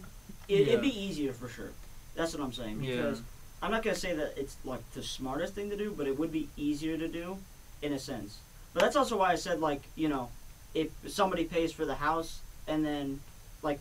It, 0.48 0.60
Yeah. 0.60 0.66
It'd 0.66 0.82
be 0.82 1.00
easier 1.00 1.32
for 1.32 1.48
sure. 1.48 1.70
That's 2.14 2.34
what 2.34 2.42
I'm 2.42 2.52
saying. 2.52 2.82
Yeah. 2.82 2.96
Because 2.96 3.22
I'm 3.62 3.70
not 3.70 3.82
gonna 3.82 3.96
say 3.96 4.14
that 4.14 4.34
it's 4.36 4.56
like 4.64 4.80
the 4.92 5.02
smartest 5.02 5.54
thing 5.54 5.70
to 5.70 5.76
do, 5.76 5.94
but 5.96 6.06
it 6.06 6.18
would 6.18 6.32
be 6.32 6.48
easier 6.56 6.96
to 6.96 7.08
do, 7.08 7.38
in 7.80 7.92
a 7.92 7.98
sense. 7.98 8.38
But 8.74 8.82
that's 8.82 8.96
also 8.96 9.16
why 9.16 9.32
I 9.32 9.36
said 9.36 9.60
like 9.60 9.82
you 9.94 10.08
know, 10.08 10.30
if 10.74 10.90
somebody 11.06 11.44
pays 11.44 11.72
for 11.72 11.84
the 11.84 11.94
house 11.94 12.40
and 12.66 12.84
then 12.84 13.20
like 13.62 13.80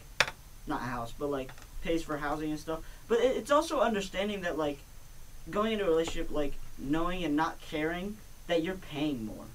not 0.67 0.81
a 0.81 0.85
house 0.85 1.13
but 1.17 1.29
like 1.29 1.51
pays 1.83 2.03
for 2.03 2.17
housing 2.17 2.51
and 2.51 2.59
stuff 2.59 2.81
but 3.07 3.19
it, 3.19 3.37
it's 3.37 3.51
also 3.51 3.79
understanding 3.79 4.41
that 4.41 4.57
like 4.57 4.79
going 5.49 5.73
into 5.73 5.85
a 5.85 5.89
relationship 5.89 6.31
like 6.31 6.53
knowing 6.77 7.23
and 7.23 7.35
not 7.35 7.59
caring 7.61 8.17
that 8.47 8.63
you're 8.63 8.75
paying 8.75 9.25
more 9.25 9.45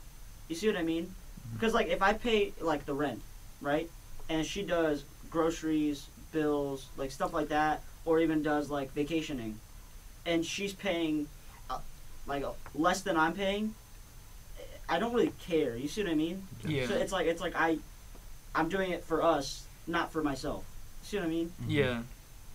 you 0.48 0.56
see 0.56 0.66
what 0.66 0.76
i 0.76 0.82
mean 0.82 1.04
mm-hmm. 1.04 1.54
because 1.54 1.74
like 1.74 1.88
if 1.88 2.02
i 2.02 2.12
pay 2.12 2.52
like 2.60 2.84
the 2.86 2.94
rent 2.94 3.22
right 3.60 3.90
and 4.28 4.44
she 4.44 4.62
does 4.62 5.04
groceries 5.30 6.06
bills 6.37 6.79
like 7.01 7.11
stuff 7.11 7.33
like 7.38 7.49
that 7.49 7.77
or 8.05 8.20
even 8.20 8.42
does 8.42 8.68
like 8.70 8.88
vacationing 8.92 9.53
and 10.27 10.44
she's 10.44 10.72
paying 10.72 11.27
uh, 11.70 11.79
like 12.27 12.42
uh, 12.44 12.53
less 12.75 13.01
than 13.07 13.16
i'm 13.16 13.33
paying 13.33 13.75
i 14.88 14.99
don't 15.01 15.12
really 15.16 15.33
care 15.51 15.77
you 15.77 15.88
see 15.88 16.03
what 16.03 16.11
i 16.12 16.14
mean 16.14 16.37
Yeah. 16.66 16.87
so 16.88 16.94
it's 16.94 17.12
like 17.16 17.27
it's 17.27 17.40
like 17.40 17.55
I, 17.57 17.79
I'm 18.59 18.68
doing 18.70 18.90
it 18.96 19.05
for 19.05 19.22
us, 19.22 19.66
not 19.87 20.11
for 20.12 20.22
myself. 20.22 20.64
See 21.03 21.18
what 21.18 21.27
I 21.27 21.29
mean? 21.29 21.53
Yeah. 21.68 22.01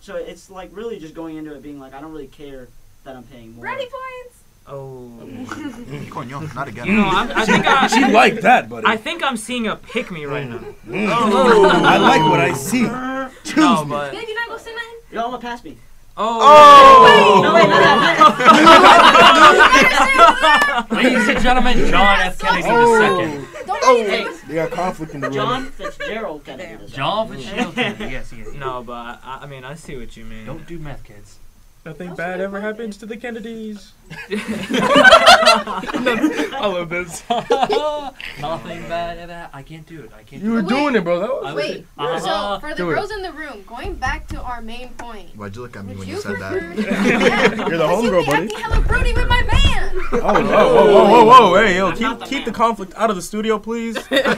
So 0.00 0.16
it's 0.16 0.50
like 0.50 0.70
really 0.74 0.98
just 0.98 1.14
going 1.14 1.36
into 1.36 1.54
it 1.54 1.62
being 1.62 1.78
like 1.78 1.94
I 1.94 2.00
don't 2.00 2.10
really 2.10 2.26
care 2.42 2.66
that 3.04 3.14
I'm 3.14 3.22
paying 3.22 3.54
more. 3.54 3.62
Brownie 3.62 3.88
points. 3.98 4.36
Oh. 4.66 5.08
Coño, 6.10 6.52
not 6.56 6.66
again. 6.66 6.86
You 6.88 6.94
know, 6.94 7.04
I, 7.06 7.42
I 7.42 7.46
think 7.46 7.64
I, 7.66 7.86
She 7.86 8.04
like 8.12 8.40
that, 8.40 8.68
buddy. 8.68 8.86
I 8.86 8.96
think 8.96 9.22
I'm 9.22 9.36
seeing 9.36 9.68
a 9.68 9.76
pick 9.76 10.10
me 10.10 10.24
right 10.24 10.48
now. 10.48 10.58
Mm. 10.88 11.08
I 11.94 11.96
like 11.98 12.22
what 12.30 12.40
I 12.40 12.52
see. 12.52 12.84
Choose 13.52 13.64
No, 13.64 13.84
me. 13.84 13.90
but 13.90 14.12
Babe, 14.12 14.28
you 14.28 14.34
not 14.34 14.48
gonna 14.48 14.60
say 14.60 14.74
nothing? 14.74 14.88
Y'all 15.12 15.30
wanna 15.30 15.42
pass 15.42 15.62
me? 15.64 15.76
oh. 16.16 16.38
oh. 16.42 17.40
No, 17.42 17.54
wait, 17.54 17.68
no, 17.68 17.80
no, 17.80 17.92
Ladies 21.02 21.28
and 21.28 21.40
gentlemen, 21.40 21.76
John 21.90 22.20
F. 22.20 22.38
Kennedy 22.38 22.68
Oh. 22.70 23.20
II. 23.20 23.26
Don't 23.66 23.80
Oh. 23.84 24.04
say 24.04 24.24
Hey. 24.24 24.28
They 24.48 24.54
got 24.54 24.70
conflict 24.70 25.14
in 25.14 25.20
the 25.20 25.26
room. 25.28 25.34
John 25.34 25.64
Fitzgerald 25.66 26.44
Kennedy. 26.44 26.76
this 26.76 26.90
John 26.92 27.28
Fitzgerald 27.28 27.74
Kennedy. 27.74 28.12
Yes, 28.12 28.32
yes. 28.36 28.48
No, 28.54 28.82
but 28.82 29.20
I, 29.24 29.40
I 29.42 29.46
mean 29.46 29.64
I 29.64 29.74
see 29.74 29.96
what 29.96 30.16
you 30.16 30.24
mean. 30.24 30.46
Don't 30.46 30.66
do 30.66 30.78
meth, 30.78 31.04
kids. 31.04 31.38
Nothing 31.84 32.14
bad 32.14 32.40
ever 32.40 32.60
happens 32.60 32.96
to 32.98 33.06
the 33.06 33.16
Kennedys. 33.16 33.92
I 36.54 36.66
love 36.66 36.88
this. 36.88 37.22
Nothing 37.28 38.82
bad 38.88 39.18
at 39.18 39.28
that. 39.28 39.50
I 39.52 39.62
can't 39.62 39.86
do 39.86 40.00
it. 40.02 40.10
I 40.16 40.22
can't 40.22 40.42
You 40.42 40.48
do 40.48 40.52
were 40.54 40.58
it. 40.60 40.62
Wait. 40.64 40.68
doing 40.68 40.94
it, 40.96 41.04
bro. 41.04 41.20
That 41.20 41.28
was 41.30 41.44
I 41.46 41.52
was- 41.54 41.64
Wait. 41.64 41.86
Uh-huh. 41.98 42.18
So 42.18 42.60
for 42.60 42.68
the 42.70 42.74
Do 42.76 42.90
it. 42.90 42.94
girls 42.94 43.10
in 43.10 43.22
the 43.22 43.32
room, 43.32 43.62
going 43.66 43.94
back 43.94 44.26
to 44.28 44.40
our 44.42 44.60
main 44.60 44.90
point. 44.90 45.34
Why'd 45.36 45.54
you 45.56 45.62
look 45.62 45.76
at 45.76 45.84
me 45.84 45.90
Would 45.94 46.00
when 46.00 46.08
you 46.08 46.14
you 46.16 46.20
said 46.20 46.38
that? 46.38 46.52
Yeah. 46.82 47.68
You're 47.68 47.78
the 47.78 47.86
Cause 47.86 48.04
you 48.04 48.10
homegirl, 48.10 48.20
be 48.24 48.26
buddy. 48.30 48.42
acting 48.44 48.58
hella 48.60 48.80
broody 48.86 49.12
with 49.14 49.28
my 49.28 49.42
man. 49.42 49.90
Oh, 50.12 50.18
whoa, 50.20 50.42
whoa, 50.42 50.84
whoa, 50.84 51.24
whoa, 51.24 51.50
whoa! 51.50 51.62
Hey, 51.62 51.76
yo, 51.76 51.88
I'm 51.88 51.96
keep 51.96 52.18
the 52.18 52.24
keep 52.26 52.38
man. 52.38 52.44
the 52.46 52.52
conflict 52.52 52.92
out 52.96 53.10
of 53.10 53.16
the 53.16 53.22
studio, 53.22 53.58
please. 53.58 53.96
yeah, 54.10 54.34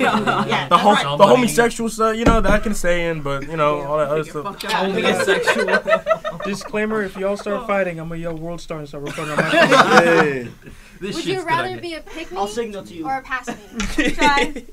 The, 0.68 0.76
hom- 0.76 0.94
that's 0.94 1.18
the 1.18 1.26
homosexual 1.26 1.88
stuff, 1.90 2.16
you 2.16 2.24
know, 2.24 2.40
that 2.40 2.50
I 2.50 2.58
can 2.58 2.74
say 2.74 3.06
in, 3.08 3.22
but 3.22 3.42
you 3.48 3.56
know, 3.56 3.82
all 3.82 3.98
that 3.98 4.08
other 4.08 4.24
stuff. 4.24 4.62
Homosexual. 4.62 6.38
Disclaimer: 6.44 7.02
If 7.02 7.16
y'all 7.16 7.36
start 7.36 7.66
fighting, 7.66 7.98
I'm 8.00 8.08
gonna 8.08 8.20
yell 8.20 8.36
"World 8.36 8.60
Star" 8.60 8.78
and 8.78 8.88
start 8.88 9.04
recording 9.04 9.32
on 9.32 9.38
my. 9.38 9.50
Hey. 9.68 10.48
This 11.00 11.16
Would 11.16 11.26
you 11.26 11.42
rather 11.44 11.78
be 11.80 11.94
a 11.94 12.00
pick 12.00 12.30
me 12.30 12.38
I'll 12.38 12.46
signal 12.46 12.82
to 12.84 12.94
you. 12.94 13.04
or 13.06 13.16
a 13.18 13.20
pass 13.22 13.48
me? 13.48 14.10
Try. 14.14 14.64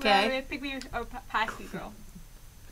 Okay. 0.00 0.44
Pick 0.50 0.60
me 0.60 0.74
or, 0.74 0.80
or 1.00 1.04
pa- 1.06 1.22
pass 1.28 1.58
me, 1.58 1.66
girl. 1.72 1.94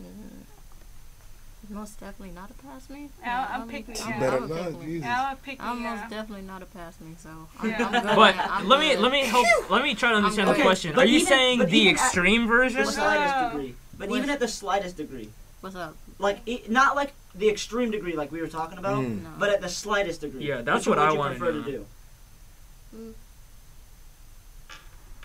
Mm. 0.03 1.71
Most 1.71 1.99
definitely 2.01 2.35
not 2.35 2.51
a 2.51 2.55
pass 2.55 2.91
me. 2.91 3.09
Yeah, 3.23 3.49
I'm 3.51 3.61
I'm- 3.61 3.69
pick 3.69 3.89
me, 3.89 3.95
I'm- 3.95 4.11
yeah. 4.11 4.21
Better 4.21 4.37
I'm 4.43 4.49
not, 4.49 4.59
pick 4.71 4.79
me. 4.81 4.87
Jesus. 4.87 5.05
Yeah, 5.07 5.27
I'll 5.29 5.37
pick 5.37 5.59
me. 5.61 5.65
I'm 5.67 5.83
yeah. 5.83 5.95
most 5.97 6.11
definitely 6.11 6.43
not 6.47 6.63
a 6.63 6.67
pass 6.67 7.01
me, 7.01 7.15
so 7.19 7.31
I'm, 7.61 7.69
Yeah. 7.71 7.87
I'm 7.87 7.93
good. 7.93 8.17
But 8.17 8.35
I'm 8.39 8.69
let 8.69 8.81
me 8.81 8.97
let 8.97 9.13
me 9.13 9.25
help. 9.25 9.47
Let 9.71 9.83
me 9.83 9.95
try 9.95 10.11
to 10.11 10.17
understand 10.17 10.49
the 10.49 10.53
Okay, 10.53 10.63
question. 10.63 10.93
but 10.95 11.05
Are 11.05 11.09
you 11.09 11.17
even- 11.17 11.27
saying 11.29 11.59
the 11.61 11.67
even 11.69 11.87
at- 11.97 12.03
extreme 12.03 12.47
version? 12.47 12.85
the 12.85 12.93
slightest 12.93 13.35
Yeah. 13.35 13.51
degree. 13.51 13.75
But 13.99 14.11
even 14.11 14.29
at 14.29 14.41
the 14.41 14.49
slightest 14.49 14.97
degree, 14.99 15.31
What's 15.61 15.77
up? 15.77 15.97
Like 16.19 16.41
it, 16.47 16.71
not 16.71 16.97
like 16.97 17.13
the 17.35 17.49
extreme 17.51 17.91
degree 17.91 18.15
like 18.17 18.33
we 18.33 18.41
were 18.41 18.49
talking 18.49 18.79
about, 18.79 18.99
Mm. 19.05 19.23
No. 19.23 19.31
but 19.39 19.51
at 19.51 19.61
the 19.61 19.69
slightest 19.69 20.23
degree. 20.23 20.47
Yeah, 20.49 20.63
that's 20.63 20.87
which 20.87 20.97
one 20.97 20.99
what 20.99 21.07
I 21.07 21.11
would 21.11 21.15
you 21.15 21.19
wanna 21.21 21.35
prefer 21.37 21.53
know. 21.53 21.63
to 21.63 21.71
do. 21.73 23.15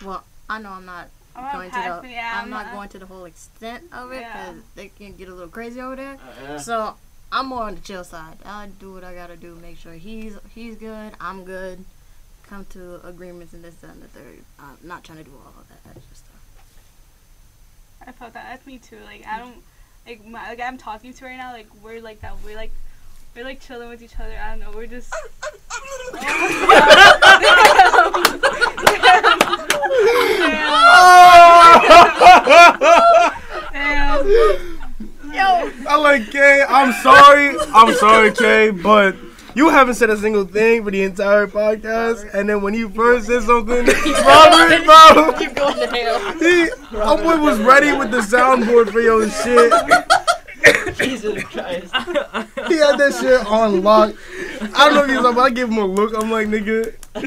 well, 0.04 0.24
I 0.50 0.60
know 0.60 0.70
I'm 0.72 0.86
not 0.86 1.10
I'm 1.36 1.44
gonna 1.44 1.54
going 1.58 1.70
to 1.70 1.76
pass 1.76 2.02
the. 2.02 2.10
Yeah, 2.10 2.42
I'm 2.44 2.50
not 2.50 2.74
going 2.74 2.90
to 2.90 3.00
the 3.00 3.06
whole 3.06 3.26
extent 3.26 3.84
of 3.94 4.12
it 4.12 4.22
Yeah. 4.22 4.52
because 4.52 4.64
they 4.76 4.88
can 4.90 5.16
get 5.16 5.30
a 5.30 5.34
little 5.34 5.48
crazy 5.50 5.80
over 5.80 5.96
there. 5.96 6.18
Uh, 6.50 6.58
So 6.58 6.96
I'm 7.32 7.48
more 7.48 7.64
on 7.64 7.76
the 7.76 7.82
chill 7.82 8.04
side. 8.04 8.38
I 8.46 8.68
do 8.80 8.94
what 8.94 9.04
I 9.04 9.14
gotta 9.14 9.38
do, 9.38 9.56
make 9.56 9.78
sure 9.78 9.94
he's 9.94 10.34
he's 10.54 10.76
good, 10.76 11.14
I'm 11.22 11.46
good, 11.46 11.86
come 12.44 12.66
to 12.72 13.00
agreements 13.08 13.54
and 13.54 13.64
this 13.64 13.76
that, 13.76 13.92
and 13.92 14.02
the 14.04 14.08
third. 14.08 14.40
I'm 14.60 14.78
not 14.84 15.04
trying 15.04 15.20
to 15.20 15.24
do 15.24 15.32
all 15.32 15.54
of 15.62 15.68
that 15.70 15.96
extra 15.96 16.16
stuff. 16.16 16.28
I 18.06 18.12
felt 18.12 18.34
that. 18.34 18.50
That's 18.50 18.66
me 18.68 18.80
too. 18.80 18.98
Like 19.06 19.26
I 19.26 19.38
don't 19.40 19.64
like 20.06 20.26
my 20.26 20.50
like 20.50 20.60
I'm 20.60 20.78
talking 20.78 21.14
to 21.14 21.26
right 21.26 21.38
now. 21.38 21.52
Like 21.52 21.68
we're 21.84 22.02
like 22.02 22.22
that. 22.22 22.36
We're 22.46 22.56
like 22.56 22.72
we're 23.36 23.46
like 23.46 23.60
chilling 23.60 23.90
with 23.90 24.02
each 24.02 24.20
other. 24.20 24.38
I 24.38 24.52
don't 24.52 24.60
know. 24.60 24.72
We're 24.76 24.88
just. 24.88 25.14
Damn. 26.14 26.32
I 35.92 35.98
like 35.98 36.32
Kay. 36.32 36.64
I'm 36.68 36.94
sorry. 37.04 37.58
I'm 37.74 37.94
sorry, 37.96 38.32
Kay, 38.32 38.72
but 38.72 39.14
you 39.56 39.70
haven't 39.70 39.96
said 39.96 40.10
a 40.10 40.18
single 40.18 40.46
thing 40.46 40.84
for 40.84 40.92
the 40.92 41.04
entire 41.04 41.48
podcast. 41.48 42.34
And 42.34 42.50
then 42.50 42.62
when 42.62 42.74
you 42.74 42.90
first 42.90 43.28
said 43.28 43.44
something, 43.44 43.86
Robert, 44.26 44.86
bro, 44.86 45.34
Keep 45.38 45.56
going 45.56 45.76
to 45.76 45.88
hell. 45.88 46.40
he, 46.40 47.42
was 47.42 47.60
ready 47.60 47.92
with 47.98 48.12
the 48.12 48.20
soundboard 48.20 48.92
for 48.92 49.02
your 49.02 49.30
shit. 49.30 49.74
Jesus 50.98 51.44
Christ. 51.46 51.94
He 52.68 52.78
had 52.78 52.98
that 52.98 53.18
shit 53.20 53.46
on 53.48 53.82
lock. 53.82 54.14
I 54.76 54.86
don't 54.86 54.96
know 54.96 55.04
if 55.04 55.10
he's 55.10 55.20
up. 55.20 55.38
I 55.38 55.50
give 55.50 55.70
him 55.70 55.78
a 55.78 55.86
look. 55.86 56.14
I'm 56.16 56.30
like, 56.30 56.48
nigga, 56.48 56.94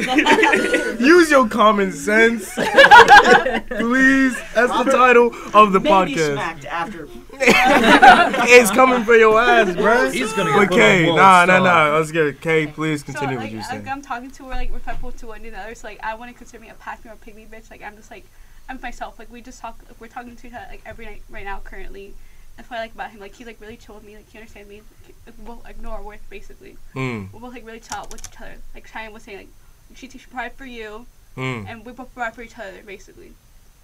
use 0.99 1.31
your 1.31 1.47
common 1.49 1.93
sense, 1.93 2.55
please. 2.55 4.37
That's 4.55 4.73
the 4.85 4.91
title 4.91 5.27
of 5.53 5.73
the 5.73 5.81
Maybe 5.81 6.15
podcast. 6.15 6.33
smacked 6.33 6.65
after. 6.65 7.09
it's 7.33 8.71
coming 8.71 9.05
for 9.05 9.15
your 9.15 9.39
ass, 9.39 9.69
bruh. 9.77 10.13
He's 10.13 10.33
gonna 10.33 10.53
But 10.53 10.71
get 10.71 10.71
put 10.71 10.75
on 10.75 10.79
Kay, 10.79 11.07
nah, 11.15 11.45
nah, 11.45 11.59
nah. 11.59 11.97
Let's 11.99 12.13
get 12.13 12.27
it. 12.27 12.41
Kay, 12.41 12.67
please 12.67 13.01
So 13.01 13.07
continue 13.13 13.37
like, 13.37 13.45
what 13.45 13.53
you're 13.53 13.61
like 13.61 13.71
saying. 13.71 13.89
I'm 13.89 14.01
talking 14.01 14.31
to 14.31 14.45
her 14.45 14.51
like 14.51 14.73
respectful 14.73 15.13
to 15.13 15.27
one 15.27 15.45
another. 15.45 15.75
So 15.75 15.89
like 15.89 16.01
I 16.03 16.15
want 16.15 16.31
to 16.33 16.37
consider 16.39 16.63
me 16.63 16.71
a 16.71 16.75
pass 16.75 17.05
me 17.05 17.11
or 17.11 17.17
pick 17.17 17.37
me 17.37 17.47
bitch. 17.51 17.71
Like 17.71 17.83
I'm 17.83 17.97
just 17.97 18.11
like 18.11 18.25
I'm 18.69 18.81
myself. 18.81 19.19
Like 19.19 19.31
we 19.31 19.43
just 19.43 19.61
talk. 19.61 19.79
Like, 19.87 20.01
we're 20.01 20.09
talking 20.09 20.35
to 20.35 20.47
each 20.47 20.55
other 20.55 20.67
like 20.71 20.81
every 20.87 21.05
night 21.05 21.23
right 21.29 21.45
now 21.45 21.61
currently. 21.63 22.15
That's 22.57 22.71
what 22.71 22.79
I 22.79 22.83
like 22.83 22.95
about 22.95 23.11
him. 23.11 23.21
Like 23.21 23.35
he's 23.35 23.47
like 23.47 23.61
really 23.61 23.77
chill 23.77 23.97
with 23.97 24.05
me. 24.05 24.17
Like 24.17 24.31
he 24.31 24.39
understands 24.39 24.69
me. 24.71 24.81
Like, 25.27 25.35
we 25.39 25.45
both 25.45 25.69
ignore 25.69 25.95
our 25.97 26.03
worth 26.03 26.25
basically. 26.31 26.79
Mm, 26.95 27.33
We're 27.33 27.41
both 27.41 27.53
like 27.53 27.67
really 27.67 27.81
chill 27.81 28.07
with 28.11 28.27
each 28.27 28.41
other. 28.41 28.55
Like 28.75 28.87
Cheyenne 28.87 29.13
was 29.13 29.25
saying 29.25 29.39
like 29.39 29.49
she 29.95 30.09
she 30.09 30.19
provide 30.19 30.55
for 30.55 30.67
you 30.67 31.07
mm. 31.37 31.69
and 31.69 31.85
we 31.85 31.93
both 31.93 32.13
provide 32.13 32.35
for 32.35 32.43
each 32.43 32.59
other 32.59 32.83
basically. 32.85 33.33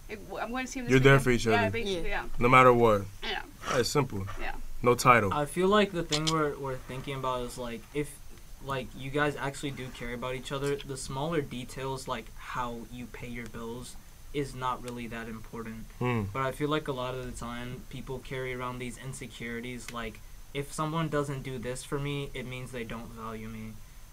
Like, 0.08 0.22
w- 0.24 0.42
I'm 0.42 0.50
going 0.50 0.66
to 0.66 0.70
see 0.70 0.80
him. 0.80 0.86
This 0.86 0.90
You're 0.90 1.00
there 1.00 1.20
for 1.20 1.30
each 1.30 1.46
Yeah, 1.46 1.62
other. 1.62 1.70
basically, 1.70 2.08
yeah, 2.10 2.24
No 2.38 2.48
matter 2.48 2.72
what. 2.72 3.02
yeah. 3.22 3.42
It's 3.74 3.88
simple. 3.88 4.26
Yeah. 4.40 4.54
No 4.82 4.94
title. 4.94 5.32
I 5.32 5.44
feel 5.44 5.68
like 5.68 5.92
the 5.92 6.02
thing 6.02 6.26
we're 6.26 6.56
we're 6.58 6.76
thinking 6.76 7.16
about 7.16 7.42
is 7.42 7.58
like 7.58 7.82
if 7.94 8.18
like 8.64 8.88
you 8.96 9.10
guys 9.10 9.36
actually 9.36 9.70
do 9.70 9.86
care 9.88 10.14
about 10.14 10.34
each 10.34 10.52
other, 10.52 10.76
the 10.76 10.96
smaller 10.96 11.40
details 11.40 12.08
like 12.08 12.26
how 12.36 12.78
you 12.90 13.06
pay 13.06 13.28
your 13.28 13.46
bills 13.46 13.96
is 14.32 14.54
not 14.54 14.82
really 14.82 15.06
that 15.08 15.28
important. 15.28 15.84
Mm. 16.00 16.26
But 16.32 16.42
I 16.42 16.52
feel 16.52 16.68
like 16.68 16.88
a 16.88 16.92
lot 16.92 17.14
of 17.14 17.24
the 17.26 17.38
time 17.38 17.82
people 17.90 18.18
carry 18.20 18.54
around 18.54 18.78
these 18.78 18.96
insecurities 18.98 19.92
like 19.92 20.20
if 20.52 20.72
someone 20.72 21.08
doesn't 21.08 21.42
do 21.42 21.58
this 21.58 21.84
for 21.84 21.98
me, 21.98 22.30
it 22.34 22.46
means 22.46 22.72
they 22.72 22.84
don't 22.84 23.10
value 23.10 23.48
me 23.48 23.72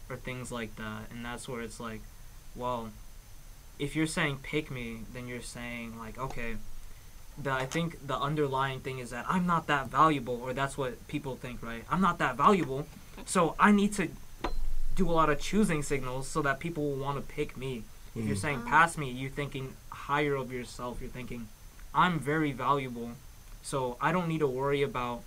or 0.10 0.16
things 0.16 0.52
like 0.52 0.76
that. 0.78 1.10
And 1.12 1.24
that's 1.26 1.48
where 1.48 1.62
it's 1.62 1.80
like, 1.80 2.02
well, 2.56 2.90
if 3.80 3.96
you're 3.96 4.08
saying 4.08 4.40
pick 4.44 4.72
me, 4.72 5.00
then 5.14 5.28
you're 5.28 5.42
saying 5.42 5.98
like, 6.00 6.18
okay, 6.18 6.56
the 7.42 7.52
I 7.52 7.66
think 7.66 8.08
the 8.08 8.18
underlying 8.18 8.80
thing 8.80 9.00
is 9.00 9.12
that 9.12 9.26
I'm 9.28 9.46
not 9.46 9.68
that 9.68 9.90
valuable 9.90 10.40
or 10.42 10.54
that's 10.54 10.78
what 10.78 11.08
people 11.08 11.36
think, 11.36 11.62
right? 11.62 11.84
I'm 11.90 12.02
not 12.02 12.18
that 12.20 12.36
valuable. 12.36 12.88
So 13.26 13.56
I 13.60 13.72
need 13.72 13.94
to 13.94 14.10
do 14.96 15.10
a 15.10 15.14
lot 15.14 15.30
of 15.30 15.40
choosing 15.40 15.84
signals 15.84 16.28
so 16.28 16.42
that 16.42 16.60
people 16.60 16.84
will 16.90 16.98
want 17.04 17.18
to 17.18 17.22
pick 17.34 17.56
me. 17.56 17.84
If 18.16 18.26
you're 18.26 18.36
Mm. 18.36 18.42
saying 18.42 18.62
pass 18.64 18.98
me, 18.98 19.12
you're 19.12 19.30
thinking 19.30 19.76
higher 19.92 20.36
of 20.36 20.52
yourself. 20.52 20.98
You're 21.00 21.12
thinking 21.12 21.48
I'm 21.94 22.20
very 22.20 22.52
valuable, 22.52 23.12
so 23.62 23.98
I 24.02 24.12
don't 24.12 24.28
need 24.28 24.40
to 24.40 24.48
worry 24.48 24.82
about 24.82 25.22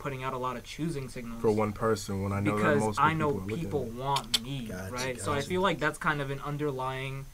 putting 0.00 0.24
out 0.24 0.32
a 0.32 0.38
lot 0.38 0.56
of 0.56 0.64
choosing 0.64 1.08
signals 1.08 1.40
For 1.40 1.52
one 1.52 1.72
person, 1.72 2.22
when 2.22 2.32
I 2.32 2.40
know 2.40 2.50
that 2.52 2.56
because 2.56 2.80
most 2.80 3.00
I 3.00 3.14
know 3.14 3.32
people, 3.32 3.54
are 3.54 3.56
people 3.56 3.84
want 3.84 4.42
me, 4.42 4.66
Gotcha, 4.66 4.92
right? 4.92 5.20
So 5.20 5.32
I 5.32 5.42
feel 5.42 5.60
like 5.60 5.78
that's 5.78 5.98
kind 5.98 6.20
of 6.20 6.30
an 6.30 6.40
underlying 6.40 7.26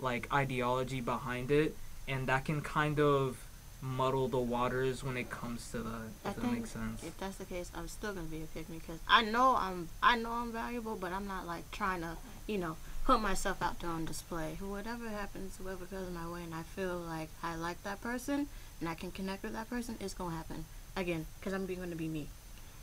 like 0.00 0.32
ideology 0.32 1.00
behind 1.00 1.50
it, 1.52 1.76
and 2.08 2.26
that 2.26 2.44
can 2.44 2.60
kind 2.62 2.98
of 2.98 3.36
muddle 3.80 4.28
the 4.28 4.38
waters 4.38 5.04
when 5.04 5.16
it 5.16 5.30
comes 5.30 5.70
to 5.70 5.78
that. 5.78 6.08
I 6.24 6.30
If 6.30 6.36
that 6.36 6.52
makes 6.52 6.70
sense. 6.70 7.04
if 7.04 7.16
that's 7.18 7.36
the 7.36 7.44
case, 7.44 7.70
I'm 7.76 7.86
still 7.86 8.12
gonna 8.14 8.26
be 8.26 8.42
a 8.42 8.46
pick 8.46 8.68
me 8.68 8.78
because 8.78 9.00
I 9.06 9.22
know 9.22 9.54
I'm 9.56 9.88
I 10.02 10.16
know 10.16 10.32
I'm 10.32 10.50
valuable, 10.52 10.96
but 10.96 11.12
I'm 11.12 11.26
not 11.26 11.46
like 11.46 11.70
trying 11.70 12.00
to 12.00 12.16
you 12.46 12.58
know 12.58 12.76
put 13.04 13.20
myself 13.20 13.62
out 13.62 13.78
there 13.80 13.90
on 13.90 14.06
display. 14.06 14.56
Whatever 14.60 15.08
happens, 15.10 15.58
whoever 15.62 15.84
comes 15.84 16.10
my 16.14 16.26
way, 16.26 16.42
and 16.42 16.54
I 16.54 16.62
feel 16.62 16.96
like 16.96 17.28
I 17.42 17.54
like 17.54 17.82
that 17.84 18.00
person 18.00 18.48
and 18.80 18.88
I 18.88 18.94
can 18.94 19.10
connect 19.10 19.42
with 19.42 19.52
that 19.52 19.70
person, 19.70 19.96
it's 20.00 20.14
gonna 20.14 20.36
happen. 20.36 20.64
Again, 20.96 21.26
because 21.38 21.52
I'm 21.52 21.66
going 21.66 21.90
to 21.90 21.96
be 21.96 22.08
me. 22.08 22.28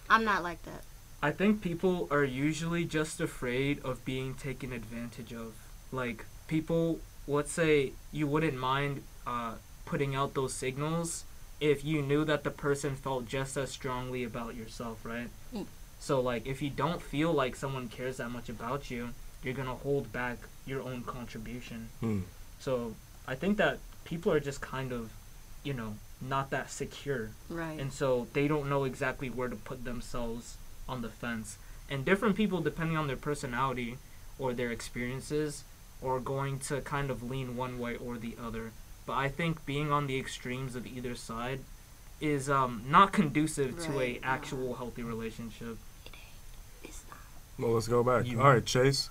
I'm 0.09 0.25
not 0.25 0.43
like 0.43 0.63
that. 0.63 0.83
I 1.23 1.31
think 1.31 1.61
people 1.61 2.07
are 2.11 2.23
usually 2.23 2.83
just 2.83 3.21
afraid 3.21 3.79
of 3.83 4.03
being 4.03 4.33
taken 4.33 4.73
advantage 4.73 5.33
of. 5.33 5.53
Like 5.91 6.25
people, 6.47 6.99
let's 7.27 7.51
say 7.51 7.93
you 8.11 8.27
wouldn't 8.27 8.57
mind 8.57 9.03
uh, 9.25 9.53
putting 9.85 10.15
out 10.15 10.33
those 10.33 10.53
signals 10.53 11.23
if 11.59 11.85
you 11.85 12.01
knew 12.01 12.25
that 12.25 12.43
the 12.43 12.49
person 12.49 12.95
felt 12.95 13.27
just 13.27 13.55
as 13.55 13.69
strongly 13.69 14.23
about 14.23 14.55
yourself, 14.55 15.05
right? 15.05 15.29
Mm. 15.53 15.67
So 15.99 16.19
like 16.19 16.47
if 16.47 16.61
you 16.61 16.71
don't 16.71 17.01
feel 17.01 17.31
like 17.31 17.55
someone 17.55 17.87
cares 17.87 18.17
that 18.17 18.29
much 18.29 18.49
about 18.49 18.89
you, 18.89 19.09
you're 19.43 19.53
gonna 19.53 19.75
hold 19.75 20.11
back 20.11 20.39
your 20.65 20.81
own 20.81 21.03
contribution. 21.03 21.89
Hmm. 21.99 22.19
So 22.59 22.95
I 23.27 23.35
think 23.35 23.57
that 23.57 23.77
people 24.03 24.31
are 24.31 24.39
just 24.39 24.61
kind 24.61 24.91
of, 24.91 25.11
you 25.63 25.73
know, 25.73 25.95
not 26.21 26.49
that 26.51 26.69
secure 26.69 27.31
Right. 27.49 27.79
and 27.79 27.91
so 27.91 28.27
they 28.33 28.47
don't 28.47 28.69
know 28.69 28.83
exactly 28.83 29.29
where 29.29 29.47
to 29.49 29.55
put 29.55 29.83
themselves 29.85 30.57
on 30.87 31.01
the 31.01 31.09
fence. 31.09 31.57
And 31.89 32.05
different 32.05 32.35
people, 32.35 32.61
depending 32.61 32.95
on 32.97 33.07
their 33.07 33.15
personality 33.17 33.97
or 34.39 34.53
their 34.53 34.71
experiences, 34.71 35.63
are 36.03 36.19
going 36.19 36.59
to 36.59 36.81
kind 36.81 37.09
of 37.11 37.21
lean 37.23 37.57
one 37.57 37.79
way 37.79 37.95
or 37.95 38.17
the 38.17 38.35
other. 38.41 38.71
But 39.05 39.13
I 39.13 39.29
think 39.29 39.65
being 39.65 39.91
on 39.91 40.07
the 40.07 40.17
extremes 40.19 40.75
of 40.75 40.85
either 40.87 41.15
side 41.15 41.59
is 42.21 42.49
um, 42.49 42.83
not 42.87 43.11
conducive 43.11 43.79
to 43.85 43.93
a 43.93 43.97
Right, 43.97 44.21
no. 44.21 44.27
actual 44.27 44.75
healthy 44.75 45.03
relationship. 45.03 45.77
It's. 46.83 47.03
Well, 47.59 47.71
let's 47.71 47.87
go 47.87 48.03
back. 48.03 48.25
You- 48.25 48.39
All 48.41 48.49
right, 48.49 48.65
Chase. 48.65 49.09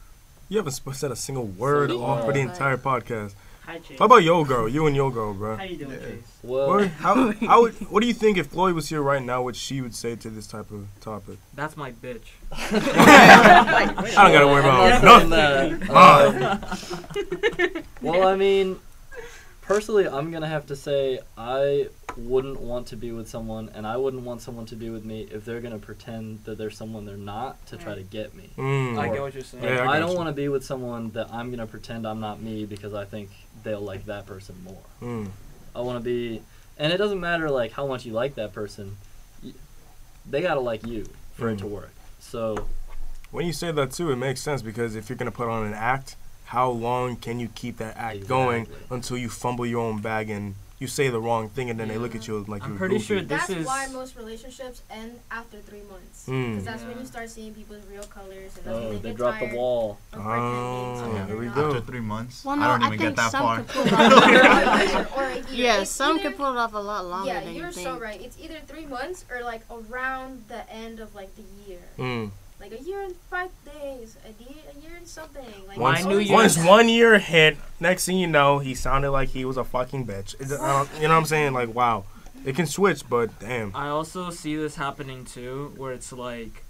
You 0.49 0.57
haven't 0.59 0.73
said 0.95 1.13
a 1.13 1.17
single 1.17 1.47
word 1.47 1.91
So, 1.91 2.03
off 2.03 2.25
for 2.25 2.33
the 2.33 2.41
entire 2.41 2.77
podcast. 2.77 3.35
Hi, 3.67 3.79
Chase. 3.79 3.99
How 3.99 4.07
about 4.07 4.23
your 4.25 4.45
girl? 4.45 4.69
You 4.69 4.87
and 4.87 4.97
your 4.97 5.13
girl, 5.13 5.33
bro. 5.35 5.57
How 5.57 5.63
you 5.63 5.77
doing, 5.77 5.93
Yeah. 5.93 5.99
Chase? 5.99 6.23
Well, 6.43 6.69
What, 6.69 6.89
how, 6.89 7.33
how 7.47 7.63
would, 7.63 7.75
what 7.91 8.01
do 8.01 8.07
you 8.07 8.15
think 8.15 8.37
if 8.39 8.47
Floyd 8.49 8.75
was 8.75 8.89
here 8.89 9.03
right 9.03 9.23
now? 9.23 9.43
What 9.43 9.55
she 9.55 9.81
would 9.81 9.95
say 9.95 10.17
to 10.17 10.31
this 10.31 10.47
type 10.47 10.71
of 10.71 10.87
topic? 11.01 11.39
That's 11.55 11.77
my 11.77 11.93
bitch. 11.93 12.23
I 12.53 13.93
don't 14.17 14.33
gotta 14.33 14.47
worry 14.47 14.61
about 14.61 15.03
nothing. 15.05 15.31
saying 15.31 15.81
that. 15.81 15.91
Um, 17.71 17.83
well, 18.03 18.27
I 18.27 18.35
mean, 18.37 18.79
personally, 19.71 20.09
I'm 20.09 20.33
gonna 20.33 20.49
have 20.49 20.67
to 20.67 20.75
say 20.75 21.21
I 21.39 21.87
wouldn't 22.17 22.59
want 22.61 22.89
to 22.89 22.97
be 22.97 23.13
with 23.13 23.29
someone, 23.29 23.71
and 23.73 23.87
I 23.87 23.97
wouldn't 23.97 24.25
want 24.25 24.43
someone 24.43 24.67
to 24.67 24.75
be 24.75 24.91
with 24.91 25.05
me 25.05 25.29
if 25.31 25.45
they're 25.45 25.61
gonna 25.61 25.79
pretend 25.79 26.45
that 26.45 26.59
they're 26.59 26.73
someone 26.73 27.07
they're 27.07 27.17
not 27.17 27.65
to 27.69 27.77
try 27.77 27.95
to 27.95 28.03
get 28.03 28.35
me. 28.35 28.51
Mm. 28.57 28.99
I 28.99 29.09
get 29.11 29.21
what 29.21 29.33
you're 29.33 29.45
saying. 29.45 29.63
Yeah, 29.63 29.89
I 29.89 29.97
I, 29.97 30.01
don't 30.01 30.17
want 30.17 30.29
to 30.29 30.33
be 30.33 30.49
with 30.49 30.65
someone 30.65 31.13
that 31.13 31.33
I'm 31.33 31.53
gonna 31.53 31.69
pretend 31.69 32.05
I'm 32.05 32.19
not 32.19 32.43
me 32.43 32.65
because 32.65 32.95
I 32.95 33.05
think 33.05 33.31
they'll 33.63 33.81
like 33.81 34.07
that 34.07 34.27
person 34.27 34.57
more. 34.65 34.83
Mm. 35.01 35.29
I 35.77 35.81
want 35.83 35.99
to 35.99 36.05
be, 36.05 36.43
and 36.77 36.93
it 36.93 36.97
doesn't 36.97 37.21
matter 37.21 37.49
like 37.49 37.71
how 37.71 37.87
much 37.87 38.05
you 38.05 38.13
like 38.13 38.35
that 38.35 38.53
person. 38.53 38.97
They 40.29 40.43
gotta 40.43 40.59
like 40.59 40.85
you 40.85 41.07
for 41.35 41.49
it 41.49 41.59
to 41.59 41.65
Mm. 41.67 41.71
work. 41.71 41.93
So 42.19 42.67
When 43.31 43.47
you 43.47 43.53
say 43.53 43.71
that 43.71 43.93
too, 43.93 44.11
it 44.11 44.17
makes 44.17 44.41
sense 44.41 44.63
because 44.63 44.97
if 44.97 45.09
you're 45.09 45.17
gonna 45.17 45.31
put 45.31 45.49
on 45.49 45.65
an 45.65 45.75
act, 45.75 46.17
how 46.51 46.69
long 46.71 47.15
can 47.17 47.39
you 47.39 47.49
keep 47.55 47.77
that 47.79 47.97
act 47.97 48.27
going 48.27 48.67
until 48.91 49.17
you 49.17 49.29
fumble 49.29 49.65
your 49.67 49.81
own 49.87 50.01
bag 50.01 50.29
and 50.31 50.55
you 50.81 50.87
say 50.89 51.09
the 51.11 51.21
wrong 51.21 51.49
thing 51.51 51.69
and 51.71 51.79
then 51.79 51.89
they 51.89 51.99
look 51.99 52.15
at 52.15 52.27
you 52.27 52.43
like 52.49 52.63
I'm 52.65 52.71
you're 52.71 52.79
pretty 52.79 52.95
goofy. 52.97 53.07
sure 53.07 53.21
this 53.21 53.29
That's 53.47 53.51
is. 53.51 53.67
why 53.67 53.87
most 53.93 54.17
relationships 54.17 54.81
end 54.91 55.21
after 55.31 55.59
three 55.59 55.83
months. 55.93 56.25
Mm. 56.27 56.51
Because 56.53 56.65
that's 56.65 56.83
when 56.85 56.99
you 56.99 57.05
start 57.05 57.29
seeing 57.29 57.53
people's 57.53 57.85
real 57.93 58.03
colors, 58.05 58.57
and 58.57 58.65
that's 58.65 58.67
when 58.67 58.75
oh, 58.87 58.91
they, 58.93 58.97
they 58.97 59.09
get 59.11 59.17
drop 59.19 59.39
the 59.41 59.55
wall. 59.55 59.99
of 60.15 60.23
pretending 60.23 60.41
to 60.41 61.05
Oh, 61.05 61.13
be 61.21 61.27
there 61.29 61.37
we 61.37 61.47
not. 61.47 61.55
go. 61.55 61.67
After 61.69 61.81
three 61.83 62.01
months, 62.01 62.45
Well, 62.47 62.57
no, 62.57 62.63
I 62.63 62.79
don't 62.79 62.83
I 62.83 62.87
even 62.95 62.99
get 62.99 63.17
that 63.17 63.31
far. 63.33 63.57
can 63.57 63.65
pull 63.67 63.87
it 63.87 63.93
off. 65.07 65.17
or 65.19 65.25
a 65.25 65.35
year. 65.35 65.45
yeah, 65.53 65.81
It's 65.83 65.91
some 65.91 66.17
either- 66.19 66.31
can 66.31 66.39
pull 66.39 66.51
it 66.51 66.57
off 66.59 66.73
a 66.73 66.79
lot 66.79 67.05
longer 67.05 67.29
Yeah, 67.31 67.41
than 67.45 67.55
you're 67.55 67.67
you 67.67 67.73
think. 67.73 67.87
so 67.87 67.99
right. 67.99 68.21
It's 68.21 68.39
either 68.41 68.57
three 68.67 68.87
months 68.87 69.25
or 69.31 69.43
like 69.45 69.61
around 69.71 70.45
the 70.49 70.63
end 70.73 70.99
of 70.99 71.15
like 71.15 71.29
the 71.37 71.45
year, 71.69 71.83
Mm. 71.99 72.31
Like 72.61 72.73
a 72.73 72.83
year 72.83 73.03
and 73.03 73.17
five 73.31 73.51
days, 73.65 74.17
a 74.25 74.43
year, 74.43 74.63
a 74.77 74.81
year 74.81 74.93
and 74.97 75.07
something. 75.09 75.45
Like 75.67 75.79
Why 75.79 75.95
it's 75.95 76.05
New 76.05 76.11
always 76.13 76.29
Year's- 76.31 76.57
Once 76.59 76.67
one 76.69 76.89
year 76.89 77.19
hit, 77.19 77.57
next 77.81 78.05
thing 78.07 78.19
you 78.19 78.27
know, 78.27 78.59
he 78.59 78.75
sounded 78.75 79.11
like 79.13 79.31
he 79.31 79.45
was 79.45 79.57
a 79.57 79.65
fucking 79.65 80.07
bitch. 80.07 80.35
I 80.41 80.45
don't- 80.85 80.95
you 80.97 81.09
know 81.09 81.15
what 81.15 81.21
I'm 81.21 81.25
saying? 81.25 81.53
Like, 81.55 81.75
wow. 81.75 82.05
It 82.45 82.57
can 82.57 82.67
switch, 82.67 83.09
but 83.09 83.39
damn. 83.39 83.75
I 83.75 83.89
also 83.89 84.31
see 84.31 84.57
this 84.57 84.77
happening 84.77 85.25
too, 85.25 85.73
where 85.77 85.93
it's 85.93 86.13
like, 86.13 86.65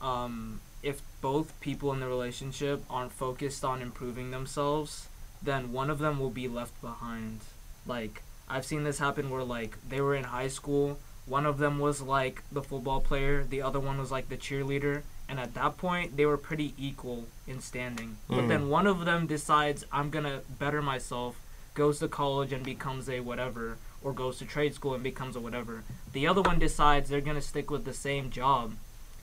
um, 0.00 0.60
if 0.82 1.00
both 1.20 1.58
people 1.60 1.92
in 1.92 2.00
the 2.00 2.06
relationship 2.06 2.82
aren't 2.88 3.10
focused 3.12 3.64
on 3.64 3.82
improving 3.82 4.30
themselves, 4.30 5.08
then 5.42 5.72
one 5.72 5.90
of 5.90 5.98
them 5.98 6.18
will 6.20 6.30
be 6.30 6.46
left 6.48 6.80
behind. 6.80 7.40
Like, 7.86 8.22
I've 8.48 8.64
seen 8.64 8.84
this 8.84 8.98
happen 9.00 9.30
where, 9.30 9.42
like, 9.42 9.76
they 9.88 10.00
were 10.00 10.14
in 10.14 10.24
high 10.24 10.48
school, 10.48 10.98
one 11.24 11.44
of 11.44 11.58
them 11.58 11.80
was 11.80 12.00
like 12.00 12.42
the 12.52 12.62
football 12.62 13.00
player, 13.00 13.42
the 13.42 13.62
other 13.62 13.80
one 13.80 13.98
was 13.98 14.12
like 14.12 14.28
the 14.28 14.36
cheerleader, 14.36 15.02
and 15.28 15.40
at 15.40 15.54
that 15.54 15.76
point, 15.76 16.16
they 16.16 16.26
were 16.26 16.36
pretty 16.36 16.72
equal 16.78 17.26
in 17.46 17.60
standing. 17.60 18.16
But 18.28 18.44
Mm. 18.44 18.48
then 18.48 18.68
one 18.68 18.86
of 18.86 19.04
them 19.04 19.26
decides, 19.26 19.84
I'm 19.92 20.10
gonna 20.10 20.42
better 20.48 20.80
myself, 20.82 21.36
goes 21.74 21.98
to 21.98 22.08
college 22.08 22.52
and 22.52 22.64
becomes 22.64 23.08
a 23.08 23.20
whatever, 23.20 23.76
or 24.02 24.12
goes 24.12 24.38
to 24.38 24.44
trade 24.44 24.74
school 24.74 24.94
and 24.94 25.02
becomes 25.02 25.34
a 25.36 25.40
whatever. 25.40 25.82
The 26.12 26.26
other 26.26 26.42
one 26.42 26.58
decides 26.58 27.08
they're 27.10 27.20
gonna 27.20 27.42
stick 27.42 27.70
with 27.70 27.84
the 27.84 27.92
same 27.94 28.30
job, 28.30 28.74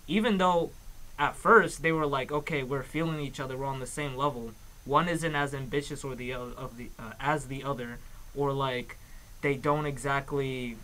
even 0.07 0.37
though 0.37 0.71
at 1.17 1.35
first 1.35 1.81
they 1.81 1.91
were 1.91 2.05
like, 2.05 2.31
okay, 2.31 2.63
we're 2.63 2.83
feeling 2.83 3.19
each 3.19 3.39
other, 3.39 3.55
we're 3.57 3.65
on 3.65 3.79
the 3.79 3.85
same 3.87 4.15
level. 4.15 4.51
One 4.85 5.07
isn't 5.07 5.35
as 5.35 5.53
ambitious 5.53 6.03
or 6.03 6.15
the 6.15 6.33
o- 6.33 6.51
of 6.57 6.75
the 6.77 6.89
uh, 6.99 7.13
as 7.19 7.47
the 7.47 7.63
other, 7.63 7.99
or 8.35 8.51
like 8.51 8.97
they 9.41 9.55
don't 9.55 9.85
exactly 9.85 10.75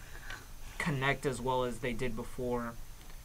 connect 0.78 1.26
as 1.26 1.42
well 1.42 1.64
as 1.66 1.80
they 1.80 1.92
did 1.94 2.16
before. 2.16 2.74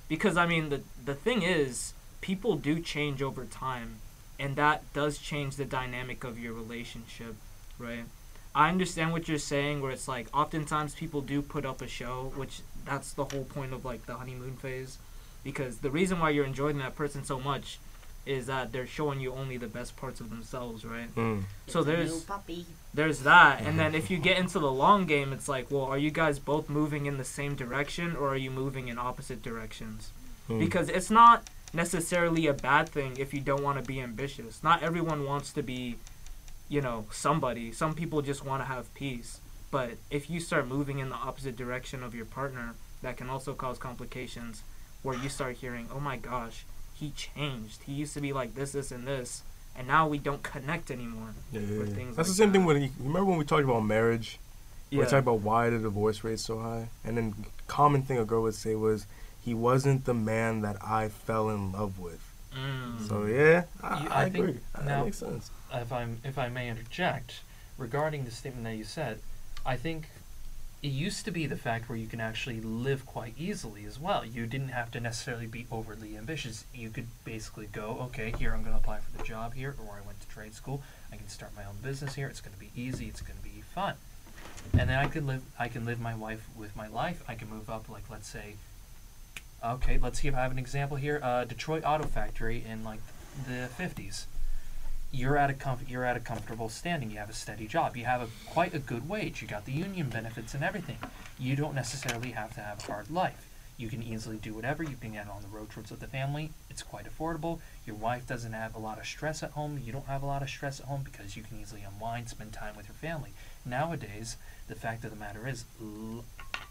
Because 0.08 0.36
I 0.36 0.46
mean, 0.46 0.68
the 0.68 0.82
the 1.04 1.14
thing 1.14 1.42
is, 1.42 1.94
people 2.20 2.56
do 2.56 2.80
change 2.80 3.22
over 3.22 3.44
time, 3.44 3.96
and 4.38 4.56
that 4.56 4.92
does 4.92 5.18
change 5.18 5.56
the 5.56 5.64
dynamic 5.64 6.24
of 6.24 6.38
your 6.38 6.52
relationship, 6.52 7.34
right? 7.78 8.04
I 8.54 8.68
understand 8.68 9.12
what 9.12 9.26
you're 9.28 9.38
saying, 9.38 9.80
where 9.80 9.90
it's 9.90 10.06
like 10.06 10.28
oftentimes 10.32 10.94
people 10.94 11.20
do 11.20 11.42
put 11.42 11.64
up 11.64 11.82
a 11.82 11.88
show, 11.88 12.32
which 12.36 12.60
that's 12.84 13.12
the 13.12 13.24
whole 13.24 13.44
point 13.44 13.72
of 13.72 13.84
like 13.84 14.06
the 14.06 14.14
honeymoon 14.14 14.56
phase, 14.56 14.98
because 15.42 15.78
the 15.78 15.90
reason 15.90 16.20
why 16.20 16.30
you're 16.30 16.44
enjoying 16.44 16.78
that 16.78 16.94
person 16.94 17.24
so 17.24 17.40
much 17.40 17.78
is 18.26 18.46
that 18.46 18.72
they're 18.72 18.86
showing 18.86 19.20
you 19.20 19.32
only 19.32 19.56
the 19.56 19.66
best 19.66 19.96
parts 19.96 20.20
of 20.20 20.30
themselves, 20.30 20.84
right? 20.84 21.14
Mm. 21.14 21.44
So 21.66 21.82
there's 21.82 22.24
puppy. 22.24 22.66
there's 22.92 23.20
that, 23.20 23.60
and 23.62 23.78
then 23.78 23.94
if 24.00 24.10
you 24.10 24.18
get 24.18 24.38
into 24.38 24.58
the 24.58 24.70
long 24.70 25.06
game, 25.06 25.32
it's 25.32 25.48
like, 25.48 25.70
well, 25.70 25.84
are 25.84 25.98
you 25.98 26.10
guys 26.10 26.38
both 26.38 26.68
moving 26.68 27.06
in 27.06 27.18
the 27.18 27.24
same 27.24 27.54
direction, 27.54 28.16
or 28.16 28.28
are 28.30 28.36
you 28.36 28.50
moving 28.50 28.88
in 28.88 28.98
opposite 28.98 29.42
directions? 29.42 30.10
Mm. 30.48 30.58
Because 30.58 30.88
it's 30.88 31.10
not 31.10 31.48
necessarily 31.72 32.46
a 32.46 32.54
bad 32.54 32.88
thing 32.88 33.16
if 33.18 33.34
you 33.34 33.40
don't 33.40 33.62
want 33.62 33.78
to 33.78 33.84
be 33.84 34.00
ambitious. 34.00 34.62
Not 34.62 34.82
everyone 34.82 35.24
wants 35.24 35.52
to 35.52 35.62
be, 35.62 35.96
you 36.68 36.80
know, 36.80 37.06
somebody. 37.10 37.72
Some 37.72 37.94
people 37.94 38.22
just 38.22 38.44
want 38.44 38.62
to 38.62 38.66
have 38.66 38.92
peace. 38.94 39.40
But 39.70 39.92
if 40.10 40.30
you 40.30 40.38
start 40.38 40.68
moving 40.68 41.00
in 41.00 41.08
the 41.08 41.16
opposite 41.16 41.56
direction 41.56 42.04
of 42.04 42.14
your 42.14 42.26
partner, 42.26 42.74
that 43.02 43.16
can 43.16 43.28
also 43.28 43.54
cause 43.54 43.76
complications 43.76 44.62
where 45.02 45.16
you 45.16 45.28
start 45.28 45.56
hearing, 45.56 45.88
oh 45.92 46.00
my 46.00 46.16
gosh, 46.16 46.64
he 46.94 47.10
changed. 47.10 47.82
He 47.84 47.92
used 47.92 48.14
to 48.14 48.20
be 48.20 48.32
like 48.32 48.54
this, 48.54 48.72
this, 48.72 48.90
and 48.92 49.06
this, 49.06 49.42
and 49.76 49.86
now 49.86 50.06
we 50.06 50.18
don't 50.18 50.42
connect 50.42 50.90
anymore. 50.90 51.34
Yeah, 51.52 51.60
or 51.60 51.62
yeah, 51.64 51.78
yeah. 51.84 51.94
things 51.94 52.16
That's 52.16 52.28
like 52.28 52.36
the 52.36 52.42
same 52.42 52.52
thing 52.52 52.64
when 52.64 52.82
you 52.82 52.90
remember 52.98 53.24
when 53.26 53.38
we 53.38 53.44
talked 53.44 53.64
about 53.64 53.80
marriage. 53.80 54.38
We 54.92 54.98
talked 55.00 55.14
about 55.14 55.40
why 55.40 55.70
the 55.70 55.78
divorce 55.80 56.22
rate's 56.22 56.42
so 56.44 56.60
high, 56.60 56.88
and 57.04 57.16
then 57.16 57.34
common 57.66 58.02
thing 58.02 58.16
a 58.16 58.24
girl 58.24 58.42
would 58.42 58.54
say 58.54 58.76
was, 58.76 59.06
"He 59.44 59.52
wasn't 59.52 60.04
the 60.04 60.14
man 60.14 60.60
that 60.60 60.76
I 60.84 61.08
fell 61.08 61.50
in 61.50 61.72
love 61.72 61.98
with." 61.98 62.20
Mm. 62.56 63.08
So 63.08 63.24
yeah, 63.26 63.64
I, 63.82 64.02
You- 64.04 64.08
I, 64.10 64.20
I 64.20 64.30
think 64.30 64.36
agree. 64.48 64.60
that 64.76 64.84
now- 64.84 65.04
makes 65.04 65.18
sense. 65.18 65.50
if 65.72 65.92
I'm 65.92 66.20
if 66.22 66.38
I 66.38 66.48
may 66.48 66.68
interject 66.68 67.40
regarding 67.76 68.24
the 68.24 68.30
statement 68.30 68.62
that 68.66 68.76
you 68.76 68.84
said, 68.84 69.18
I 69.66 69.76
think 69.76 70.08
it 70.84 70.92
used 70.92 71.24
to 71.24 71.30
be 71.30 71.46
the 71.46 71.56
fact 71.56 71.88
where 71.88 71.96
you 71.96 72.06
can 72.06 72.20
actually 72.20 72.60
live 72.60 73.06
quite 73.06 73.32
easily 73.38 73.86
as 73.86 73.98
well. 73.98 74.22
You 74.22 74.44
didn't 74.44 74.68
have 74.68 74.90
to 74.90 75.00
necessarily 75.00 75.46
be 75.46 75.66
overly 75.72 76.14
ambitious. 76.14 76.66
You 76.74 76.90
could 76.90 77.06
basically 77.24 77.68
go, 77.72 77.96
okay, 78.02 78.34
here 78.38 78.52
I'm 78.52 78.60
going 78.60 78.74
to 78.74 78.80
apply 78.80 78.98
for 78.98 79.16
the 79.16 79.24
job 79.24 79.54
here, 79.54 79.74
or 79.78 79.94
I 79.94 80.06
went 80.06 80.20
to 80.20 80.28
trade 80.28 80.52
school. 80.52 80.82
I 81.10 81.16
can 81.16 81.30
start 81.30 81.52
my 81.56 81.64
own 81.64 81.76
business 81.82 82.16
here. 82.16 82.28
It's 82.28 82.42
going 82.42 82.52
to 82.52 82.60
be 82.60 82.68
easy. 82.76 83.06
It's 83.06 83.22
going 83.22 83.38
to 83.38 83.42
be 83.42 83.62
fun, 83.74 83.94
and 84.78 84.90
then 84.90 84.98
I 84.98 85.06
could 85.06 85.26
live. 85.26 85.42
I 85.58 85.68
can 85.68 85.86
live 85.86 86.00
my 86.00 86.14
life 86.14 86.46
with 86.54 86.76
my 86.76 86.88
life. 86.88 87.24
I 87.26 87.34
can 87.34 87.48
move 87.48 87.70
up, 87.70 87.88
like 87.88 88.10
let's 88.10 88.28
say. 88.28 88.56
Okay, 89.64 89.96
let's 89.96 90.20
see 90.20 90.28
if 90.28 90.34
I 90.34 90.42
have 90.42 90.52
an 90.52 90.58
example 90.58 90.98
here. 90.98 91.18
Uh, 91.22 91.46
Detroit 91.46 91.84
Auto 91.86 92.04
Factory 92.04 92.62
in 92.68 92.84
like 92.84 93.00
the 93.48 93.70
50s 93.78 94.26
you're 95.14 95.36
at 95.38 95.48
a 95.50 95.52
comf- 95.54 95.88
you're 95.88 96.04
at 96.04 96.16
a 96.16 96.20
comfortable 96.20 96.68
standing. 96.68 97.10
You 97.10 97.18
have 97.18 97.30
a 97.30 97.34
steady 97.34 97.66
job. 97.66 97.96
You 97.96 98.04
have 98.04 98.20
a 98.20 98.28
quite 98.50 98.74
a 98.74 98.78
good 98.78 99.08
wage. 99.08 99.40
You 99.42 99.48
got 99.48 99.64
the 99.64 99.72
union 99.72 100.08
benefits 100.10 100.54
and 100.54 100.64
everything. 100.64 100.98
You 101.38 101.54
don't 101.56 101.74
necessarily 101.74 102.32
have 102.32 102.54
to 102.54 102.60
have 102.60 102.80
a 102.80 102.82
hard 102.92 103.10
life. 103.10 103.48
You 103.76 103.88
can 103.88 104.02
easily 104.02 104.36
do 104.36 104.54
whatever. 104.54 104.82
You 104.82 104.96
can 105.00 105.12
get 105.12 105.28
on 105.28 105.42
the 105.42 105.48
road 105.48 105.70
trips 105.70 105.90
with 105.90 106.00
the 106.00 106.06
family. 106.06 106.50
It's 106.70 106.82
quite 106.82 107.06
affordable. 107.06 107.58
Your 107.86 107.96
wife 107.96 108.26
doesn't 108.26 108.52
have 108.52 108.74
a 108.74 108.78
lot 108.78 108.98
of 108.98 109.06
stress 109.06 109.42
at 109.42 109.50
home. 109.52 109.80
You 109.84 109.92
don't 109.92 110.06
have 110.06 110.22
a 110.22 110.26
lot 110.26 110.42
of 110.42 110.48
stress 110.48 110.78
at 110.80 110.86
home 110.86 111.02
because 111.04 111.36
you 111.36 111.42
can 111.42 111.60
easily 111.60 111.82
unwind, 111.82 112.28
spend 112.28 112.52
time 112.52 112.76
with 112.76 112.86
your 112.86 112.94
family. 112.94 113.30
Nowadays, 113.64 114.36
the 114.68 114.74
fact 114.76 115.04
of 115.04 115.10
the 115.10 115.16
matter 115.16 115.48
is, 115.48 115.64
l- 115.80 116.24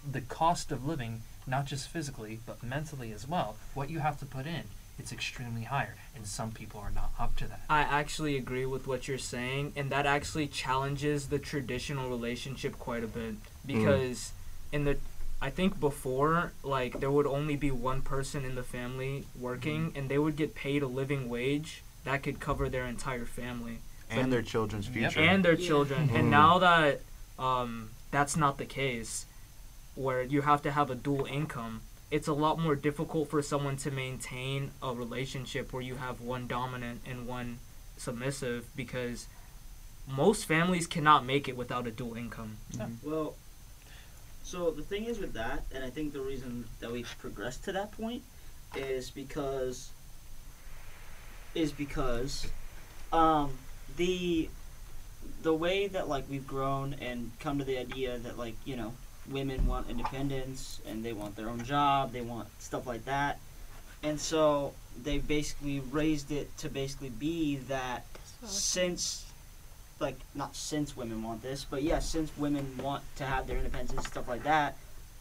the 0.09 0.21
cost 0.21 0.71
of 0.71 0.85
living, 0.85 1.21
not 1.45 1.65
just 1.65 1.89
physically 1.89 2.39
but 2.45 2.63
mentally 2.63 3.11
as 3.11 3.27
well, 3.27 3.57
what 3.73 3.89
you 3.89 3.99
have 3.99 4.17
to 4.19 4.25
put 4.25 4.45
in, 4.47 4.63
it's 4.99 5.11
extremely 5.11 5.63
higher, 5.63 5.95
and 6.15 6.25
some 6.25 6.51
people 6.51 6.79
are 6.79 6.91
not 6.91 7.11
up 7.19 7.35
to 7.37 7.47
that. 7.47 7.61
I 7.69 7.81
actually 7.81 8.37
agree 8.37 8.65
with 8.65 8.87
what 8.87 9.07
you're 9.07 9.17
saying, 9.17 9.73
and 9.75 9.89
that 9.89 10.05
actually 10.05 10.47
challenges 10.47 11.27
the 11.27 11.39
traditional 11.39 12.09
relationship 12.09 12.77
quite 12.79 13.03
a 13.03 13.07
bit 13.07 13.35
because 13.65 14.33
in 14.71 14.83
the 14.85 14.97
I 15.41 15.49
think 15.49 15.77
before 15.79 16.53
like 16.63 16.99
there 17.01 17.11
would 17.11 17.27
only 17.27 17.55
be 17.57 17.69
one 17.71 18.01
person 18.01 18.45
in 18.45 18.55
the 18.55 18.63
family 18.63 19.25
working 19.37 19.91
and 19.95 20.07
they 20.07 20.17
would 20.17 20.37
get 20.37 20.55
paid 20.55 20.81
a 20.83 20.87
living 20.87 21.27
wage 21.27 21.83
that 22.05 22.23
could 22.23 22.39
cover 22.39 22.69
their 22.69 22.85
entire 22.85 23.25
family 23.25 23.79
and 24.09 24.31
their 24.31 24.41
children's 24.41 24.85
Yep. 24.87 24.93
future. 24.93 25.19
and 25.19 25.43
their 25.43 25.53
Yeah. 25.59 25.67
children. 25.67 26.07
Mhm. 26.09 26.15
And 26.19 26.29
now 26.29 26.59
that 26.59 27.01
um, 27.39 27.89
that's 28.11 28.37
not 28.37 28.57
the 28.57 28.65
case, 28.65 29.25
where 29.95 30.21
you 30.21 30.41
have 30.43 30.61
to 30.61 30.71
have 30.71 30.89
a 30.91 30.95
dual 30.95 31.25
income, 31.25 31.81
it's 32.13 32.27
a 32.27 32.33
lot 32.33 32.59
more 32.59 32.75
difficult 32.75 33.27
for 33.27 33.41
someone 33.41 33.75
to 33.75 33.89
maintain 33.89 34.69
a 34.83 34.93
relationship 34.93 35.73
where 35.73 35.81
you 35.81 35.95
have 35.95 36.21
one 36.21 36.45
dominant 36.45 37.01
and 37.09 37.27
one 37.27 37.57
submissive 37.97 38.67
because 38.75 39.25
most 40.07 40.45
families 40.45 40.85
cannot 40.85 41.25
make 41.25 41.49
it 41.49 41.57
without 41.57 41.87
a 41.87 41.91
dual 41.91 42.13
income. 42.13 42.57
Well, 43.01 43.33
so 44.43 44.69
the 44.69 44.83
thing 44.83 45.05
is 45.05 45.17
with 45.17 45.33
that, 45.33 45.63
and 45.73 45.83
I 45.83 45.89
think 45.89 46.13
the 46.13 46.21
reason 46.21 46.65
that 46.81 46.91
we've 46.91 47.11
progressed 47.17 47.63
to 47.63 47.71
that 47.71 47.91
point 47.93 48.21
is 48.75 49.09
because 49.09 49.89
is 51.55 51.71
because 51.71 52.45
um, 53.11 53.53
the 53.97 54.49
the 55.41 55.53
way 55.53 55.87
that 55.87 56.07
like 56.07 56.25
we've 56.29 56.45
grown 56.45 56.93
and 57.01 57.31
come 57.39 57.57
to 57.57 57.65
the 57.65 57.79
idea 57.79 58.19
that 58.19 58.37
like 58.37 58.55
you 58.65 58.75
know 58.75 58.93
women 59.29 59.65
want 59.65 59.89
independence 59.89 60.81
and 60.87 61.03
they 61.03 61.13
want 61.13 61.35
their 61.35 61.49
own 61.49 61.63
job, 61.63 62.11
they 62.11 62.21
want 62.21 62.47
stuff 62.59 62.85
like 62.85 63.05
that, 63.05 63.39
and 64.03 64.19
so 64.19 64.73
they 65.01 65.17
basically 65.17 65.79
raised 65.91 66.31
it 66.31 66.55
to 66.57 66.69
basically 66.69 67.09
be 67.09 67.57
that 67.67 68.05
since 68.45 69.25
like 69.99 70.17
not 70.35 70.55
since 70.55 70.97
women 70.97 71.23
want 71.23 71.41
this, 71.41 71.65
but 71.69 71.81
yeah, 71.81 71.99
since 71.99 72.31
women 72.37 72.77
want 72.81 73.03
to 73.15 73.23
have 73.23 73.47
their 73.47 73.57
independence 73.57 73.93
and 73.93 74.05
stuff 74.05 74.27
like 74.27 74.43
that, 74.43 74.77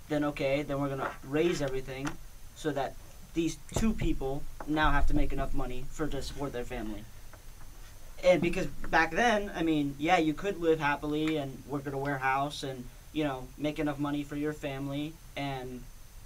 then 0.09 0.25
okay, 0.25 0.63
then 0.63 0.81
we're 0.81 0.89
gonna 0.89 1.11
raise 1.25 1.63
everything 1.63 2.09
so 2.57 2.71
that 2.73 2.95
these 3.35 3.57
two 3.75 3.93
people 3.93 4.43
now 4.67 4.91
have 4.91 5.07
to 5.07 5.15
make 5.15 5.33
enough 5.33 5.55
money 5.55 5.85
for 5.91 6.07
to 6.07 6.21
support 6.21 6.53
their 6.53 6.65
family. 6.65 7.05
And 8.25 8.41
because 8.41 8.67
back 8.67 9.13
then, 9.13 9.51
I 9.55 9.63
mean, 9.63 9.97
yeah, 9.99 10.19
you 10.19 10.35
could 10.35 10.61
live 10.61 10.79
happily 10.79 11.37
and 11.37 11.63
work 11.67 11.87
at 11.87 11.95
a 11.95 11.99
warehouse 11.99 12.63
and 12.63 12.85
you 13.13 13.25
know 13.25 13.47
make 13.59 13.79
enough 13.79 13.99
money 13.99 14.23
for 14.23 14.37
your 14.37 14.53
family 14.53 15.13
and 15.37 15.83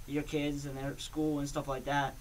your 0.07 0.23
kids 0.23 0.65
and 0.65 0.77
their 0.77 0.97
school 0.97 1.39
and 1.39 1.47
stuff 1.49 1.67
like 1.67 1.85
that. 1.85 2.15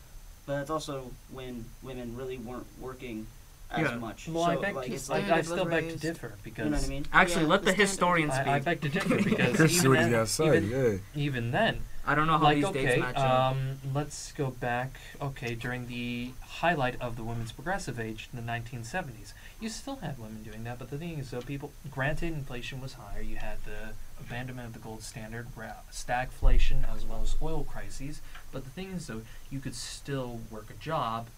But 0.47 0.59
that's 0.59 0.71
also 0.71 1.11
when 1.33 1.65
women 1.83 2.17
really 2.17 2.37
weren't 2.39 2.67
working 2.81 3.27
as 3.71 3.81
Yeah. 3.81 3.97
much. 3.97 4.29
Well, 4.29 4.45
so, 4.45 4.51
I 4.51 4.57
beg 4.57 4.75
like, 4.77 4.87
to, 4.97 5.13
I, 5.13 5.19
like 5.19 5.31
I 5.31 5.43
still 5.43 5.65
was 5.65 5.75
beg 5.75 5.89
to 5.91 5.97
differ 5.99 6.35
because 6.45 6.65
you 6.65 6.71
know 6.71 6.77
what 6.77 6.85
I 6.87 6.89
mean. 6.89 7.07
Actually, 7.13 7.43
Yeah, 7.43 7.49
let 7.49 7.61
the, 7.63 7.67
the 7.67 7.71
standard- 7.73 7.89
historian 7.89 8.31
speak. 8.31 8.47
I, 8.47 8.55
I 8.55 8.59
beg 8.61 8.81
to 8.83 8.89
differ 8.89 9.17
because 9.25 9.61
even 9.85 9.93
then, 10.13 10.27
say. 10.27 10.47
even, 10.47 10.71
Yeah. 10.71 10.99
even 11.23 11.51
then, 11.51 11.81
I 12.07 12.15
don't 12.15 12.29
know 12.29 12.39
how 12.39 12.45
like 12.45 12.57
these 12.59 12.71
dates 12.71 13.01
match 13.01 13.17
up. 13.17 13.53
um, 13.57 13.79
let's 13.93 14.31
go 14.33 14.51
back. 14.51 14.99
Okay, 15.21 15.55
during 15.57 15.89
the 15.89 16.31
highlight 16.43 17.01
of 17.01 17.17
the 17.17 17.25
women's 17.25 17.51
progressive 17.51 17.99
age 17.99 18.29
in 18.33 18.45
the 18.45 18.53
1970s, 18.53 19.33
you 19.61 19.69
still 19.69 19.97
had 19.97 20.19
women 20.19 20.43
doing 20.43 20.65
that. 20.65 20.79
But 20.79 20.91
the 20.91 20.99
thing 20.99 21.19
is, 21.19 21.31
though, 21.31 21.41
people 21.41 21.73
granted 21.91 22.33
inflation 22.33 22.81
was 22.81 22.95
higher. 22.95 23.23
You 23.23 23.37
had 23.37 23.65
the 23.65 23.95
abandonment 24.21 24.69
of 24.69 24.75
the 24.75 24.79
gold 24.81 25.03
standard, 25.03 25.49
stagflation, 25.93 26.89
as 26.95 27.05
well 27.05 27.23
as 27.23 27.37
oil 27.41 27.65
crises. 27.65 28.21
But 28.53 28.65
the 28.65 28.71
thing 28.71 28.93
is, 28.93 29.07
though, 29.07 29.23
you 29.51 29.61
could 29.61 29.75
still 29.75 30.41
work 30.51 30.67
a 30.71 30.75
job, 30.75 31.29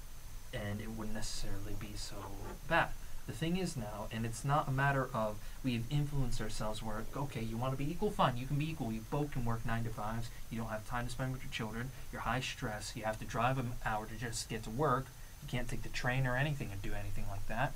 and 0.52 0.80
it 0.80 0.90
wouldn't 0.90 1.14
necessarily 1.14 1.74
be 1.78 1.92
so 1.96 2.16
bad. 2.68 2.88
The 3.26 3.34
thing 3.34 3.58
is 3.58 3.76
now, 3.76 4.06
and 4.10 4.24
it's 4.24 4.42
not 4.42 4.68
a 4.68 4.70
matter 4.70 5.08
of 5.12 5.36
we've 5.62 5.84
influenced 5.90 6.40
ourselves 6.40 6.82
where, 6.82 7.04
okay, 7.14 7.42
you 7.42 7.58
want 7.58 7.74
to 7.74 7.76
be 7.76 7.90
equal, 7.90 8.10
fine, 8.10 8.38
you 8.38 8.46
can 8.46 8.56
be 8.56 8.70
equal. 8.70 8.90
You 8.90 9.02
both 9.10 9.32
can 9.32 9.44
work 9.44 9.66
nine 9.66 9.84
to 9.84 9.90
fives. 9.90 10.30
You 10.50 10.58
don't 10.58 10.70
have 10.70 10.88
time 10.88 11.04
to 11.04 11.12
spend 11.12 11.32
with 11.32 11.42
your 11.42 11.52
children. 11.52 11.90
You're 12.10 12.22
high 12.22 12.40
stress. 12.40 12.94
You 12.96 13.04
have 13.04 13.18
to 13.18 13.26
drive 13.26 13.58
an 13.58 13.72
hour 13.84 14.06
to 14.06 14.14
just 14.14 14.48
get 14.48 14.62
to 14.62 14.70
work. 14.70 15.08
You 15.42 15.48
can't 15.48 15.68
take 15.68 15.82
the 15.82 15.90
train 15.90 16.26
or 16.26 16.36
anything 16.36 16.70
and 16.72 16.80
do 16.80 16.94
anything 16.94 17.26
like 17.30 17.46
that. 17.48 17.74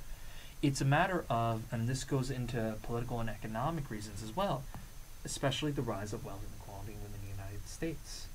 It's 0.63 0.81
a 0.81 0.85
matter 0.85 1.25
of, 1.29 1.61
and 1.71 1.87
this 1.87 2.03
goes 2.03 2.31
into 2.31 2.75
political 2.81 3.19
and 3.19 3.29
economic 3.29 3.91
reasons 3.91 4.23
as 4.23 4.35
well, 4.35 4.63
especially 5.23 5.71
the 5.71 5.83
rise 5.83 6.13
of 6.13 6.25
wealth 6.25 6.41
inequality 6.49 6.93
within 7.03 7.21
the 7.21 7.29
United 7.29 7.67
States 7.67 8.27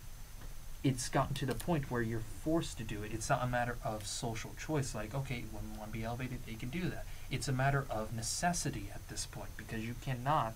it's 0.84 1.08
gotten 1.08 1.34
to 1.34 1.46
the 1.46 1.54
point 1.54 1.90
where 1.90 2.02
you're 2.02 2.20
forced 2.20 2.78
to 2.78 2.84
do 2.84 3.02
it. 3.02 3.12
It's 3.12 3.28
not 3.28 3.42
a 3.42 3.46
matter 3.46 3.76
of 3.84 4.06
social 4.06 4.54
choice, 4.58 4.94
like, 4.94 5.14
okay, 5.14 5.44
women 5.52 5.76
want 5.76 5.92
to 5.92 5.98
be 5.98 6.04
elevated, 6.04 6.38
they 6.46 6.54
can 6.54 6.68
do 6.68 6.88
that. 6.90 7.04
It's 7.30 7.48
a 7.48 7.52
matter 7.52 7.84
of 7.90 8.14
necessity 8.14 8.88
at 8.94 9.06
this 9.08 9.26
point 9.26 9.50
because 9.56 9.84
you 9.84 9.94
cannot 10.02 10.54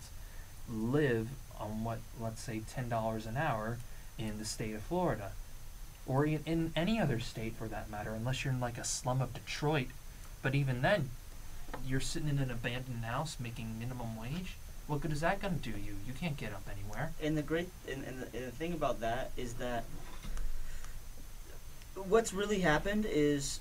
live 0.68 1.28
on 1.58 1.84
what, 1.84 1.98
let's 2.20 2.40
say, 2.40 2.62
$10 2.74 3.26
an 3.26 3.36
hour 3.36 3.78
in 4.16 4.38
the 4.38 4.44
state 4.44 4.74
of 4.74 4.82
Florida 4.82 5.32
or 6.06 6.24
in, 6.24 6.40
in 6.46 6.72
any 6.76 7.00
other 7.00 7.18
state 7.18 7.56
for 7.56 7.66
that 7.68 7.90
matter, 7.90 8.12
unless 8.12 8.44
you're 8.44 8.54
in 8.54 8.60
like 8.60 8.78
a 8.78 8.84
slum 8.84 9.20
of 9.20 9.34
Detroit. 9.34 9.88
But 10.40 10.54
even 10.54 10.82
then, 10.82 11.10
you're 11.86 12.00
sitting 12.00 12.28
in 12.28 12.38
an 12.38 12.50
abandoned 12.50 13.04
house 13.04 13.36
making 13.40 13.78
minimum 13.78 14.16
wage. 14.20 14.56
What 14.86 15.00
good 15.00 15.12
is 15.12 15.20
that 15.20 15.40
going 15.40 15.58
to 15.58 15.60
do 15.60 15.70
you? 15.78 15.96
You 16.06 16.12
can't 16.12 16.36
get 16.36 16.52
up 16.52 16.62
anywhere. 16.70 17.12
and 17.22 17.36
the 17.36 17.42
great 17.42 17.68
and, 17.90 18.04
and, 18.04 18.20
the, 18.22 18.36
and 18.36 18.46
the 18.48 18.50
thing 18.52 18.72
about 18.72 19.00
that 19.00 19.30
is 19.36 19.54
that 19.54 19.84
what's 21.94 22.32
really 22.32 22.60
happened 22.60 23.06
is 23.08 23.60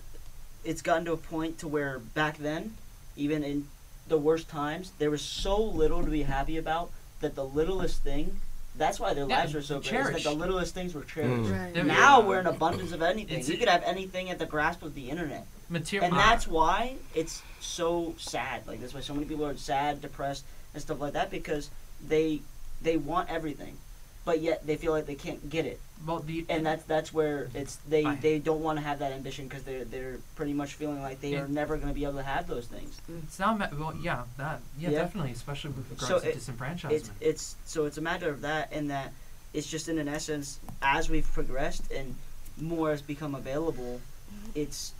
it's 0.63 0.81
gotten 0.81 1.05
to 1.05 1.11
a 1.13 1.17
point 1.17 1.59
to 1.59 1.67
where 1.67 1.99
back 1.99 2.37
then 2.37 2.75
even 3.15 3.43
in 3.43 3.67
the 4.07 4.17
worst 4.17 4.47
times 4.49 4.91
there 4.99 5.11
was 5.11 5.21
so 5.21 5.61
little 5.61 6.03
to 6.03 6.09
be 6.09 6.23
happy 6.23 6.57
about 6.57 6.89
that 7.19 7.35
the 7.35 7.43
littlest 7.45 8.01
thing 8.03 8.39
that's 8.77 8.99
why 9.01 9.13
their 9.13 9.27
Yeah, 9.27 9.39
lives 9.39 9.53
were 9.53 9.61
so 9.61 9.75
great 9.79 9.85
is 9.85 9.91
that 9.91 9.91
cherished. 10.07 10.23
the 10.23 10.31
littlest 10.31 10.73
things 10.73 10.93
were 10.93 11.03
cherished 11.03 11.49
Mm. 11.51 11.59
Right. 11.65 11.73
There- 11.73 11.83
now 11.83 12.21
we're 12.21 12.39
in 12.39 12.47
abundance 12.47 12.93
of 12.93 13.01
anything 13.01 13.39
It's- 13.39 13.49
you 13.49 13.57
could 13.57 13.67
have 13.67 13.83
anything 13.83 14.29
at 14.29 14.39
the 14.39 14.45
grasp 14.45 14.81
of 14.81 14.95
the 14.95 15.09
internet 15.09 15.45
Material. 15.71 16.09
and 16.09 16.17
that's 16.17 16.47
why 16.47 16.95
it's 17.15 17.41
so 17.59 18.13
sad. 18.17 18.67
Like 18.67 18.79
that's 18.81 18.93
why 18.93 18.99
so 19.01 19.13
many 19.13 19.25
people 19.25 19.45
are 19.45 19.55
sad, 19.55 20.01
depressed, 20.01 20.43
and 20.73 20.81
stuff 20.81 20.99
like 20.99 21.13
that 21.13 21.31
because 21.31 21.69
they 22.07 22.41
they 22.81 22.97
want 22.97 23.29
everything, 23.29 23.77
but 24.25 24.41
yet 24.41 24.65
they 24.67 24.75
feel 24.75 24.91
like 24.91 25.05
they 25.05 25.15
can't 25.15 25.49
get 25.49 25.65
it, 25.65 25.79
well, 26.05 26.19
the, 26.19 26.45
and 26.49 26.65
that's 26.65 26.83
that's 26.85 27.13
where 27.13 27.49
it's 27.53 27.75
they 27.87 28.03
I- 28.05 28.15
they 28.15 28.39
don't 28.39 28.61
want 28.61 28.79
to 28.79 28.83
have 28.83 28.99
that 28.99 29.11
ambition 29.11 29.47
because 29.47 29.63
they're 29.63 29.85
they're 29.85 30.17
pretty 30.35 30.53
much 30.53 30.73
feeling 30.73 31.01
like 31.01 31.21
they 31.21 31.31
Yeah. 31.33 31.43
are 31.43 31.47
never 31.47 31.75
going 31.77 31.89
to 31.89 31.93
be 31.93 32.03
able 32.03 32.15
to 32.15 32.23
have 32.23 32.47
those 32.47 32.65
things. 32.65 32.99
It's 33.23 33.39
not 33.39 33.59
ma- 33.59 33.67
well, 33.77 33.95
yeah, 34.01 34.23
that 34.37 34.61
yeah, 34.79 34.89
Yeah. 34.89 34.99
definitely, 34.99 35.31
especially 35.31 35.71
with 35.71 35.89
regards 35.91 36.07
So 36.07 36.19
to 36.19 36.29
it- 36.29 36.37
disenfranchisement. 36.37 36.91
It's 36.91 37.11
it's 37.21 37.55
so 37.65 37.85
it's 37.85 37.97
a 37.97 38.01
matter 38.01 38.29
of 38.29 38.41
that 38.41 38.71
and 38.71 38.89
that 38.89 39.13
it's 39.53 39.67
just 39.67 39.89
in 39.89 39.99
an 39.99 40.07
essence 40.07 40.59
as 40.81 41.09
we've 41.09 41.31
progressed 41.31 41.91
and 41.91 42.15
more 42.57 42.89
has 42.91 43.01
become 43.01 43.35
available, 43.35 44.01
mm-hmm. 44.33 44.51
it's 44.55 44.93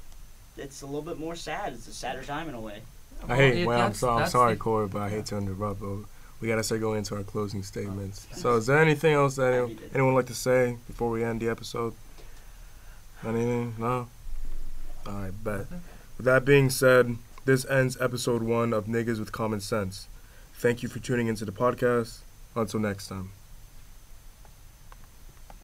it's 0.57 0.81
a 0.81 0.85
little 0.85 1.01
bit 1.01 1.17
more 1.19 1.35
sad. 1.35 1.73
It's 1.73 1.87
a 1.87 1.93
sadder 1.93 2.23
time 2.23 2.49
in 2.49 2.55
a 2.55 2.61
way. 2.61 2.81
I 3.27 3.35
hate. 3.35 3.57
it- 3.59 3.67
well, 3.67 3.77
I'm, 3.77 3.83
that's- 3.85 3.99
so, 3.99 4.09
I'm 4.09 4.27
sorry, 4.29 4.53
the- 4.53 4.59
Corey, 4.59 4.87
but 4.87 5.01
I 5.01 5.09
hate 5.09 5.25
to 5.27 5.37
interrupt. 5.37 5.79
But 5.81 5.97
we 6.39 6.47
gotta 6.47 6.63
start 6.63 6.81
going 6.81 6.99
into 6.99 7.15
our 7.15 7.23
closing 7.23 7.61
statements. 7.63 8.27
Oh, 8.33 8.35
so, 8.37 8.55
is 8.55 8.65
there 8.65 8.79
anything 8.79 9.13
else 9.13 9.35
that 9.35 9.53
anyone, 9.53 9.79
anyone 9.93 10.13
would 10.13 10.19
like 10.21 10.27
to 10.27 10.33
say 10.35 10.77
before 10.87 11.09
we 11.11 11.23
end 11.23 11.39
the 11.41 11.49
episode? 11.49 11.93
Anything? 13.25 13.75
No. 13.77 14.07
All 15.05 15.13
right, 15.13 15.43
bet. 15.43 15.67
With 16.17 16.25
that 16.25 16.45
being 16.45 16.69
said, 16.69 17.17
this 17.45 17.65
ends 17.65 17.97
episode 18.01 18.41
one 18.43 18.73
of 18.73 18.85
Niggas 18.85 19.19
with 19.19 19.31
Common 19.31 19.59
Sense. 19.59 20.07
Thank 20.55 20.81
you 20.83 20.89
for 20.89 20.99
tuning 20.99 21.27
into 21.27 21.45
the 21.45 21.51
podcast. 21.51 22.19
Until 22.55 22.79
next 22.79 23.07
time. 23.07 23.31